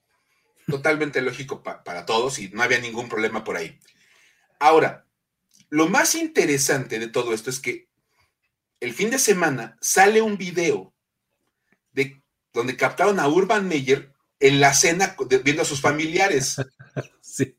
Totalmente 0.67 1.21
lógico 1.21 1.61
para 1.61 2.05
todos 2.05 2.39
y 2.39 2.49
no 2.49 2.63
había 2.63 2.79
ningún 2.79 3.09
problema 3.09 3.43
por 3.43 3.57
ahí. 3.57 3.77
Ahora, 4.59 5.05
lo 5.69 5.87
más 5.87 6.15
interesante 6.15 6.99
de 6.99 7.07
todo 7.07 7.33
esto 7.33 7.49
es 7.49 7.59
que 7.59 7.89
el 8.79 8.93
fin 8.93 9.09
de 9.09 9.19
semana 9.19 9.77
sale 9.81 10.21
un 10.21 10.37
video 10.37 10.93
de 11.91 12.23
donde 12.53 12.77
captaron 12.77 13.19
a 13.19 13.27
Urban 13.27 13.67
Meyer 13.67 14.13
en 14.39 14.61
la 14.61 14.73
cena 14.73 15.15
viendo 15.43 15.63
a 15.63 15.65
sus 15.65 15.81
familiares. 15.81 16.55
sí 17.21 17.57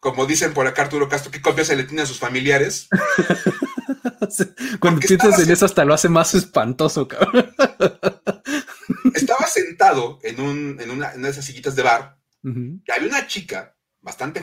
como 0.00 0.26
dicen 0.26 0.54
por 0.54 0.66
acá 0.66 0.82
Arturo 0.82 1.08
Castro, 1.08 1.30
¿qué 1.30 1.42
confianza 1.42 1.74
le 1.74 1.84
tiene 1.84 2.02
a 2.02 2.06
sus 2.06 2.18
familiares? 2.18 2.88
Cuando 4.80 5.00
piensas 5.00 5.40
en 5.40 5.50
eso 5.50 5.64
hasta 5.64 5.84
lo 5.84 5.94
hace 5.94 6.08
más 6.08 6.34
espantoso, 6.34 7.08
cabrón. 7.08 7.54
Estaba 9.14 9.46
sentado 9.46 10.18
en, 10.22 10.40
una, 10.40 11.14
de 11.14 11.28
esas 11.28 11.44
sillitas 11.44 11.74
de 11.74 11.82
bar 11.82 12.18
y 12.42 12.90
había 12.90 13.08
una 13.08 13.26
chica 13.26 13.76
bastante 14.00 14.42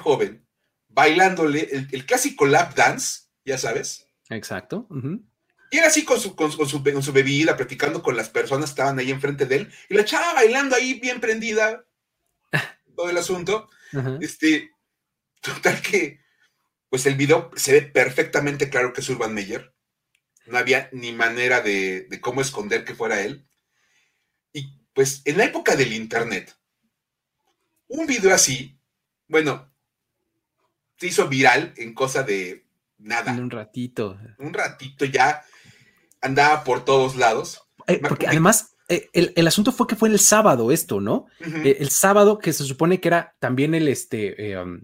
bailándole 0.89 1.87
el, 1.91 2.05
clásico 2.05 2.45
lap 2.45 2.75
dance, 2.75 3.27
ya 3.43 3.57
sabes. 3.57 4.07
Exacto. 4.29 4.87
Y 5.71 5.77
era 5.77 5.87
así 5.87 6.03
con 6.03 6.19
su, 6.19 6.35
con, 6.35 6.51
su, 6.51 7.13
bebida, 7.13 7.57
platicando 7.57 8.01
con 8.01 8.15
las 8.15 8.29
personas 8.29 8.69
que 8.69 8.71
estaban 8.71 8.99
ahí 8.99 9.11
enfrente 9.11 9.45
de 9.45 9.57
él, 9.57 9.73
y 9.89 9.95
la 9.95 10.05
chava 10.05 10.33
bailando 10.33 10.75
ahí 10.75 10.99
bien 10.99 11.19
prendida, 11.19 11.85
todo 12.95 13.09
el 13.09 13.17
asunto. 13.17 13.69
Este, 14.19 14.71
Total 15.41 15.81
que, 15.81 16.19
pues 16.89 17.05
el 17.05 17.15
video 17.15 17.51
se 17.55 17.73
ve 17.73 17.81
perfectamente 17.81 18.69
claro 18.69 18.93
que 18.93 19.01
es 19.01 19.09
Urban 19.09 19.33
Meyer. 19.33 19.73
No 20.47 20.57
había 20.57 20.89
ni 20.91 21.11
manera 21.11 21.61
de, 21.61 22.07
cómo 22.21 22.41
esconder 22.41 22.86
que 22.86 22.95
fuera 22.95 23.21
él. 23.21 23.47
Y 24.53 24.79
pues 24.93 25.21
en 25.25 25.38
la 25.38 25.45
época 25.45 25.75
del 25.75 25.93
Internet, 25.93 26.55
un 27.88 28.05
video 28.05 28.33
así, 28.33 28.79
bueno, 29.27 29.71
se 30.97 31.07
hizo 31.07 31.27
viral 31.27 31.73
en 31.77 31.93
cosa 31.93 32.23
de 32.23 32.65
nada. 32.97 33.33
En 33.33 33.39
un 33.39 33.49
ratito. 33.49 34.19
Un 34.38 34.53
ratito 34.53 35.05
ya 35.05 35.43
andaba 36.21 36.63
por 36.63 36.86
todos 36.86 37.15
lados. 37.15 37.67
Eh, 37.88 37.99
porque 38.07 38.27
además 38.27 38.75
eh, 38.88 39.09
el, 39.13 39.47
asunto 39.47 39.71
fue 39.71 39.88
que 39.88 39.95
fue 39.95 40.09
el 40.09 40.19
sábado 40.19 40.71
esto, 40.71 41.01
¿no? 41.01 41.27
Eh, 41.39 41.77
el 41.79 41.89
sábado 41.89 42.38
que 42.38 42.53
se 42.53 42.63
supone 42.63 42.99
que 42.99 43.07
era 43.07 43.36
también 43.39 43.73
el, 43.73 43.88
este, 43.88 44.57
um, 44.57 44.81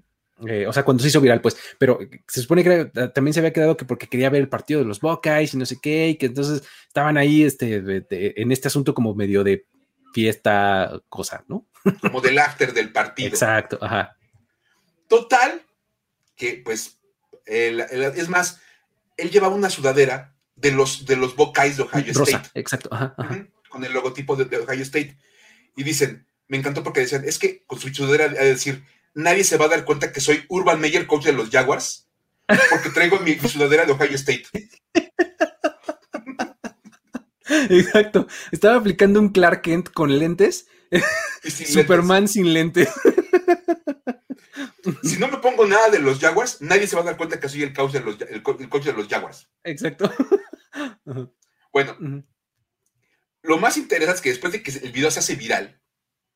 eh, 0.47 0.65
o 0.67 0.73
sea, 0.73 0.83
cuando 0.83 1.03
se 1.03 1.09
hizo 1.09 1.21
viral, 1.21 1.41
pues, 1.41 1.57
pero 1.77 1.99
se 2.27 2.41
supone 2.41 2.63
que 2.63 2.91
eh, 2.93 3.07
también 3.13 3.33
se 3.33 3.39
había 3.39 3.53
quedado 3.53 3.77
que 3.77 3.85
porque 3.85 4.07
quería 4.07 4.29
ver 4.29 4.41
el 4.41 4.49
partido 4.49 4.79
de 4.79 4.85
los 4.85 4.99
Buckeyes 4.99 5.53
y 5.53 5.57
no 5.57 5.65
sé 5.65 5.79
qué, 5.81 6.09
y 6.09 6.15
que 6.15 6.27
entonces 6.27 6.63
estaban 6.87 7.17
ahí 7.17 7.43
este, 7.43 8.05
en 8.09 8.51
este 8.51 8.67
asunto 8.67 8.93
como 8.93 9.13
medio 9.13 9.43
de 9.43 9.65
fiesta, 10.13 10.99
cosa, 11.09 11.43
¿no? 11.47 11.67
Como 12.01 12.21
del 12.21 12.37
after 12.37 12.73
del 12.73 12.91
partido. 12.91 13.29
Exacto, 13.29 13.79
ajá. 13.81 14.15
Total, 15.07 15.63
que 16.35 16.61
pues, 16.63 16.99
es 17.45 18.29
más, 18.29 18.61
él 19.17 19.31
llevaba 19.31 19.55
una 19.55 19.69
sudadera 19.69 20.35
de 20.55 20.71
los, 20.71 21.05
de 21.05 21.15
los 21.15 21.35
Buckeyes 21.35 21.77
de 21.77 21.83
Ohio 21.83 22.11
State. 22.11 22.49
Exacto, 22.53 22.89
ajá, 22.91 23.15
con 23.69 23.83
el 23.83 23.93
logotipo 23.93 24.35
de, 24.35 24.45
de, 24.45 24.57
Ohio 24.57 24.83
State. 24.83 25.17
Y 25.75 25.83
dicen, 25.83 26.27
me 26.47 26.57
encantó 26.57 26.83
porque 26.83 26.99
decían, 26.99 27.23
es 27.25 27.39
que 27.39 27.63
con 27.65 27.79
su 27.79 27.89
sudadera, 27.89 28.25
a 28.25 28.43
decir, 28.43 28.83
nadie 29.13 29.43
se 29.43 29.57
va 29.57 29.65
a 29.65 29.69
dar 29.69 29.85
cuenta 29.85 30.11
que 30.11 30.21
soy 30.21 30.45
Urban 30.49 30.79
Meyer, 30.79 31.07
coach 31.07 31.25
de 31.25 31.33
los 31.33 31.49
Jaguars, 31.49 32.07
porque 32.69 32.89
traigo 32.89 33.19
mi, 33.19 33.37
sudadera 33.39 33.85
de 33.85 33.93
Ohio 33.93 34.15
State. 34.15 34.45
Exacto. 37.69 38.27
Estaba 38.51 38.77
aplicando 38.77 39.19
un 39.19 39.29
Clark 39.29 39.61
Kent 39.61 39.89
con 39.89 40.17
lentes. 40.17 40.67
Superman 41.43 42.27
sin 42.27 42.53
lentes. 42.53 42.89
si 45.03 45.17
no 45.17 45.27
me 45.27 45.37
pongo 45.37 45.65
nada 45.65 45.89
de 45.89 45.99
los 45.99 46.19
Jaguars, 46.19 46.61
nadie 46.61 46.87
se 46.87 46.95
va 46.95 47.01
a 47.01 47.05
dar 47.05 47.17
cuenta 47.17 47.39
que 47.39 47.49
soy 47.49 47.63
el 47.63 47.73
coach 47.73 47.93
de 47.93 47.99
los, 48.01 48.17
coach 48.41 48.85
de 48.85 48.93
los 48.93 49.07
Jaguars. 49.07 49.49
Exacto. 49.63 50.11
Bueno, 51.73 51.95
lo 53.43 53.57
más 53.57 53.77
interesante 53.77 54.17
es 54.17 54.21
que 54.21 54.29
después 54.29 54.51
de 54.51 54.61
que 54.61 54.71
el 54.71 54.91
video 54.91 55.09
se 55.09 55.19
hace 55.19 55.35
viral, 55.35 55.81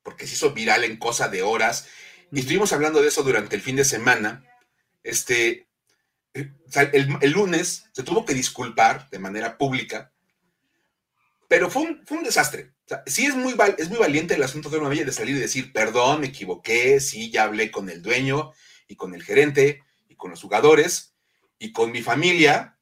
porque 0.02 0.26
se 0.26 0.32
hizo 0.32 0.54
viral 0.54 0.82
en 0.84 0.96
cosa 0.96 1.28
de 1.28 1.42
horas, 1.42 1.86
y 2.32 2.40
estuvimos 2.40 2.72
hablando 2.72 3.00
de 3.00 3.08
eso 3.08 3.22
durante 3.22 3.56
el 3.56 3.62
fin 3.62 3.76
de 3.76 3.84
semana. 3.84 4.44
Este, 5.02 5.68
el, 6.32 7.30
lunes 7.30 7.84
se 7.92 8.02
tuvo 8.02 8.24
que 8.24 8.34
disculpar 8.34 9.08
de 9.10 9.18
manera 9.18 9.56
pública, 9.56 10.12
pero 11.48 11.70
fue 11.70 11.82
un, 11.82 12.06
fue 12.06 12.18
un 12.18 12.24
desastre. 12.24 12.72
O 12.84 12.88
sea, 12.88 13.02
sí 13.06 13.26
es 13.26 13.34
muy, 13.34 13.54
es 13.78 13.88
muy 13.88 13.98
valiente 13.98 14.34
el 14.34 14.42
asunto 14.42 14.68
de 14.68 14.78
una 14.78 14.90
de 14.90 15.12
salir 15.12 15.36
y 15.36 15.40
decir, 15.40 15.72
perdón, 15.72 16.20
me 16.20 16.28
equivoqué, 16.28 17.00
sí, 17.00 17.30
ya 17.30 17.44
hablé 17.44 17.70
con 17.70 17.88
el 17.88 18.02
dueño 18.02 18.52
y 18.88 18.96
con 18.96 19.14
el 19.14 19.22
gerente 19.22 19.82
y 20.08 20.16
con 20.16 20.30
los 20.30 20.42
jugadores 20.42 21.14
y 21.58 21.72
con 21.72 21.92
mi 21.92 22.02
familia. 22.02 22.78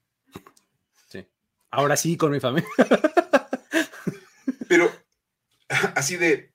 Sí. 1.11 1.27
Ahora 1.71 1.97
sí, 1.97 2.17
con 2.17 2.33
mi 2.33 2.41
familia. 2.41 2.69
Pero 4.69 4.91
así 5.95 6.17
de, 6.17 6.54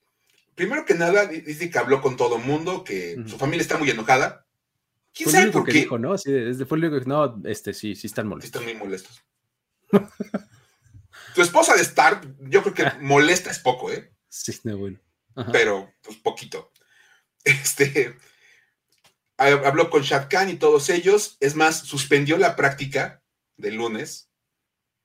primero 0.59 0.83
que 0.83 0.93
nada, 0.93 1.25
dice 1.25 1.69
que 1.69 1.77
habló 1.79 2.01
con 2.01 2.17
todo 2.17 2.35
el 2.35 2.43
mundo, 2.43 2.83
que 2.83 3.15
su 3.27 3.37
familia 3.37 3.61
está 3.61 3.77
muy 3.77 3.89
enojada. 3.89 4.45
¿Quién 5.13 5.29
sabe 5.29 5.51
por 5.51 5.63
qué? 5.63 5.71
Dijo, 5.71 5.97
¿no? 5.97 6.17
Sí, 6.17 6.33
desde 6.33 6.65
fue 6.65 6.77
el 6.77 6.83
único 6.83 6.99
que 6.99 7.09
no, 7.09 7.41
este, 7.45 7.73
sí, 7.73 7.95
sí 7.95 8.07
están 8.07 8.27
molestos. 8.27 8.61
Están 8.61 8.65
muy 8.65 8.73
molestos. 8.77 9.23
tu 11.33 11.41
esposa 11.41 11.75
de 11.75 11.81
estar, 11.81 12.21
yo 12.41 12.61
creo 12.61 12.73
que 12.73 12.99
molesta 12.99 13.49
es 13.49 13.59
poco, 13.59 13.89
¿eh? 13.89 14.11
Sí, 14.27 14.51
no, 14.65 14.77
bueno. 14.77 14.99
Pero, 15.53 15.93
pues, 16.01 16.17
poquito. 16.17 16.73
Este, 17.45 18.17
habló 19.37 19.89
con 19.89 20.01
Shad 20.01 20.27
Khan 20.29 20.49
y 20.49 20.57
todos 20.57 20.89
ellos. 20.89 21.37
Es 21.39 21.55
más, 21.55 21.79
suspendió 21.79 22.37
la 22.37 22.57
práctica 22.57 23.23
del 23.55 23.75
lunes, 23.75 24.29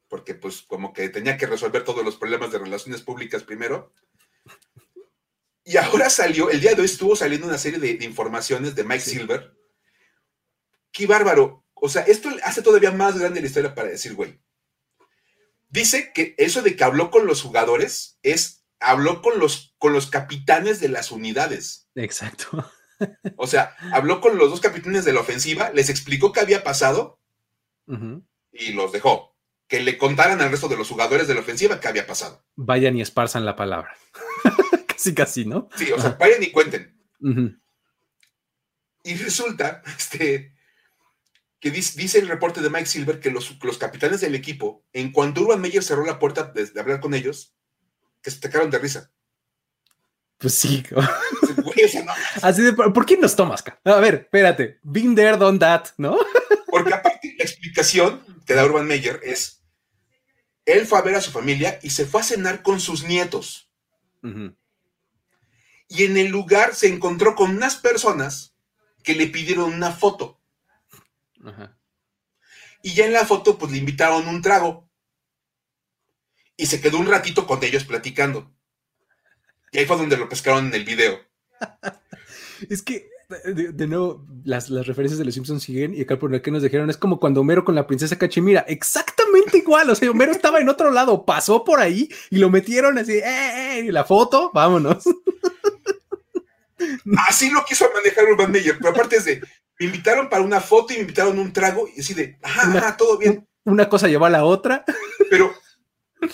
porque, 0.09 0.35
pues, 0.35 0.63
como 0.63 0.93
que 0.93 1.09
tenía 1.11 1.37
que 1.37 1.47
resolver 1.47 1.85
todos 1.85 2.05
los 2.05 2.17
problemas 2.17 2.51
de 2.51 2.59
relaciones 2.59 3.03
públicas 3.03 3.45
primero. 3.45 3.93
Y 5.65 5.79
ahora 5.79 6.11
salió, 6.11 6.51
el 6.51 6.61
día 6.61 6.75
de 6.75 6.81
hoy 6.81 6.85
estuvo 6.85 7.17
saliendo 7.17 7.47
una 7.47 7.57
serie 7.57 7.79
de, 7.79 8.05
informaciones 8.05 8.75
de 8.75 8.85
Mike 8.85 9.01
Silver. 9.01 9.57
Qué 10.93 11.07
bárbaro. 11.07 11.65
O 11.73 11.89
sea, 11.89 12.03
esto 12.03 12.31
hace 12.45 12.62
todavía 12.62 12.91
más 12.91 13.19
grande 13.19 13.41
la 13.41 13.47
historia 13.47 13.75
para 13.75 13.89
decir, 13.89 14.15
güey. 14.15 14.39
Dice 15.71 16.12
que 16.12 16.35
eso 16.39 16.62
de 16.62 16.77
que 16.77 16.85
habló 16.85 17.11
con 17.11 17.27
los 17.27 17.43
jugadores 17.43 18.19
es, 18.23 18.65
habló 18.79 19.23
con 19.23 19.39
los, 19.39 19.75
con 19.79 19.93
los 19.95 20.09
capitanes 20.09 20.81
de 20.81 20.89
las 20.89 21.11
unidades. 21.11 21.89
Exacto. 21.95 22.71
O 23.37 23.49
sea, 23.49 23.77
habló 23.93 24.21
con 24.21 24.39
los 24.39 24.51
dos 24.51 24.61
capitanes 24.61 25.05
de 25.05 25.12
la 25.12 25.21
ofensiva, 25.21 25.71
les 25.75 25.91
explicó 25.91 26.33
qué 26.33 26.41
había 26.41 26.62
pasado 26.62 27.21
y 28.53 28.73
los 28.73 28.93
dejó. 28.93 29.37
Que 29.67 29.81
le 29.81 29.99
contaran 29.99 30.41
al 30.41 30.51
resto 30.51 30.69
de 30.69 30.77
los 30.77 30.89
jugadores 30.89 31.27
de 31.27 31.35
la 31.35 31.41
ofensiva 31.41 31.81
qué 31.81 31.89
había 31.89 32.07
pasado. 32.07 32.45
Vayan 32.55 32.97
y 32.97 33.03
esparzan 33.03 33.45
la 33.45 33.57
palabra. 33.57 33.95
casi, 35.13 35.15
casi, 35.15 35.45
¿no? 35.45 35.69
Sí, 35.77 35.91
o 35.93 36.01
sea, 36.01 36.17
vayan 36.19 36.43
y 36.43 36.51
cuenten. 36.51 36.97
Y 39.03 39.15
resulta, 39.17 39.83
este, 39.99 40.55
que 41.61 41.71
dice, 41.71 42.19
el 42.19 42.29
reporte 42.29 42.61
de 42.61 42.71
Mike 42.71 42.87
Silver 42.87 43.21
que 43.21 43.31
los, 43.31 43.57
capitanes 43.79 44.21
del 44.21 44.35
equipo, 44.35 44.85
en 44.93 45.13
cuanto 45.13 45.43
Urban 45.43 45.61
Meyer 45.61 45.83
cerró 45.83 46.05
la 46.05 46.19
puerta 46.19 46.45
de, 46.45 46.69
hablar 46.81 47.01
con 47.01 47.15
ellos, 47.15 47.55
que 48.23 48.31
se 48.31 48.41
sacaron 48.41 48.71
de 48.71 48.79
risa. 48.79 49.11
Pues 50.39 50.55
sí. 50.55 50.83
Así 52.43 52.63
de, 52.63 52.73
¿por 52.73 53.07
qué 53.07 53.17
nos 53.17 53.37
tomas? 53.37 53.63
A 53.85 53.97
ver, 53.97 54.15
espérate. 54.15 54.79
Been 54.83 55.15
there, 55.15 55.37
done 55.37 55.59
that, 55.59 55.89
¿no? 55.97 56.19
Porque 56.67 56.93
aparte, 56.93 57.35
la 57.39 57.45
explicación 57.45 58.23
que 58.45 58.55
da 58.55 58.65
Urban 58.65 58.87
Meyer 58.87 59.21
es: 59.23 59.65
él 60.65 60.87
fue 60.87 60.99
a 60.99 61.03
ver 61.03 61.15
a 61.15 61.21
su 61.21 61.31
familia 61.31 61.79
y 61.83 61.91
se 61.91 62.07
fue 62.07 62.21
a 62.21 62.25
cenar 62.25 62.63
con 62.63 62.81
sus 62.81 63.05
nietos. 63.05 63.71
Y 65.95 66.05
en 66.05 66.16
el 66.16 66.28
lugar 66.28 66.74
se 66.74 66.88
encontró 66.88 67.36
con 67.36 67.51
unas 67.51 67.76
personas 67.76 68.57
que 69.05 69.14
le 69.14 69.28
pidieron 69.28 69.72
una 69.72 69.92
foto. 69.92 70.40
Y 72.82 72.95
ya 72.95 73.07
en 73.07 73.12
la 73.12 73.24
foto, 73.24 73.57
pues 73.57 73.70
le 73.70 73.78
invitaron 73.78 74.26
un 74.26 74.42
trago. 74.42 74.90
Y 76.57 76.66
se 76.66 76.80
quedó 76.80 76.99
un 76.99 77.07
ratito 77.07 77.47
con 77.47 77.62
ellos 77.62 77.84
platicando. 77.84 78.53
Y 79.70 79.78
ahí 79.78 79.86
fue 79.86 79.97
donde 79.97 80.16
lo 80.16 80.28
pescaron 80.28 80.66
en 80.66 80.74
el 80.74 80.84
video. 80.84 81.20
es 82.68 82.82
que, 82.82 83.09
de, 83.45 83.86
nuevo, 83.86 84.26
las, 84.45 84.70
referencias 84.70 85.18
de 85.18 85.24
los 85.24 85.34
Simpsons 85.34 85.62
siguen 85.62 85.95
y 85.95 86.03
acá 86.03 86.18
por 86.18 86.30
lo 86.30 86.42
que 86.42 86.51
nos 86.51 86.62
dijeron 86.62 86.90
es 86.90 86.97
como 86.97 87.20
cuando 87.20 87.40
Homero 87.40 87.64
con 87.64 87.74
la 87.74 87.86
princesa 87.86 88.18
Cachemira, 88.18 88.64
exactamente 88.66 89.59
igual. 89.59 89.90
O 89.90 89.95
sea, 89.95 90.11
Homero 90.11 90.32
estaba 90.32 90.61
en 90.61 90.68
otro 90.68 90.90
lado, 90.90 91.24
pasó 91.24 91.62
por 91.62 91.78
ahí 91.78 92.09
y 92.30 92.38
lo 92.38 92.51
metieron 92.51 92.99
así, 92.99 93.12
¡eh, 93.12 93.78
eh! 93.78 93.92
la 93.92 94.05
foto, 94.05 94.51
vámonos. 94.53 95.05
Así 97.28 97.51
lo 97.51 97.64
quiso 97.64 97.91
manejar 97.95 98.24
Urban 98.24 98.51
Meyer, 98.51 98.76
pero 98.78 98.91
aparte 98.91 99.16
es 99.16 99.24
de, 99.24 99.43
me 99.78 99.87
invitaron 99.87 100.28
para 100.28 100.43
una 100.43 100.61
foto 100.61 100.93
y 100.93 100.97
me 100.97 101.03
invitaron 101.03 101.39
un 101.39 101.53
trago 101.53 101.89
y 101.95 102.01
así 102.01 102.14
de, 102.14 102.39
ajá, 102.43 102.97
todo 102.97 103.18
bien. 103.18 103.47
Una 103.64 103.89
cosa 103.89 104.09
lleva 104.09 104.26
a 104.26 104.30
la 104.30 104.45
otra. 104.45 104.85
Pero 105.30 105.55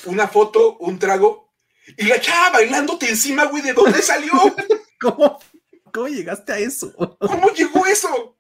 una 0.06 0.26
foto, 0.28 0.76
un 0.78 0.98
trago 0.98 1.52
y 1.96 2.04
la 2.04 2.20
chava 2.20 2.50
bailándote 2.50 3.08
encima, 3.08 3.44
güey, 3.46 3.62
¿de 3.62 3.72
dónde 3.72 4.02
salió? 4.02 4.32
¿Cómo, 5.00 5.40
¿Cómo 5.92 6.08
llegaste 6.08 6.52
a 6.52 6.58
eso? 6.58 6.92
¿Cómo 7.18 7.50
llegó 7.50 7.86
eso? 7.86 8.36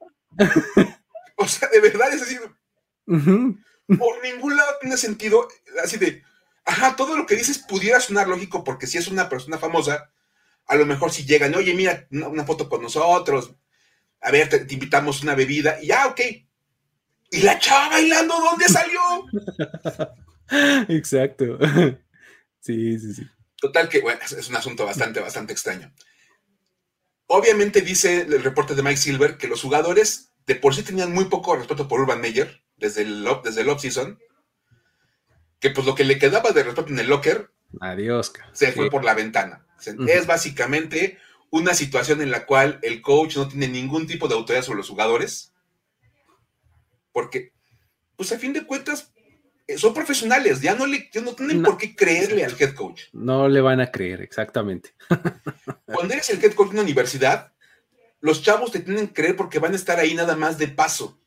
O 1.36 1.48
sea, 1.48 1.68
de 1.68 1.80
verdad 1.80 2.12
es 2.12 2.22
así. 2.22 2.36
Por 3.06 4.22
ningún 4.22 4.56
lado 4.56 4.72
tiene 4.80 4.96
sentido, 4.96 5.48
así 5.82 5.96
de, 5.96 6.22
ajá, 6.64 6.94
todo 6.96 7.16
lo 7.16 7.26
que 7.26 7.36
dices 7.36 7.58
pudiera 7.58 8.00
sonar 8.00 8.28
lógico 8.28 8.62
porque 8.62 8.86
si 8.86 8.98
es 8.98 9.08
una 9.08 9.28
persona 9.28 9.58
famosa, 9.58 10.12
a 10.66 10.76
lo 10.76 10.86
mejor 10.86 11.10
si 11.10 11.24
llegan, 11.24 11.54
oye, 11.54 11.74
mira, 11.74 12.06
una, 12.10 12.44
foto 12.44 12.68
con 12.68 12.82
nosotros, 12.82 13.54
a 14.20 14.30
ver, 14.30 14.48
te, 14.48 14.74
invitamos 14.74 15.22
una 15.22 15.34
bebida, 15.34 15.78
y 15.82 15.88
ya, 15.88 16.06
ok. 16.06 16.20
¿Y 17.32 17.42
la 17.42 17.58
chava 17.58 17.90
bailando 17.90 18.34
dónde 18.38 18.66
salió? 18.66 19.00
Exacto. 20.88 21.58
Sí, 22.62 22.98
sí, 22.98 23.14
sí. 23.14 23.26
Total 23.56 23.88
que, 23.88 24.02
bueno, 24.02 24.20
es 24.22 24.48
un 24.50 24.54
asunto 24.54 24.84
bastante, 24.84 25.18
bastante 25.18 25.54
extraño. 25.54 25.90
Obviamente 27.26 27.80
dice 27.80 28.20
el 28.20 28.42
reporte 28.42 28.74
de 28.74 28.82
Mike 28.82 28.98
Silver 28.98 29.38
que 29.38 29.48
los 29.48 29.62
jugadores 29.62 30.32
de 30.46 30.56
por 30.56 30.74
sí 30.74 30.82
tenían 30.82 31.12
muy 31.12 31.26
poco 31.26 31.56
respeto 31.56 31.88
por 31.88 32.00
Urban 32.00 32.20
Meyer 32.20 32.62
desde 32.76 33.02
el, 33.02 33.26
desde 33.44 33.60
el 33.60 33.68
off-season, 33.68 34.18
que 35.60 35.70
pues 35.70 35.86
lo 35.86 35.94
que 35.94 36.04
le 36.04 36.18
quedaba 36.18 36.50
de 36.52 36.64
respeto 36.64 36.88
en 36.88 36.98
el 36.98 37.08
locker 37.08 37.50
Adiós. 37.80 38.32
se 38.52 38.72
fue 38.72 38.90
por 38.90 39.04
la 39.04 39.14
ventana. 39.14 39.66
Es 40.08 40.26
básicamente 40.26 41.18
una 41.50 41.74
situación 41.74 42.20
en 42.20 42.30
la 42.30 42.46
cual 42.46 42.78
el 42.82 43.00
coach 43.00 43.36
no 43.36 43.48
tiene 43.48 43.68
ningún 43.68 44.06
tipo 44.06 44.28
de 44.28 44.34
autoridad 44.34 44.62
sobre 44.62 44.78
los 44.78 44.88
jugadores, 44.88 45.52
porque, 47.12 47.52
pues 48.16 48.32
a 48.32 48.38
fin 48.38 48.52
de 48.52 48.64
cuentas, 48.64 49.12
eh, 49.66 49.78
son 49.78 49.94
profesionales, 49.94 50.60
ya 50.60 50.74
no 50.74 50.86
le 50.86 51.10
no 51.22 51.34
tienen 51.34 51.62
por 51.62 51.76
qué 51.76 51.94
creerle 51.94 52.44
al 52.44 52.56
head 52.58 52.74
coach. 52.74 53.02
No 53.12 53.48
le 53.48 53.60
van 53.60 53.80
a 53.80 53.90
creer, 53.90 54.20
exactamente. 54.20 54.94
Cuando 55.86 56.14
eres 56.14 56.30
el 56.30 56.42
head 56.44 56.54
coach 56.54 56.68
de 56.68 56.74
una 56.74 56.82
universidad, 56.82 57.52
los 58.20 58.42
chavos 58.42 58.70
te 58.70 58.80
tienen 58.80 59.08
que 59.08 59.14
creer 59.14 59.36
porque 59.36 59.58
van 59.58 59.72
a 59.72 59.76
estar 59.76 59.98
ahí 59.98 60.14
nada 60.14 60.36
más 60.36 60.58
de 60.58 60.68
paso. 60.68 61.18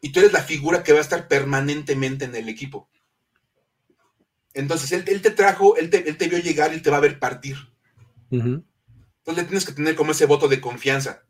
Y 0.00 0.12
tú 0.12 0.20
eres 0.20 0.32
la 0.32 0.42
figura 0.42 0.82
que 0.82 0.92
va 0.92 0.98
a 0.98 1.02
estar 1.02 1.28
permanentemente 1.28 2.24
en 2.24 2.34
el 2.34 2.48
equipo. 2.48 2.88
Entonces, 4.54 4.92
él, 4.92 5.22
te 5.22 5.30
trajo, 5.30 5.76
él 5.76 5.90
te, 5.90 6.28
vio 6.28 6.38
llegar 6.38 6.74
y 6.74 6.80
te 6.80 6.90
va 6.90 6.96
a 6.96 7.00
ver 7.00 7.18
partir. 7.18 7.56
Entonces, 8.30 8.64
le 9.36 9.44
tienes 9.44 9.64
que 9.64 9.72
tener 9.72 9.94
como 9.94 10.12
ese 10.12 10.26
voto 10.26 10.48
de 10.48 10.60
confianza. 10.60 11.22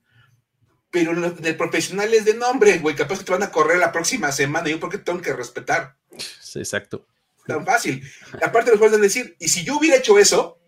Pero 0.91 1.12
en 1.12 1.45
el 1.45 1.57
profesional 1.57 2.12
es 2.12 2.25
de 2.25 2.35
nombre, 2.35 2.79
güey, 2.79 2.97
capaz 2.97 3.18
que 3.18 3.25
te 3.25 3.33
van 3.33 3.43
a 3.43 3.53
correr 3.53 3.79
la 3.79 3.93
próxima 3.93 4.33
semana. 4.33 4.68
Yo, 4.68 4.81
porque 4.81 4.99
tengo 4.99 5.21
que 5.21 5.33
respetar? 5.33 5.97
exacto. 6.55 7.07
Tan 7.47 7.64
fácil. 7.64 8.03
Aparte, 8.43 8.71
les 8.71 8.81
pueden 8.81 9.01
decir, 9.01 9.37
y 9.39 9.49
si 9.49 9.64
yo 9.64 9.79
hubiera 9.79 9.97
hecho 9.97 10.18
eso, 10.18 10.59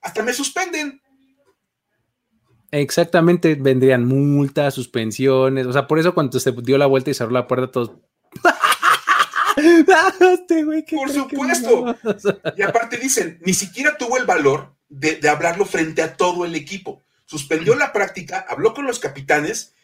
hasta 0.00 0.22
me 0.22 0.32
suspenden. 0.32 1.00
Exactamente, 2.70 3.54
vendrían 3.54 4.04
multas, 4.04 4.74
suspensiones. 4.74 5.66
O 5.66 5.72
sea, 5.72 5.86
por 5.86 5.98
eso 5.98 6.14
cuando 6.14 6.38
se 6.38 6.52
dio 6.52 6.78
la 6.78 6.86
vuelta 6.86 7.10
y 7.10 7.14
cerró 7.14 7.30
la 7.30 7.46
puerta, 7.46 7.70
todos. 7.70 7.92
Este 9.78 10.64
por 10.96 11.10
supuesto. 11.10 11.96
Y 12.56 12.62
aparte 12.62 12.96
dicen, 12.96 13.38
ni 13.44 13.54
siquiera 13.54 13.96
tuvo 13.96 14.16
el 14.18 14.26
valor 14.26 14.74
de, 14.88 15.16
de 15.16 15.28
hablarlo 15.28 15.64
frente 15.64 16.02
a 16.02 16.16
todo 16.16 16.44
el 16.44 16.54
equipo. 16.54 17.02
Suspendió 17.24 17.74
la 17.74 17.92
práctica, 17.92 18.46
habló 18.48 18.72
con 18.72 18.86
los 18.86 18.98
capitanes 18.98 19.74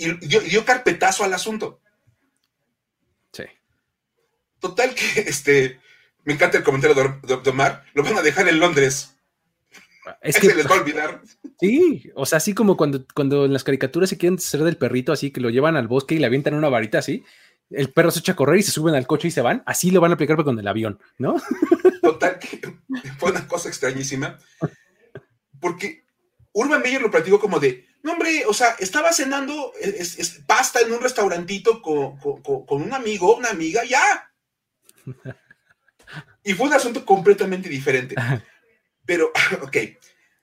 y 0.00 0.12
dio, 0.26 0.64
carpetazo 0.64 1.24
al 1.24 1.34
asunto. 1.34 1.80
Sí. 3.32 3.44
Total 4.58 4.94
que 4.94 5.20
este. 5.20 5.80
Me 6.24 6.34
encanta 6.34 6.58
el 6.58 6.64
comentario 6.64 7.18
de, 7.22 7.50
Omar. 7.50 7.84
Lo 7.92 8.02
van 8.02 8.16
a 8.16 8.22
dejar 8.22 8.48
en 8.48 8.58
Londres. 8.58 9.14
Es 10.22 10.38
que 10.38 10.48
se 10.48 10.54
les 10.54 10.66
va 10.66 10.76
a 10.76 10.80
olvidar. 10.80 11.22
Sí, 11.60 12.10
o 12.14 12.24
sea, 12.24 12.38
así 12.38 12.54
como 12.54 12.74
cuando, 12.74 13.04
cuando 13.14 13.44
en 13.44 13.52
las 13.52 13.64
caricaturas 13.64 14.08
se 14.08 14.16
quieren 14.16 14.38
hacer 14.38 14.62
del 14.62 14.78
perrito, 14.78 15.12
así 15.12 15.30
que 15.30 15.42
lo 15.42 15.50
llevan 15.50 15.76
al 15.76 15.88
bosque 15.88 16.14
y 16.14 16.18
le 16.18 16.24
avientan 16.24 16.54
una 16.54 16.70
varita 16.70 17.00
así, 17.00 17.22
el 17.70 17.92
perro 17.92 18.10
se 18.10 18.20
echa 18.20 18.32
a 18.32 18.36
correr 18.36 18.58
y 18.58 18.62
se 18.62 18.72
suben 18.72 18.94
al 18.94 19.06
coche 19.06 19.28
y 19.28 19.30
se 19.30 19.40
van, 19.40 19.62
así 19.66 19.90
lo 19.90 20.00
van 20.00 20.10
a 20.10 20.14
aplicar 20.14 20.42
con 20.44 20.58
el 20.58 20.68
avión, 20.68 20.98
¿no? 21.18 21.36
Total, 22.02 22.38
que 22.38 22.60
fue 23.18 23.30
una 23.30 23.46
cosa 23.46 23.68
extrañísima, 23.68 24.38
porque 25.60 26.04
Urban 26.52 26.82
Meyer 26.82 27.00
lo 27.00 27.10
platicó 27.10 27.38
como 27.38 27.60
de, 27.60 27.86
no 28.02 28.12
hombre, 28.12 28.44
o 28.46 28.54
sea, 28.54 28.76
estaba 28.78 29.12
cenando 29.12 29.72
es, 29.80 30.42
pasta 30.46 30.80
en 30.80 30.92
un 30.92 31.00
restaurantito 31.00 31.82
con, 31.82 32.18
un 32.68 32.92
amigo, 32.92 33.36
una 33.36 33.50
amiga, 33.50 33.84
ya. 33.84 34.30
Y 36.42 36.54
fue 36.54 36.66
un 36.66 36.72
asunto 36.72 37.04
completamente 37.04 37.68
diferente. 37.68 38.14
Pero, 39.04 39.30
ok. 39.62 39.76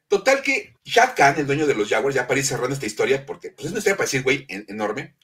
Total 0.08 0.42
que 0.42 0.76
Shad 0.86 1.16
Khan, 1.16 1.40
el 1.40 1.48
dueño 1.48 1.66
de 1.66 1.74
los 1.74 1.90
Jaguars, 1.90 2.16
ya 2.16 2.28
para 2.28 2.40
ir 2.40 2.46
cerrando 2.46 2.74
esta 2.74 2.86
historia, 2.86 3.26
porque 3.26 3.50
pues, 3.50 3.66
es 3.66 3.72
una 3.72 3.80
historia 3.80 3.98
para 3.98 4.06
decir, 4.06 4.24
güey, 4.24 4.46
enorme. 4.48 5.16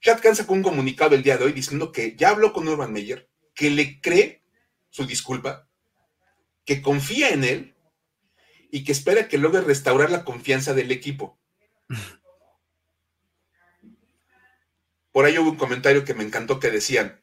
Shad 0.00 0.20
Khan 0.20 0.36
sacó 0.36 0.54
un 0.54 0.62
comunicado 0.62 1.14
el 1.14 1.22
día 1.22 1.36
de 1.36 1.44
hoy 1.44 1.52
diciendo 1.52 1.92
que 1.92 2.16
ya 2.16 2.30
habló 2.30 2.52
con 2.52 2.66
Urban 2.66 2.92
Meyer, 2.92 3.28
que 3.54 3.70
le 3.70 4.00
cree 4.00 4.42
su 4.88 5.06
disculpa, 5.06 5.68
que 6.64 6.80
confía 6.80 7.30
en 7.30 7.44
él 7.44 7.74
y 8.70 8.84
que 8.84 8.92
espera 8.92 9.28
que 9.28 9.38
logre 9.38 9.60
restaurar 9.60 10.10
la 10.10 10.24
confianza 10.24 10.72
del 10.74 10.90
equipo. 10.90 11.38
Por 15.12 15.24
ahí 15.24 15.36
hubo 15.38 15.50
un 15.50 15.56
comentario 15.56 16.04
que 16.04 16.14
me 16.14 16.24
encantó 16.24 16.60
que 16.60 16.70
decían, 16.70 17.20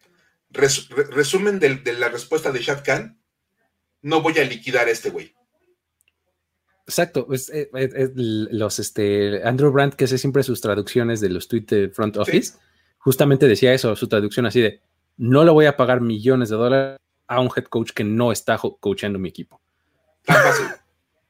resumen 0.50 1.60
de, 1.60 1.94
la 1.94 2.10
respuesta 2.10 2.52
de 2.52 2.62
Shad 2.62 2.84
Khan, 2.84 3.22
no 4.02 4.22
voy 4.22 4.38
a 4.38 4.44
liquidar 4.44 4.88
a 4.88 4.92
este 4.92 5.10
güey. 5.10 5.34
Exacto, 6.86 7.28
es, 7.34 7.52
los 8.14 8.80
este 8.80 9.42
Andrew 9.44 9.72
Brandt 9.72 9.96
que 9.96 10.06
hace 10.06 10.18
siempre 10.18 10.44
sus 10.44 10.62
traducciones 10.62 11.20
de 11.20 11.30
los 11.30 11.48
tweets 11.48 11.68
de 11.68 11.90
front 11.90 12.16
office, 12.18 12.54
justamente 13.08 13.48
decía 13.48 13.74
eso, 13.74 13.96
su 13.96 14.10
traducción 14.10 14.48
así 14.48 14.60
de 14.60 14.82
no 15.16 15.46
le 15.46 15.52
voy 15.52 15.66
a 15.66 15.78
pagar 15.78 16.02
millones 16.02 16.50
de 16.50 16.58
dólares 16.58 17.00
a 17.26 17.40
un 17.40 17.50
head 17.56 17.64
coach 17.64 17.92
que 17.92 18.04
no 18.04 18.34
está 18.34 18.58
coachando 18.58 19.18
mi 19.18 19.30
equipo. 19.30 19.62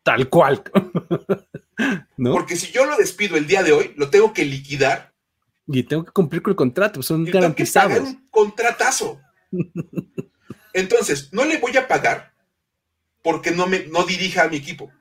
Tal 0.01 0.27
cual. 0.27 0.63
Porque 2.17 2.55
si 2.55 2.71
yo 2.71 2.87
lo 2.87 2.97
despido 2.97 3.37
el 3.37 3.45
día 3.45 3.61
de 3.61 3.73
hoy, 3.73 3.93
lo 3.95 4.09
tengo 4.09 4.33
que 4.33 4.43
liquidar 4.43 5.13
y 5.67 5.83
tengo 5.83 6.03
que 6.03 6.11
cumplir 6.11 6.41
con 6.41 6.49
el 6.49 6.55
contrato, 6.55 7.03
son 7.03 7.25
garantizados. 7.25 7.93
Tengo 7.93 8.05
que 8.05 8.15
un 8.15 8.27
contratazo. 8.31 9.21
Entonces, 10.73 11.31
no 11.31 11.45
le 11.45 11.59
voy 11.59 11.77
a 11.77 11.87
pagar 11.87 12.33
porque 13.21 13.51
no 13.51 13.67
me 13.67 13.85
no 13.85 14.03
dirija 14.03 14.45
a 14.45 14.49
mi 14.49 14.57
equipo. 14.57 14.91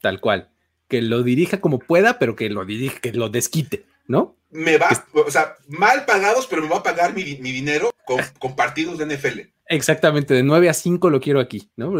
Tal 0.00 0.18
cual. 0.18 0.48
Que 0.88 1.02
lo 1.02 1.22
dirija 1.22 1.60
como 1.60 1.78
pueda, 1.78 2.18
pero 2.18 2.36
que 2.36 2.48
lo 2.48 2.64
dirija, 2.64 3.00
que 3.00 3.12
lo 3.12 3.28
desquite, 3.28 3.84
¿no? 4.06 4.39
Me 4.50 4.78
va, 4.78 4.88
o 5.12 5.30
sea, 5.30 5.56
mal 5.68 6.04
pagados, 6.04 6.46
pero 6.46 6.62
me 6.62 6.68
va 6.68 6.78
a 6.78 6.82
pagar 6.82 7.14
mi, 7.14 7.22
dinero 7.22 7.92
con, 8.04 8.56
partidos 8.56 8.98
de 8.98 9.06
NFL. 9.06 9.40
Exactamente, 9.66 10.34
de 10.34 10.42
9 10.42 10.68
a 10.68 10.74
5 10.74 11.10
lo 11.10 11.20
quiero 11.20 11.38
aquí, 11.38 11.70
¿no? 11.76 11.92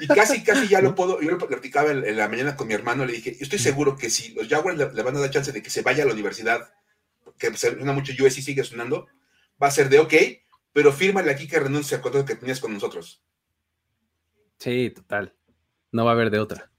Y 0.00 0.08
casi, 0.08 0.42
casi 0.42 0.66
ya 0.66 0.80
lo 0.80 0.94
puedo, 0.96 1.20
yo 1.20 1.30
lo 1.30 1.38
platicaba 1.38 1.92
en, 1.92 2.16
la 2.16 2.28
mañana 2.28 2.56
con 2.56 2.66
mi 2.66 2.74
hermano, 2.74 3.04
le 3.06 3.12
dije, 3.12 3.36
yo 3.36 3.42
estoy 3.42 3.60
seguro 3.60 3.96
que 3.96 4.10
si 4.10 4.34
los 4.34 4.48
Jaguars 4.48 4.76
le, 4.76 4.92
le, 4.92 5.02
van 5.02 5.16
a 5.16 5.20
dar 5.20 5.30
chance 5.30 5.52
de 5.52 5.62
que 5.62 5.70
se 5.70 5.82
vaya 5.82 6.02
a 6.02 6.06
la 6.06 6.14
universidad 6.14 6.72
que 7.38 7.56
suena 7.56 7.92
mucho 7.92 8.12
USC 8.12 8.40
sigue 8.40 8.64
sonando, 8.64 9.06
va 9.62 9.68
a 9.68 9.70
ser 9.70 9.88
de 9.88 9.98
ok, 9.98 10.14
pero 10.72 10.92
fírmale 10.92 11.30
aquí 11.30 11.46
que 11.46 11.60
renuncia 11.60 11.96
al 11.96 12.02
contrato 12.02 12.26
que 12.26 12.36
tenías 12.36 12.60
con 12.60 12.72
nosotros. 12.72 13.22
Sí, 14.58 14.90
total. 14.90 15.34
No 15.90 16.04
va 16.04 16.12
a 16.12 16.14
haber 16.14 16.30
de 16.30 16.38
otra. 16.38 16.71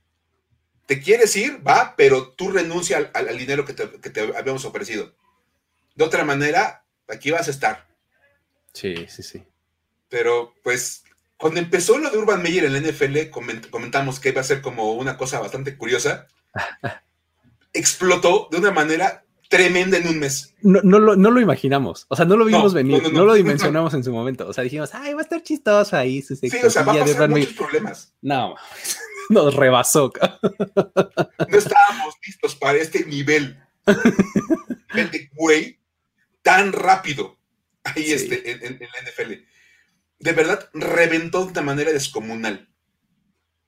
Te 0.85 1.01
quieres 1.01 1.35
ir, 1.35 1.65
va, 1.65 1.95
pero 1.95 2.29
tú 2.29 2.51
renuncia 2.51 3.11
al, 3.13 3.37
dinero 3.37 3.65
que 3.65 3.73
te, 3.73 4.21
habíamos 4.35 4.65
ofrecido. 4.65 5.13
De 5.95 6.03
otra 6.03 6.25
manera, 6.25 6.83
aquí 7.07 7.31
vas 7.31 7.47
a 7.47 7.51
estar. 7.51 7.87
Sí, 8.73 9.07
sí, 9.07 9.23
sí. 9.23 9.43
Pero 10.09 10.53
pues 10.63 11.03
cuando 11.37 11.59
empezó 11.59 11.97
lo 11.97 12.09
de 12.09 12.17
Urban 12.17 12.41
Meyer 12.41 12.65
en 12.65 12.73
la 12.73 12.79
NFL, 12.79 13.29
comentamos 13.69 14.19
que 14.19 14.29
iba 14.29 14.41
a 14.41 14.45
ser 14.45 14.61
como 14.61 14.93
una 14.93 15.17
cosa 15.17 15.39
bastante 15.39 15.77
curiosa. 15.77 16.27
explotó 17.73 18.47
de 18.51 18.57
una 18.57 18.71
manera 18.71 19.25
tremenda 19.49 19.97
en 19.97 20.07
un 20.07 20.19
mes. 20.19 20.53
No, 20.61 20.81
no, 20.83 20.99
lo, 20.99 21.15
no 21.15 21.31
lo 21.31 21.39
imaginamos, 21.39 22.05
o 22.09 22.15
sea, 22.15 22.25
no 22.25 22.35
lo 22.37 22.45
vimos 22.45 22.73
venir, 22.73 23.11
no, 23.11 23.25
lo 23.25 23.33
dimensionamos 23.33 23.93
en 23.93 24.03
su 24.03 24.11
momento, 24.11 24.47
o 24.47 24.53
sea, 24.53 24.63
dijimos, 24.63 24.93
ay, 24.93 25.13
va 25.13 25.19
a 25.19 25.23
estar 25.23 25.41
chistoso 25.43 25.95
ahí. 25.95 26.21
sí, 26.21 26.33
o 26.63 26.69
sea, 26.69 26.83
va 26.83 26.93
a 26.93 26.99
pasar 26.99 27.29
muchos 27.29 27.53
problemas. 27.53 28.13
No, 28.21 28.55
nos 29.29 29.55
rebasó. 29.55 30.11
no 30.41 31.57
estábamos 31.57 32.15
listos 32.25 32.55
para 32.55 32.77
este 32.77 33.05
nivel 33.05 33.59
de 33.85 35.29
güey 35.33 35.79
tan 36.41 36.73
rápido 36.73 37.37
ahí 37.83 38.11
este, 38.11 38.51
en, 38.51 38.79
la 38.79 39.11
NFL. 39.11 39.33
De 40.19 40.31
verdad, 40.31 40.69
reventó 40.73 41.45
de 41.45 41.51
una 41.51 41.61
manera 41.61 41.91
descomunal. 41.91 42.69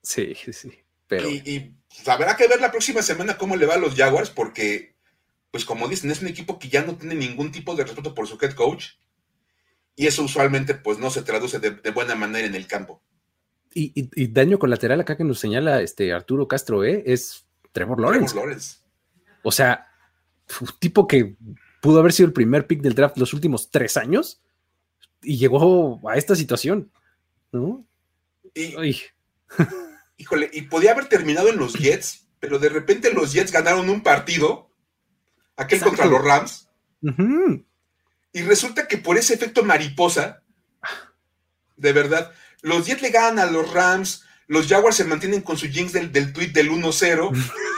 Sí, 0.01 0.35
sí, 0.35 0.71
pero... 1.07 1.29
Y, 1.29 1.41
y 1.45 1.75
pues, 1.87 2.07
habrá 2.07 2.35
que 2.37 2.47
ver 2.47 2.61
la 2.61 2.71
próxima 2.71 3.01
semana 3.01 3.37
cómo 3.37 3.55
le 3.55 3.65
va 3.65 3.75
a 3.75 3.79
los 3.79 3.95
Jaguars, 3.95 4.29
porque 4.29 4.94
pues 5.55 5.63
como 5.63 5.87
dicen, 5.87 6.11
es 6.11 6.21
un 6.21 6.27
equipo 6.27 6.59
que 6.59 6.67
ya 6.67 6.83
no 6.83 6.97
tiene 6.97 7.15
ningún 7.15 7.49
tipo 7.49 7.75
de 7.75 7.85
respeto 7.85 8.13
por 8.13 8.27
su 8.27 8.37
head 8.41 8.51
coach 8.55 8.87
y 9.95 10.05
eso 10.05 10.21
usualmente 10.21 10.75
pues 10.75 10.99
no 10.99 11.09
se 11.09 11.21
traduce 11.21 11.59
de, 11.59 11.91
buena 11.91 12.13
manera 12.13 12.45
en 12.45 12.55
el 12.55 12.67
campo. 12.67 13.01
Y, 13.73 14.27
daño 14.33 14.59
colateral 14.59 14.99
acá 14.99 15.15
que 15.15 15.23
nos 15.23 15.39
señala 15.39 15.81
este 15.81 16.11
Arturo 16.11 16.49
Castro, 16.49 16.83
¿eh? 16.83 17.03
es 17.05 17.47
Trevor 17.71 18.01
Lawrence. 18.01 18.33
Trevor 18.33 18.47
Lawrence. 18.49 18.79
O 19.43 19.51
sea, 19.53 19.87
un 20.59 20.67
tipo 20.77 21.07
que 21.07 21.37
pudo 21.81 22.01
haber 22.01 22.11
sido 22.11 22.27
el 22.27 22.33
primer 22.33 22.67
pick 22.67 22.81
del 22.81 22.93
draft 22.93 23.17
los 23.17 23.33
últimos 23.33 23.71
tres 23.71 23.95
años 23.95 24.41
y 25.21 25.37
llegó 25.37 26.01
a 26.09 26.17
esta 26.17 26.35
situación, 26.35 26.91
¿no? 27.53 27.87
Y, 28.53 28.75
híjole, 30.17 30.49
y 30.51 30.63
podía 30.63 30.91
haber 30.91 31.07
terminado 31.07 31.47
en 31.47 31.55
los 31.55 31.75
Jets, 31.75 32.27
pero 32.41 32.59
de 32.59 32.67
repente 32.67 33.13
los 33.13 33.31
Jets 33.31 33.53
ganaron 33.53 33.89
un 33.89 34.03
partido 34.03 34.74
aquel 35.57 35.81
contra 35.81 36.05
los 36.05 36.23
Rams. 36.23 36.69
Y 38.33 38.41
resulta 38.41 38.87
que 38.87 38.97
por 38.97 39.17
ese 39.17 39.33
efecto 39.33 39.63
mariposa, 39.63 40.43
de 41.77 41.93
verdad, 41.93 42.33
los 42.61 42.85
Jets 42.85 43.01
le 43.01 43.09
ganan 43.09 43.39
a 43.39 43.51
los 43.51 43.71
Rams, 43.71 44.23
los 44.47 44.67
Jaguars 44.67 44.95
se 44.95 45.05
mantienen 45.05 45.41
con 45.41 45.57
su 45.57 45.67
jinx 45.67 45.93
del, 45.93 46.11
del 46.11 46.33
tweet 46.33 46.49
del 46.49 46.69
1-0. 46.69 47.31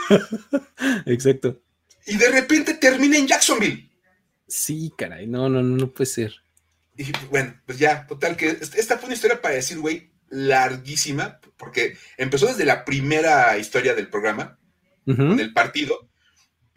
Exacto. 1.06 1.60
Y 2.06 2.16
de 2.16 2.30
repente 2.30 2.74
termina 2.74 3.18
en 3.18 3.26
Jacksonville. 3.26 3.90
Sí, 4.46 4.92
caray, 4.96 5.26
no, 5.26 5.48
no, 5.48 5.62
no, 5.62 5.76
no 5.76 5.90
puede 5.92 6.06
ser. 6.06 6.34
Y 6.96 7.12
bueno, 7.30 7.54
pues 7.66 7.78
ya, 7.78 8.06
total, 8.06 8.36
que 8.36 8.48
esta 8.48 8.96
fue 8.96 9.06
una 9.06 9.14
historia 9.14 9.40
para 9.40 9.54
decir, 9.54 9.78
güey, 9.78 10.10
larguísima, 10.30 11.38
porque 11.56 11.96
empezó 12.16 12.46
desde 12.46 12.64
la 12.64 12.84
primera 12.84 13.56
historia 13.58 13.94
del 13.94 14.08
programa, 14.08 14.58
del 15.04 15.52
partido, 15.54 16.07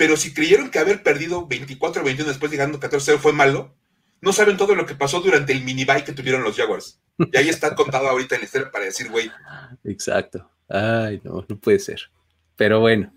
pero 0.02 0.18
si 0.18 0.34
creyeron 0.34 0.72
que 0.72 0.80
haber 0.80 1.04
perdido 1.04 1.46
24 1.46 2.04
21 2.04 2.28
después 2.28 2.50
de 2.50 2.58
ganando 2.58 2.80
14-0 2.80 3.20
fue 3.20 3.34
malo, 3.34 3.76
no 4.20 4.34
saben 4.34 4.58
todo 4.58 4.74
lo 4.74 4.88
que 4.88 4.96
pasó 4.96 5.22
durante 5.22 5.54
el 5.54 5.64
mini 5.64 5.86
bike 5.86 6.06
que 6.06 6.12
tuvieron 6.12 6.42
los 6.42 6.58
Jaguars. 6.58 7.00
Y 7.32 7.38
ahí 7.38 7.50
está 7.50 7.76
contado 7.76 8.08
ahorita 8.08 8.34
en 8.34 8.42
la 8.42 8.46
historia 8.46 8.72
para 8.72 8.86
decir, 8.86 9.12
güey. 9.12 9.30
Exacto. 9.84 10.50
Ay, 10.68 11.22
no, 11.24 11.46
no 11.48 11.56
puede 11.56 11.78
ser. 11.78 12.10
Pero 12.56 12.80
bueno. 12.80 13.14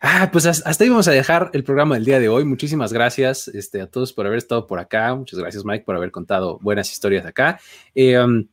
Ah, 0.00 0.30
pues 0.32 0.46
hasta 0.46 0.82
ahí 0.82 0.90
vamos 0.90 1.06
a 1.06 1.12
dejar 1.12 1.52
el 1.52 1.62
programa 1.62 1.94
del 1.94 2.04
día 2.04 2.18
de 2.18 2.28
hoy. 2.28 2.44
Muchísimas 2.44 2.92
gracias 2.92 3.46
este, 3.46 3.80
a 3.80 3.86
todos 3.86 4.12
por 4.12 4.26
haber 4.26 4.38
estado 4.38 4.66
por 4.66 4.80
acá. 4.80 5.14
Muchas 5.14 5.38
gracias, 5.38 5.64
Mike, 5.64 5.84
por 5.84 5.94
haber 5.94 6.10
contado 6.10 6.58
buenas 6.60 6.90
historias 6.90 7.24
acá. 7.24 7.60
Um, 7.94 8.48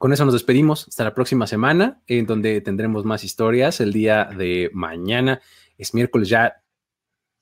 con 0.00 0.12
eso 0.12 0.24
nos 0.24 0.34
despedimos. 0.34 0.88
Hasta 0.88 1.04
la 1.04 1.14
próxima 1.14 1.46
semana, 1.46 2.00
en 2.08 2.26
donde 2.26 2.60
tendremos 2.62 3.04
más 3.04 3.22
historias. 3.22 3.80
El 3.80 3.92
día 3.92 4.24
de 4.36 4.70
mañana 4.72 5.40
es 5.80 5.94
miércoles 5.94 6.28
ya 6.28 6.62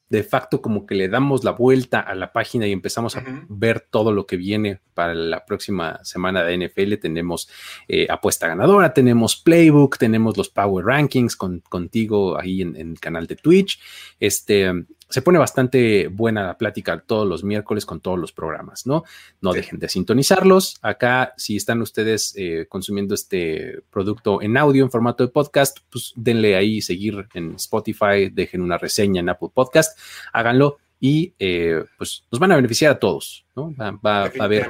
de 0.08 0.22
facto 0.22 0.62
como 0.62 0.86
que 0.86 0.94
le 0.94 1.08
damos 1.08 1.44
la 1.44 1.50
vuelta 1.50 2.00
a 2.00 2.14
la 2.14 2.32
página 2.32 2.66
y 2.66 2.72
empezamos 2.72 3.16
a 3.16 3.24
ver 3.48 3.80
todo 3.90 4.12
lo 4.12 4.26
que 4.26 4.36
viene 4.36 4.80
para 4.94 5.14
la 5.14 5.44
próxima 5.44 6.02
semana 6.02 6.42
de 6.44 6.56
NFL. 6.66 6.94
Tenemos 6.94 7.48
eh, 7.88 8.06
apuesta 8.08 8.48
ganadora, 8.48 8.94
tenemos 8.94 9.36
playbook, 9.36 9.98
tenemos 9.98 10.36
los 10.36 10.48
power 10.48 10.86
rankings 10.86 11.36
con, 11.36 11.60
contigo 11.60 12.38
ahí 12.40 12.62
en, 12.62 12.74
en, 12.76 12.92
el 12.92 13.00
canal 13.00 13.26
de 13.26 13.36
Twitch. 13.36 13.78
Este, 14.18 14.72
se 15.08 15.22
pone 15.22 15.38
bastante 15.38 16.08
buena 16.08 16.44
la 16.44 16.58
plática 16.58 17.00
todos 17.00 17.26
los 17.26 17.42
miércoles 17.42 17.86
con 17.86 18.00
todos 18.00 18.18
los 18.18 18.32
programas, 18.32 18.86
¿no? 18.86 19.04
No 19.40 19.52
dejen 19.52 19.78
de 19.78 19.88
sintonizarlos. 19.88 20.78
Acá, 20.82 21.32
si 21.36 21.56
están 21.56 21.80
ustedes 21.80 22.34
eh, 22.36 22.66
consumiendo 22.68 23.14
este 23.14 23.82
producto 23.90 24.42
en 24.42 24.56
audio, 24.56 24.84
en 24.84 24.90
formato 24.90 25.24
de 25.24 25.30
podcast, 25.30 25.78
pues 25.90 26.12
denle 26.14 26.56
ahí 26.56 26.82
seguir 26.82 27.26
en 27.34 27.54
Spotify, 27.54 28.28
dejen 28.30 28.60
una 28.60 28.76
reseña 28.76 29.20
en 29.20 29.30
Apple 29.30 29.48
Podcast, 29.52 29.98
háganlo 30.32 30.78
y 31.00 31.32
eh, 31.38 31.84
pues 31.96 32.24
nos 32.30 32.38
van 32.38 32.52
a 32.52 32.56
beneficiar 32.56 32.92
a 32.92 32.98
todos, 32.98 33.46
¿no? 33.56 33.74
Va, 33.76 34.24
a 34.24 34.44
haber, 34.44 34.68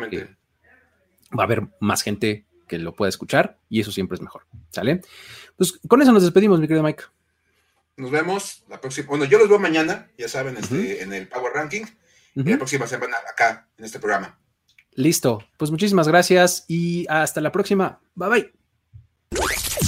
va 1.36 1.42
a 1.42 1.44
haber 1.44 1.66
más 1.80 2.02
gente 2.02 2.44
que 2.68 2.78
lo 2.78 2.94
pueda 2.94 3.08
escuchar 3.08 3.58
y 3.68 3.80
eso 3.80 3.90
siempre 3.90 4.16
es 4.16 4.20
mejor, 4.20 4.42
¿sale? 4.70 5.00
Pues 5.56 5.80
con 5.88 6.00
eso 6.00 6.12
nos 6.12 6.22
despedimos, 6.22 6.60
mi 6.60 6.68
querido 6.68 6.84
Mike. 6.84 7.04
Nos 7.98 8.12
vemos 8.12 8.62
la 8.68 8.80
próxima. 8.80 9.08
Bueno, 9.08 9.24
yo 9.24 9.38
los 9.38 9.48
veo 9.48 9.58
mañana, 9.58 10.08
ya 10.16 10.28
saben, 10.28 10.56
este, 10.56 11.02
en 11.02 11.12
el 11.12 11.26
Power 11.26 11.52
Ranking. 11.52 11.84
Y 12.36 12.44
la 12.44 12.56
próxima 12.56 12.86
semana 12.86 13.16
acá, 13.28 13.68
en 13.76 13.84
este 13.84 13.98
programa. 13.98 14.38
Listo. 14.92 15.44
Pues 15.56 15.72
muchísimas 15.72 16.06
gracias 16.06 16.64
y 16.68 17.06
hasta 17.08 17.40
la 17.40 17.50
próxima. 17.50 18.00
Bye 18.14 18.28
bye. 18.28 18.52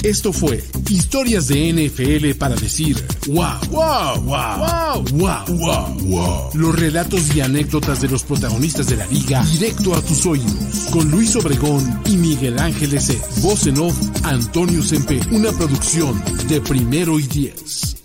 Esto 0.03 0.33
fue 0.33 0.63
Historias 0.89 1.47
de 1.47 1.71
NFL 1.71 2.37
para 2.37 2.55
decir 2.55 2.97
wow, 3.27 3.59
wow, 3.69 4.21
wow, 4.21 4.57
wow, 4.59 5.05
wow, 5.13 5.45
wow, 5.47 5.97
wow. 5.99 6.49
Los 6.53 6.77
relatos 6.77 7.33
y 7.33 7.39
anécdotas 7.39 8.01
de 8.01 8.09
los 8.09 8.23
protagonistas 8.23 8.87
de 8.87 8.97
la 8.97 9.05
liga 9.05 9.43
directo 9.45 9.95
a 9.95 10.01
tus 10.01 10.25
oídos. 10.25 10.87
Con 10.91 11.09
Luis 11.11 11.35
Obregón 11.37 12.01
y 12.05 12.17
Miguel 12.17 12.59
Ángeles. 12.59 13.41
Voz 13.41 13.67
en 13.67 13.77
off, 13.77 13.95
Antonio 14.23 14.83
Sempe. 14.83 15.21
Una 15.31 15.51
producción 15.53 16.21
de 16.49 16.59
primero 16.59 17.17
y 17.19 17.27
diez. 17.27 18.00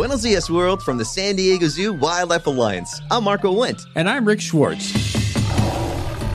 Buenos 0.00 0.22
dias, 0.22 0.48
world, 0.48 0.82
from 0.82 0.96
the 0.96 1.04
San 1.04 1.36
Diego 1.36 1.68
Zoo 1.68 1.92
Wildlife 1.92 2.46
Alliance. 2.46 3.02
I'm 3.10 3.24
Marco 3.24 3.52
Wendt. 3.52 3.84
And 3.96 4.08
I'm 4.08 4.24
Rick 4.24 4.40
Schwartz. 4.40 4.94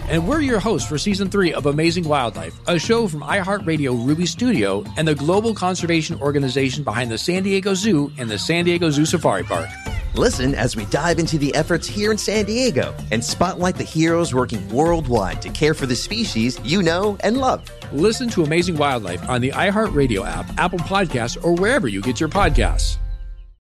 And 0.07 0.27
we're 0.27 0.41
your 0.41 0.59
hosts 0.59 0.87
for 0.87 0.99
season 0.99 1.31
three 1.31 1.51
of 1.51 1.65
Amazing 1.65 2.07
Wildlife, 2.07 2.53
a 2.67 2.77
show 2.77 3.07
from 3.07 3.21
iHeartRadio 3.21 4.05
Ruby 4.05 4.27
Studio 4.27 4.83
and 4.97 5.07
the 5.07 5.15
global 5.15 5.55
conservation 5.55 6.21
organization 6.21 6.83
behind 6.83 7.09
the 7.09 7.17
San 7.17 7.41
Diego 7.41 7.73
Zoo 7.73 8.11
and 8.19 8.29
the 8.29 8.37
San 8.37 8.65
Diego 8.65 8.91
Zoo 8.91 9.03
Safari 9.03 9.41
Park. 9.41 9.67
Listen 10.13 10.53
as 10.53 10.75
we 10.75 10.85
dive 10.85 11.17
into 11.17 11.39
the 11.39 11.53
efforts 11.55 11.87
here 11.87 12.11
in 12.11 12.19
San 12.19 12.45
Diego 12.45 12.93
and 13.09 13.25
spotlight 13.25 13.77
the 13.77 13.83
heroes 13.83 14.31
working 14.31 14.69
worldwide 14.69 15.41
to 15.41 15.49
care 15.49 15.73
for 15.73 15.87
the 15.87 15.95
species 15.95 16.59
you 16.63 16.83
know 16.83 17.17
and 17.21 17.39
love. 17.39 17.67
Listen 17.91 18.29
to 18.29 18.43
Amazing 18.43 18.77
Wildlife 18.77 19.27
on 19.27 19.41
the 19.41 19.49
iHeartRadio 19.49 20.23
app, 20.23 20.45
Apple 20.59 20.77
Podcasts, 20.77 21.43
or 21.43 21.55
wherever 21.55 21.87
you 21.87 22.01
get 22.01 22.19
your 22.19 22.29
podcasts. 22.29 22.97